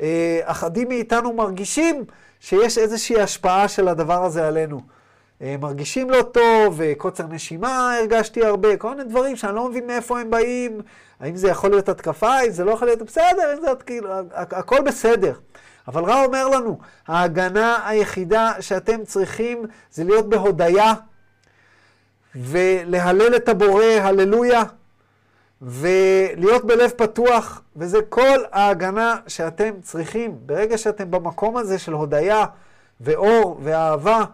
[0.00, 2.04] אה, אחדים מאיתנו מרגישים
[2.40, 4.80] שיש איזושהי השפעה של הדבר הזה עלינו.
[5.42, 10.20] אה, מרגישים לא טוב, קוצר נשימה הרגשתי הרבה, כל מיני דברים שאני לא מבין מאיפה
[10.20, 10.80] הם באים,
[11.20, 14.80] האם זה יכול להיות התקפה, אם זה לא יכול להיות בסדר, אם זה כאילו, הכל
[14.80, 15.32] בסדר.
[15.88, 19.62] אבל רע אומר לנו, ההגנה היחידה שאתם צריכים
[19.92, 20.94] זה להיות בהודיה
[22.34, 24.62] ולהלל את הבורא, הללויה,
[25.62, 30.38] ולהיות בלב פתוח, וזה כל ההגנה שאתם צריכים.
[30.46, 32.44] ברגע שאתם במקום הזה של הודיה
[33.00, 34.24] ואור ואהבה,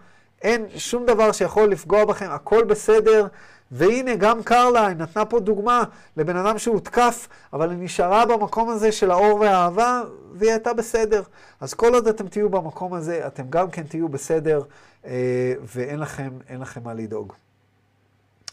[0.47, 3.27] אין שום דבר שיכול לפגוע בכם, הכל בסדר.
[3.71, 5.85] והנה, גם קרלה, היא נתנה פה דוגמה
[6.17, 10.03] לבן אדם שהותקף, אבל היא נשארה במקום הזה של האור והאהבה,
[10.33, 11.23] והיא הייתה בסדר.
[11.61, 14.63] אז כל עוד אתם תהיו במקום הזה, אתם גם כן תהיו בסדר,
[15.07, 17.33] אה, ואין לכם, לכם מה לדאוג.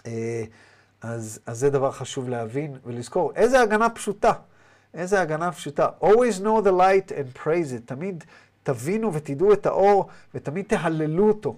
[0.06, 0.44] אה,
[1.02, 3.32] אז, אז זה דבר חשוב להבין ולזכור.
[3.36, 4.32] איזה הגנה פשוטה.
[4.94, 5.88] איזה הגנה פשוטה.
[6.02, 7.82] always know the light and praise it.
[7.86, 8.24] תמיד
[8.64, 11.56] תבינו ותדעו את האור, ותמיד תהללו אותו.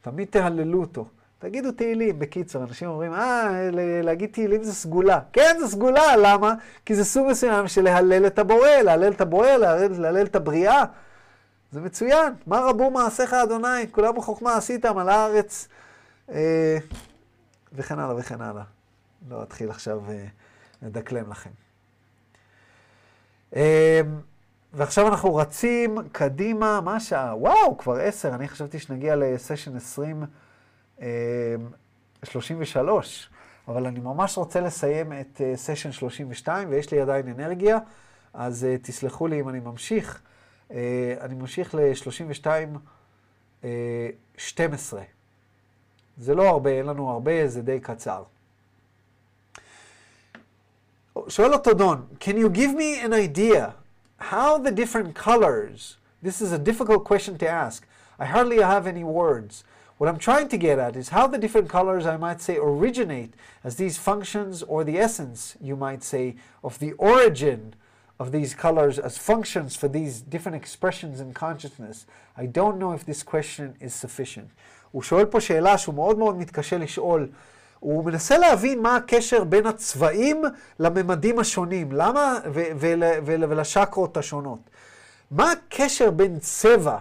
[0.00, 1.06] תמיד תהללו אותו.
[1.38, 3.70] תגידו תהילים, בקיצור, אנשים אומרים, אה,
[4.02, 5.20] להגיד תהילים זה סגולה.
[5.32, 6.54] כן, זה סגולה, למה?
[6.86, 10.84] כי זה סוג מסוים של להלל את הבורא, להלל את הבורא, להלל, להלל את הבריאה.
[11.72, 12.32] זה מצוין.
[12.46, 13.90] מה רבו מעשיך אדוני?
[13.90, 15.68] כולם בחוכמה עשיתם על הארץ,
[16.30, 16.78] אה,
[17.72, 18.64] וכן הלאה וכן הלאה.
[19.30, 20.26] לא אתחיל עכשיו אה,
[20.82, 21.50] לדקלם לכם.
[23.56, 24.00] אה,
[24.72, 27.36] ועכשיו אנחנו רצים קדימה, מה השעה?
[27.36, 30.22] וואו, כבר עשר, אני חשבתי שנגיע לסשן 20,
[32.24, 33.30] 33,
[33.68, 37.78] אה, אבל אני ממש רוצה לסיים את סשן 32, ויש לי עדיין אנרגיה,
[38.34, 40.22] אז תסלחו לי אם אני ממשיך.
[41.20, 43.66] אני ממשיך ל-32,
[44.36, 45.02] 12.
[46.18, 48.22] זה לא הרבה, אין לנו הרבה, זה די קצר.
[51.28, 53.87] שואל אותו דון, can you give me an idea
[54.17, 57.85] how the different colors, this is a difficult question to ask.
[58.17, 59.63] I hardly have any words.
[59.97, 63.33] What I'm trying to get at is how the different colors, I might say, originate
[63.63, 67.75] as these functions or the essence, you might say, of the origin
[68.19, 72.05] of these colors as functions for these different expressions in consciousness.
[72.37, 74.49] I don't know if this question is sufficient.
[74.91, 77.29] הוא שואל פה שאלה שהוא מאוד מאוד מתקשה לשאול.
[77.80, 80.42] הוא מנסה להבין מה הקשר בין הצבעים
[80.78, 82.38] לממדים השונים, למה,
[83.26, 84.58] ולשקרות השונות.
[85.30, 86.98] מה הקשר בין צבע,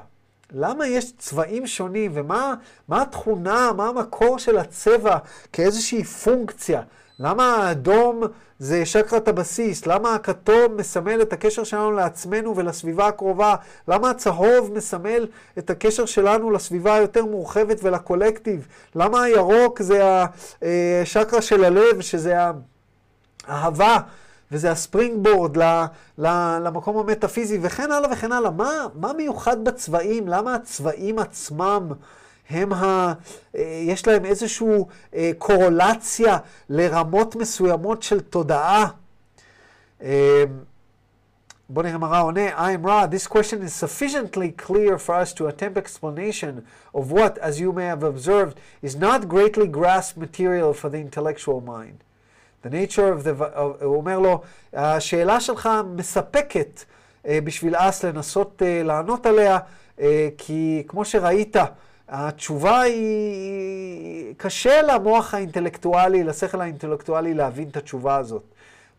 [0.52, 2.56] למה יש צבעים שונים, ומה
[2.90, 5.18] התכונה, מה המקור של הצבע
[5.54, 6.82] כאיזושהי פונקציה?
[7.20, 8.24] למה האדום
[8.60, 9.86] זה שקרת הבסיס?
[9.88, 13.56] למה הכתום מסמל את הקשר שלנו לעצמנו ולסביבה הקרובה?
[13.88, 15.28] למה הצהוב מסמל
[15.58, 18.68] את הקשר שלנו לסביבה היותר מורחבת ולקולקטיב?
[18.96, 20.04] למה הירוק זה
[21.02, 22.36] השקרה של הלב, שזה
[23.48, 23.98] האהבה?
[24.52, 25.58] וזה הספרינג בורד
[26.18, 28.52] למקום המטאפיזי וכן הלאה וכן הלאה.
[28.52, 30.28] מה, מה מיוחד בצבעים?
[30.28, 31.88] למה הצבעים עצמם
[32.50, 33.14] הם ה...
[33.56, 34.68] אה, יש להם איזושהי
[35.16, 36.38] אה, קורולציה
[36.70, 38.88] לרמות מסוימות של תודעה.
[40.02, 40.44] אה,
[41.70, 42.50] בוא מה רע עונה.
[42.50, 43.08] I am Ra.
[43.08, 46.64] This question is sufficiently clear for us to attempt explanation
[46.96, 51.60] of what, as you may have observed, is not greatly grasped material for the intellectual
[51.60, 51.98] mind.
[52.62, 53.44] The nature of the...
[53.84, 54.42] הוא אומר לו,
[54.74, 56.84] השאלה שלך מספקת
[57.26, 59.58] בשביל אס לנסות לענות עליה,
[60.38, 61.56] כי כמו שראית,
[62.09, 64.35] התשובה היא...
[64.37, 68.45] קשה למוח האינטלקטואלי, לשכל האינטלקטואלי להבין את התשובה הזאת.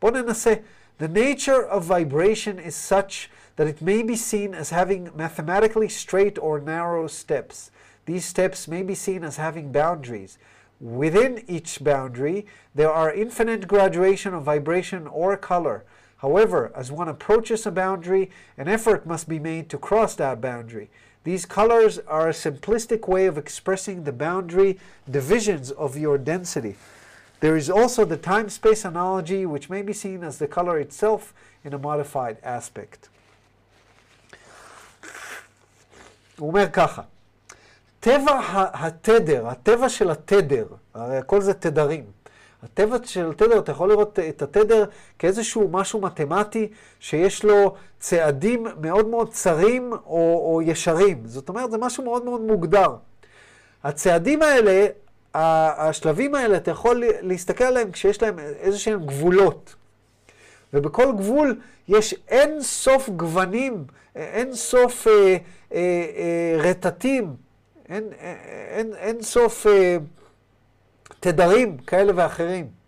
[0.01, 0.53] בואו ננסה.
[0.99, 6.37] The nature of vibration is such that it may be seen as having mathematically straight
[6.37, 7.71] or narrow steps.
[8.05, 10.37] These steps may be seen as having boundaries.
[10.79, 12.45] Within each boundary,
[12.75, 15.85] there are infinite graduation of vibration or color.
[16.17, 20.89] However, as one approaches a boundary, an effort must be made to cross that boundary.
[21.23, 24.77] These colors are a simplistic way of expressing the boundary
[25.09, 26.75] divisions of your density.
[27.39, 31.33] There is also the time-space analogy, which may be seen as the color itself
[31.63, 33.09] in a modified aspect.
[36.37, 37.01] הוא אומר ככה,
[37.99, 38.39] טבע
[38.73, 42.03] התדר, הטבע של התדר, הרי הכל זה תדרים.
[42.62, 44.84] הטבע של תדר, אתה יכול לראות את התדר
[45.18, 46.68] כאיזשהו משהו מתמטי
[47.00, 51.22] שיש לו צעדים מאוד מאוד צרים או, או ישרים.
[51.24, 52.94] זאת אומרת, זה משהו מאוד מאוד מוגדר.
[53.84, 54.86] הצעדים האלה,
[55.34, 59.74] השלבים האלה, אתה יכול להסתכל עליהם כשיש להם איזה שהם גבולות.
[60.72, 63.84] ובכל גבול יש אין סוף גוונים,
[64.16, 65.36] אין סוף אה, אה,
[65.74, 67.34] אה, רטטים,
[67.88, 68.04] אין,
[68.70, 69.96] אין, אין סוף אה,
[71.20, 72.78] תדרים כאלה ואחרים.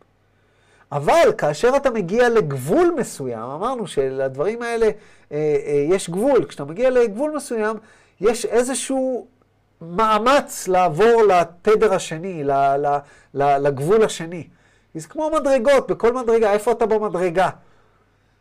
[0.93, 4.93] אבל כאשר אתה מגיע לגבול מסוים, אמרנו שלדברים האלה אה,
[5.67, 7.77] אה, יש גבול, כשאתה מגיע לגבול מסוים,
[8.21, 9.27] יש איזשהו
[9.81, 12.87] מאמץ לעבור לתדר השני, ל, ל,
[13.35, 14.49] ל, לגבול השני.
[14.95, 17.49] זה כמו מדרגות, בכל מדרגה, איפה אתה במדרגה?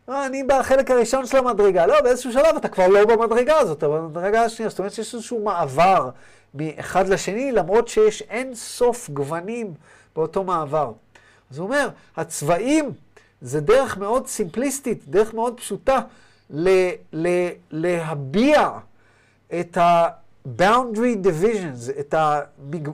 [0.10, 1.86] אה, אני בחלק הראשון של המדרגה.
[1.86, 4.70] לא, באיזשהו שלב אתה כבר לא במדרגה הזאת, אתה במדרגה השנייה.
[4.70, 6.10] זאת אומרת שיש איזשהו מעבר
[6.54, 9.74] מאחד לשני, למרות שיש אין סוף גוונים
[10.16, 10.92] באותו מעבר.
[11.52, 12.92] אז הוא אומר, הצבעים
[13.42, 16.00] זה דרך מאוד סימפליסטית, דרך מאוד פשוטה,
[16.50, 18.70] ל- ל- להביע
[19.60, 22.90] את ה-boundary divisions, את, המג...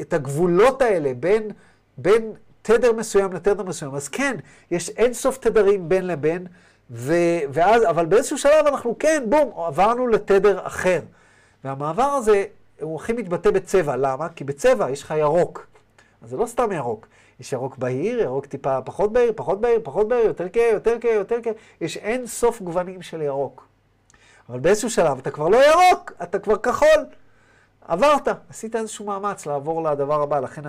[0.00, 1.50] את הגבולות האלה בין,
[1.98, 3.94] בין תדר מסוים לתדר מסוים.
[3.94, 4.36] אז כן,
[4.70, 6.46] יש אין סוף תדרים בין לבין,
[6.90, 7.14] ו...
[7.52, 11.00] ואז, אבל באיזשהו שלב אנחנו כן, בום, עברנו לתדר אחר.
[11.64, 12.44] והמעבר הזה
[12.80, 13.96] הוא הכי מתבטא בצבע.
[13.96, 14.28] למה?
[14.28, 15.66] כי בצבע יש לך ירוק.
[16.22, 17.06] אז זה לא סתם ירוק.
[17.40, 21.12] יש ירוק בהיר, ירוק טיפה פחות בהיר, פחות בהיר, פחות בהיר, יותר כהה, יותר כהה,
[21.12, 21.52] יותר כהה.
[21.80, 23.66] יש אין סוף גוונים של ירוק.
[24.48, 27.06] אבל באיזשהו שלב אתה כבר לא ירוק, אתה כבר כחול.
[27.88, 30.62] עברת, עשית איזשהו מאמץ לעבור לדבר הבא, לכן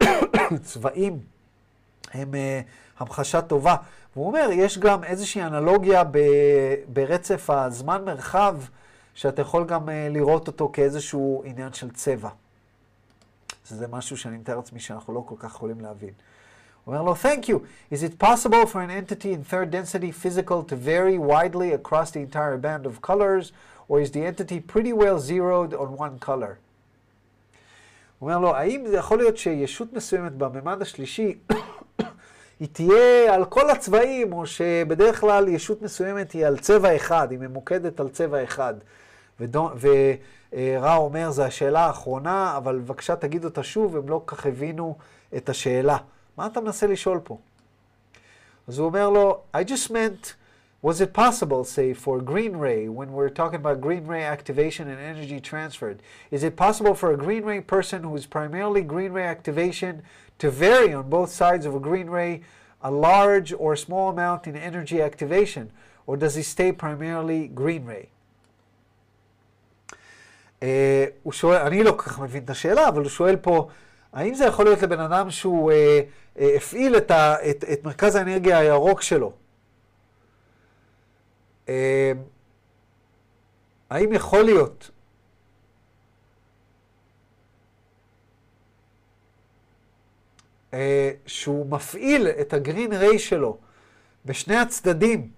[0.00, 1.18] הצבעים
[2.14, 3.76] הם uh, המחשה טובה.
[4.16, 6.18] והוא אומר, יש גם איזושהי אנלוגיה ב,
[6.88, 8.56] ברצף הזמן-מרחב,
[9.18, 12.28] שאתה יכול גם uh, לראות אותו כאיזשהו עניין של צבע.
[13.68, 16.10] שזה משהו שאני מתאר לעצמי שאנחנו לא כל כך יכולים להבין.
[16.84, 17.58] הוא אומר לו, Thank you.
[17.94, 22.20] Is it possible for an entity in third density physical to vary widely across the
[22.20, 23.52] entire band of colors,
[23.88, 26.56] or is the entity pretty well zeroed on one color?
[28.18, 31.38] הוא אומר לו, האם זה יכול להיות שישות מסוימת בממד השלישי
[32.60, 37.38] היא תהיה על כל הצבעים, או שבדרך כלל ישות מסוימת היא על צבע אחד, היא
[37.38, 38.74] ממוקדת על צבע אחד.
[39.40, 44.96] ורע אומר, זו השאלה האחרונה, אבל בבקשה תגיד אותה שוב, הם לא כל כך הבינו
[45.36, 45.96] את השאלה.
[46.36, 47.38] מה אתה מנסה לשאול פה?
[48.68, 50.34] אז הוא אומר לו, I just meant,
[50.82, 55.00] was it possible, say, for green ray, when we're talking about green ray activation and
[55.00, 55.98] energy transferred,
[56.30, 60.02] is it possible for a green ray person who is primarily green ray activation
[60.38, 62.42] to vary on both sides of a green ray
[62.82, 65.70] a large or small amount in energy activation,
[66.06, 68.08] or does he stay primarily green ray?
[70.60, 70.64] Uh,
[71.22, 73.68] הוא שואל, אני לא כל כך מבין את השאלה, אבל הוא שואל פה,
[74.12, 75.74] האם זה יכול להיות לבן אדם שהוא uh,
[76.38, 79.32] uh, הפעיל את, ה, את, את מרכז האנרגיה הירוק שלו?
[81.66, 81.70] Uh,
[83.90, 84.90] האם יכול להיות
[91.26, 93.58] שהוא מפעיל את הגרין ריי שלו
[94.24, 95.30] בשני הצדדים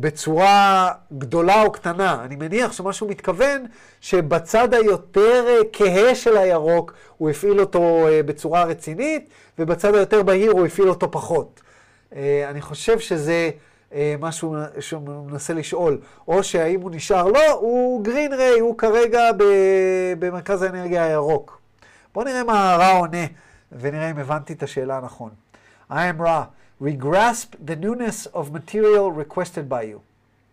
[0.00, 2.24] בצורה גדולה או קטנה.
[2.24, 3.66] אני מניח שמה שהוא מתכוון,
[4.00, 9.28] שבצד היותר כהה של הירוק הוא הפעיל אותו בצורה רצינית,
[9.58, 11.60] ובצד היותר בהיר הוא הפעיל אותו פחות.
[12.50, 13.50] אני חושב שזה
[14.18, 14.56] מה שהוא
[15.26, 15.98] מנסה לשאול.
[16.28, 19.20] או שהאם הוא נשאר, לא, הוא גרין ריי, הוא כרגע
[20.18, 21.60] במרכז האנרגיה הירוק.
[22.14, 23.26] בואו נראה מה רע עונה,
[23.72, 25.30] ונראה אם הבנתי את השאלה הנכון.
[25.90, 26.44] I am רע.
[26.79, 30.01] we grasped the newness of material requested by you.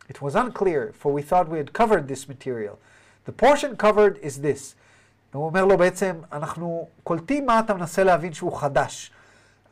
[0.09, 2.79] It was unclear, for we thought we had covered this material.
[3.25, 4.75] The portion covered is this.
[5.33, 9.11] הוא אומר לו בעצם, אנחנו קולטים מה אתה מנסה להבין שהוא חדש.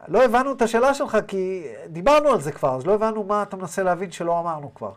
[0.09, 3.57] לא הבנו את השאלה שלך כי דיברנו על זה כבר, אז לא הבנו מה אתה
[3.57, 4.93] מנסה להבין שלא אמרנו כבר.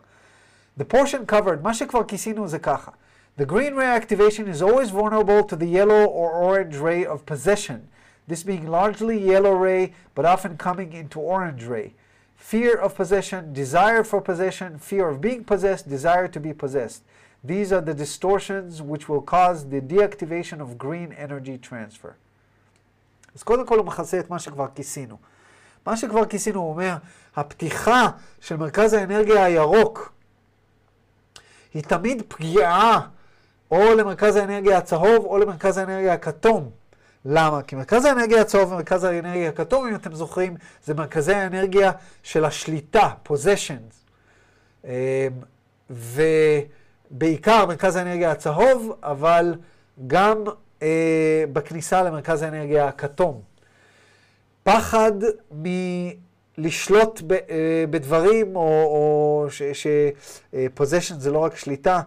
[0.80, 2.90] The portion covered, מה שכבר כיסינו זה ככה.
[3.40, 7.78] The green ray activation is always vulnerable to the yellow or orange ray of possession,
[8.26, 11.94] this being largely yellow ray, but often coming into orange ray.
[12.36, 17.02] Fear of possession, desire for possession, fear of being possessed, desire to be possessed.
[17.42, 22.14] These are the distortions which will cause the deactivation of green energy transfer.
[23.34, 25.16] אז קודם כל הוא מכסה את מה שכבר כיסינו.
[25.86, 26.96] מה שכבר כיסינו, הוא אומר,
[27.36, 28.10] הפתיחה
[28.40, 30.12] של מרכז האנרגיה הירוק
[31.74, 33.00] היא תמיד פגיעה
[33.70, 36.70] או למרכז האנרגיה הצהוב או למרכז האנרגיה הכתום.
[37.25, 37.61] למה?
[37.61, 41.91] כי מרכז האנרגיה הצהוב ומרכז האנרגיה הכתום, אם אתם זוכרים, זה מרכזי האנרגיה
[42.23, 44.03] של השליטה, possessions.
[44.85, 44.89] אמ,
[45.89, 49.55] ובעיקר מרכז האנרגיה הצהוב, אבל
[50.07, 50.43] גם
[50.81, 53.41] אה, בכניסה למרכז האנרגיה הכתום.
[54.63, 55.11] פחד
[56.57, 62.01] מלשלוט ב, אה, בדברים, או, או ש-possession זה לא רק שליטה,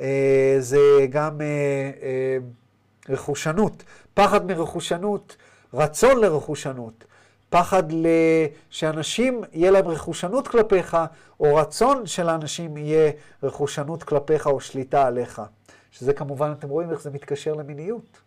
[0.00, 1.46] אה, זה גם אה,
[2.02, 2.38] אה,
[3.08, 3.82] רכושנות.
[4.14, 5.36] פחד מרכושנות,
[5.74, 7.04] רצון לרכושנות,
[7.50, 7.82] פחד
[8.70, 10.96] שאנשים יהיה להם רכושנות כלפיך,
[11.40, 13.12] או רצון שלאנשים יהיה
[13.42, 15.42] רכושנות כלפיך או שליטה עליך.
[15.90, 18.20] שזה כמובן, אתם רואים איך זה מתקשר למיניות,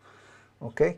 [0.62, 0.94] אוקיי?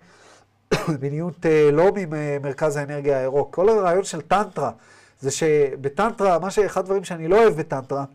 [1.02, 3.56] מיניות לא ממרכז האנרגיה הירוק.
[3.56, 4.72] כל הרעיון של טנטרה,
[5.20, 8.06] זה שבטנטרה, מה שאחד הדברים שאני לא אוהב בטנטרה,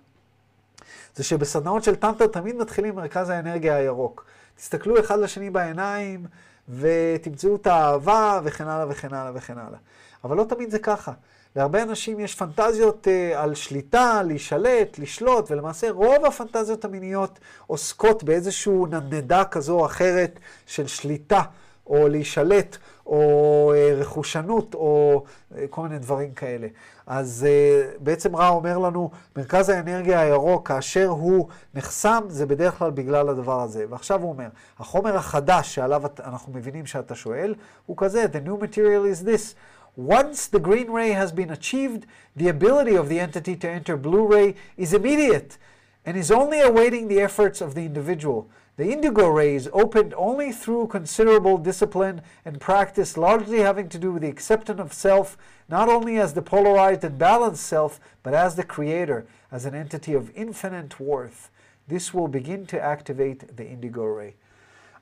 [1.15, 4.24] זה שבסדנאות של טנטרה תמיד מתחילים מרכז האנרגיה הירוק.
[4.59, 6.26] תסתכלו אחד לשני בעיניים,
[6.68, 9.78] ותמצאו את האהבה, וכן הלאה וכן הלאה וכן הלאה.
[10.24, 11.12] אבל לא תמיד זה ככה.
[11.56, 18.72] להרבה אנשים יש פנטזיות uh, על שליטה, להישלט, לשלוט, ולמעשה רוב הפנטזיות המיניות עוסקות באיזושהי
[18.90, 21.43] נדנדה כזו או אחרת של שליטה,
[21.86, 22.76] או להישלט,
[23.06, 26.66] או uh, רכושנות, או uh, כל מיני דברים כאלה.
[27.09, 32.90] אז uh, בעצם רע אומר לנו, מרכז האנרגיה הירוק, כאשר הוא נחסם, זה בדרך כלל
[32.90, 33.85] בגלל הדבר הזה.
[33.90, 34.48] ועכשיו הוא אומר,
[34.78, 37.55] החומר החדש שעליו אנחנו מבינים שאתה שואל,
[37.86, 39.55] הוא כזה, the new material is this.
[39.98, 42.06] Once the green ray has been achieved,
[42.36, 45.56] the ability of the entity to enter blue ray is immediate
[46.05, 48.48] and is only awaiting the efforts of the individual.
[48.78, 54.12] The indigo ray is opened only through considerable discipline and practice, largely having to do
[54.12, 55.36] with the acceptance of self,
[55.69, 60.15] not only as the polarized and balanced self, but as the creator, as an entity
[60.15, 61.51] of infinite worth.
[61.89, 64.35] This will begin to activate the indigo ray.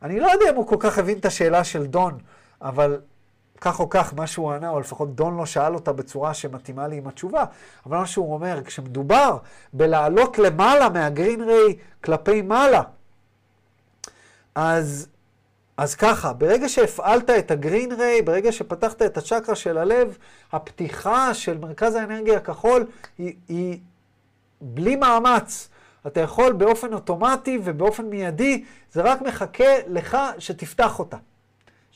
[0.03, 2.19] אני לא יודע אם הוא כל כך הבין את השאלה של דון,
[2.63, 3.01] אבל
[3.61, 6.97] כך או כך, מה שהוא ענה, או לפחות דון לא שאל אותה בצורה שמתאימה לי
[6.97, 7.45] עם התשובה,
[7.87, 9.39] אבל מה שהוא אומר, כשמדובר
[9.73, 12.83] בלעלות למעלה מהגרין ריי כלפי מעלה,
[14.55, 15.09] אז,
[15.77, 20.19] אז ככה, ברגע שהפעלת את הגרין ריי, ברגע שפתחת את הצ'קרה של הלב,
[20.53, 22.87] הפתיחה של מרכז האנרגיה הכחול
[23.19, 23.79] היא, היא
[24.61, 25.69] בלי מאמץ.
[26.07, 31.17] אתה יכול באופן אוטומטי ובאופן מיידי, זה רק מחכה לך שתפתח אותה.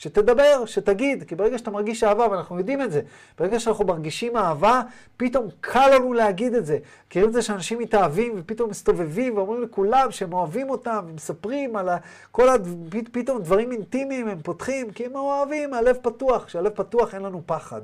[0.00, 3.00] שתדבר, שתגיד, כי ברגע שאתה מרגיש אהבה, ואנחנו יודעים את זה,
[3.38, 4.82] ברגע שאנחנו מרגישים אהבה,
[5.16, 6.78] פתאום קל לנו להגיד את זה.
[7.06, 11.88] מכירים את זה שאנשים מתאהבים ופתאום מסתובבים ואומרים לכולם שהם אוהבים אותם, ומספרים על
[12.30, 12.68] כל הד...
[13.12, 16.44] פתאום דברים אינטימיים הם פותחים, כי הם אוהבים, הלב פתוח.
[16.44, 17.82] כשהלב פתוח אין לנו פחד.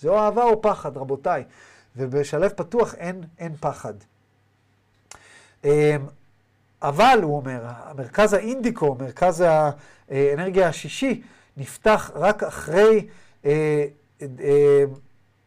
[0.00, 1.44] זה או אהבה או פחד, רבותיי.
[1.96, 3.94] ובשלב פתוח אין, אין פחד.
[5.64, 5.70] אמ,
[6.82, 7.62] אבל, הוא אומר,
[7.96, 9.44] מרכז האינדיקו, מרכז
[10.08, 11.22] האנרגיה השישי,
[11.60, 13.06] נפתח רק אחרי
[13.42, 13.46] uh,
[14.20, 14.26] uh,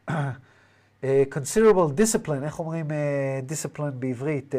[0.10, 0.14] uh,
[1.32, 2.88] considerable discipline, איך אומרים
[3.50, 4.56] discipline בעברית?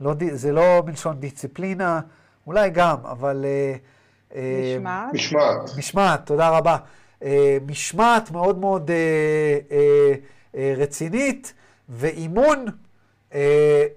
[0.00, 2.00] לא, זה לא מלשון דיסציפלינה,
[2.46, 3.44] אולי גם, אבל...
[4.32, 5.14] משמעת?
[5.14, 5.70] משמעת.
[5.78, 6.76] משמעת, תודה רבה.
[7.66, 8.90] משמעת מאוד מאוד
[10.54, 11.54] רצינית,
[11.88, 12.64] ואימון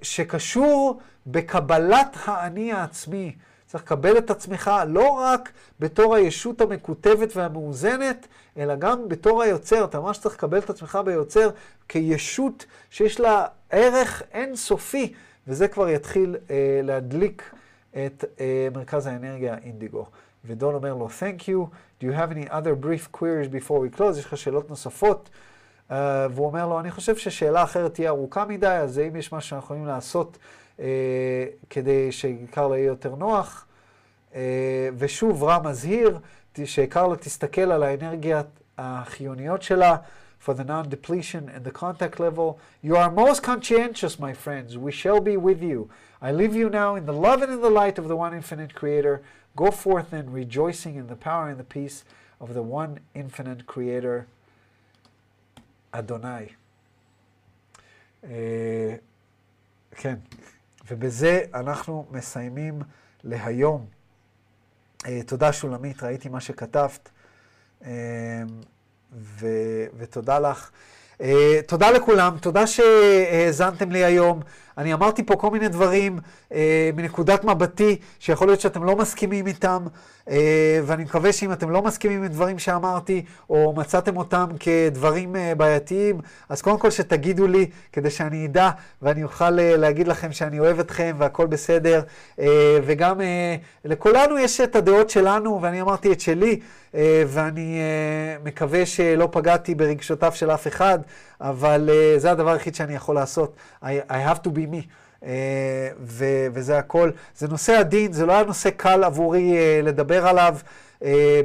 [0.01, 3.35] שקשור בקבלת האני העצמי.
[3.71, 8.27] צריך לקבל את עצמך לא רק בתור הישות המקוטבת והמאוזנת,
[8.57, 9.85] אלא גם בתור היוצר.
[9.85, 11.49] אתה ממש צריך לקבל את עצמך ביוצר
[11.87, 15.13] כישות שיש לה ערך אינסופי,
[15.47, 17.51] וזה כבר יתחיל אה, להדליק
[17.91, 20.05] את אה, מרכז האנרגיה אינדיגו.
[20.45, 21.65] ודון אומר לו, Thank you,
[22.01, 24.19] do you have any other brief queries before we close?
[24.19, 25.29] יש לך שאלות נוספות?
[25.89, 25.93] Uh,
[26.31, 29.65] והוא אומר לו, אני חושב ששאלה אחרת תהיה ארוכה מדי, אז האם יש משהו שאנחנו
[29.65, 30.37] יכולים לעשות
[31.70, 33.66] כדי שקרלה יהיה יותר נוח.
[34.34, 36.18] אה, ושוב, רע מזהיר
[36.64, 38.42] שקרלה תסתכל על האנרגיה
[38.78, 39.96] החיוניות שלה.
[40.46, 42.60] for the non-depletion and the contact level.
[42.80, 44.78] You are most conscientious, my friends.
[44.78, 45.90] We shall be with you.
[46.22, 48.72] I leave you now in the love and in the light of the one infinite
[48.72, 49.22] creator.
[49.56, 52.04] Go forth then, rejoicing in the power and the peace
[52.40, 54.28] of the one infinite creator,
[55.92, 56.54] Adonai.
[58.22, 58.98] Uh,
[59.96, 60.18] כן.
[60.91, 62.81] ובזה אנחנו מסיימים
[63.23, 63.85] להיום.
[65.07, 67.09] אה, תודה שולמית, ראיתי מה שכתבת,
[67.85, 67.91] אה,
[69.13, 70.71] ו- ותודה לך.
[71.21, 74.39] אה, תודה לכולם, תודה שהאזנתם לי היום.
[74.77, 76.19] אני אמרתי פה כל מיני דברים
[76.53, 79.85] אה, מנקודת מבטי, שיכול להיות שאתם לא מסכימים איתם,
[80.29, 85.53] אה, ואני מקווה שאם אתם לא מסכימים עם דברים שאמרתי, או מצאתם אותם כדברים אה,
[85.55, 86.19] בעייתיים,
[86.49, 88.69] אז קודם כל שתגידו לי, כדי שאני אדע,
[89.01, 92.01] ואני אוכל אה, להגיד לכם שאני אוהב אתכם והכל בסדר.
[92.39, 96.59] אה, וגם אה, לכולנו יש את הדעות שלנו, ואני אמרתי את שלי.
[96.95, 100.99] אה, ואני אה, מקווה שלא פגעתי ברגשותיו של אף אחד,
[101.41, 103.55] אבל אה, זה הדבר היחיד שאני יכול לעשות.
[103.83, 104.85] I, I have to be me.
[105.99, 107.11] ו- וזה הכל.
[107.37, 110.57] זה נושא עדין, זה לא היה נושא קל עבורי לדבר עליו,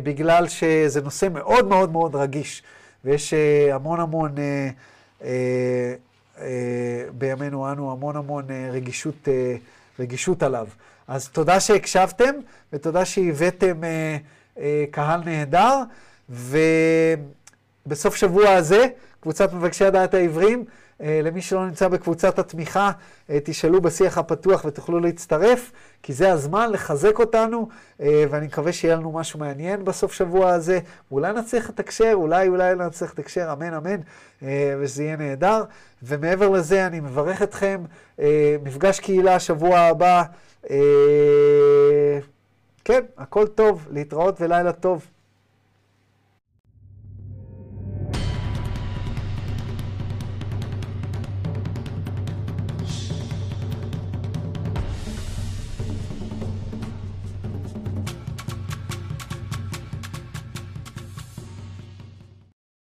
[0.02, 2.62] בגלל שזה נושא מאוד מאוד מאוד רגיש,
[3.04, 3.34] ויש
[3.72, 4.34] המון המון,
[7.18, 9.28] בימינו אנו, המון המון רגישות,
[9.98, 10.66] רגישות עליו.
[11.08, 12.34] אז תודה שהקשבתם,
[12.72, 13.80] ותודה שהבאתם...
[14.58, 15.82] אה, קהל נהדר,
[17.86, 18.86] ובסוף שבוע הזה,
[19.20, 20.64] קבוצת מבקשי הדעת העברים, אה,
[21.00, 22.90] למי שלא נמצא בקבוצת התמיכה,
[23.30, 27.68] אה, תשאלו בשיח הפתוח ותוכלו להצטרף, כי זה הזמן לחזק אותנו,
[28.00, 30.78] ואני מקווה שיהיה לנו משהו מעניין בסוף שבוע הזה.
[31.10, 34.00] אולי נצליח לתקשר, אולי, אולי לא נצליח לתקשר, אמן, אמן,
[34.80, 35.64] ושזה יהיה נהדר.
[36.02, 37.84] ומעבר לזה, אני מברך אתכם.
[38.62, 40.22] מפגש קהילה שבוע הבא.
[42.84, 45.06] כן, הכל טוב, להתראות ולילה טוב.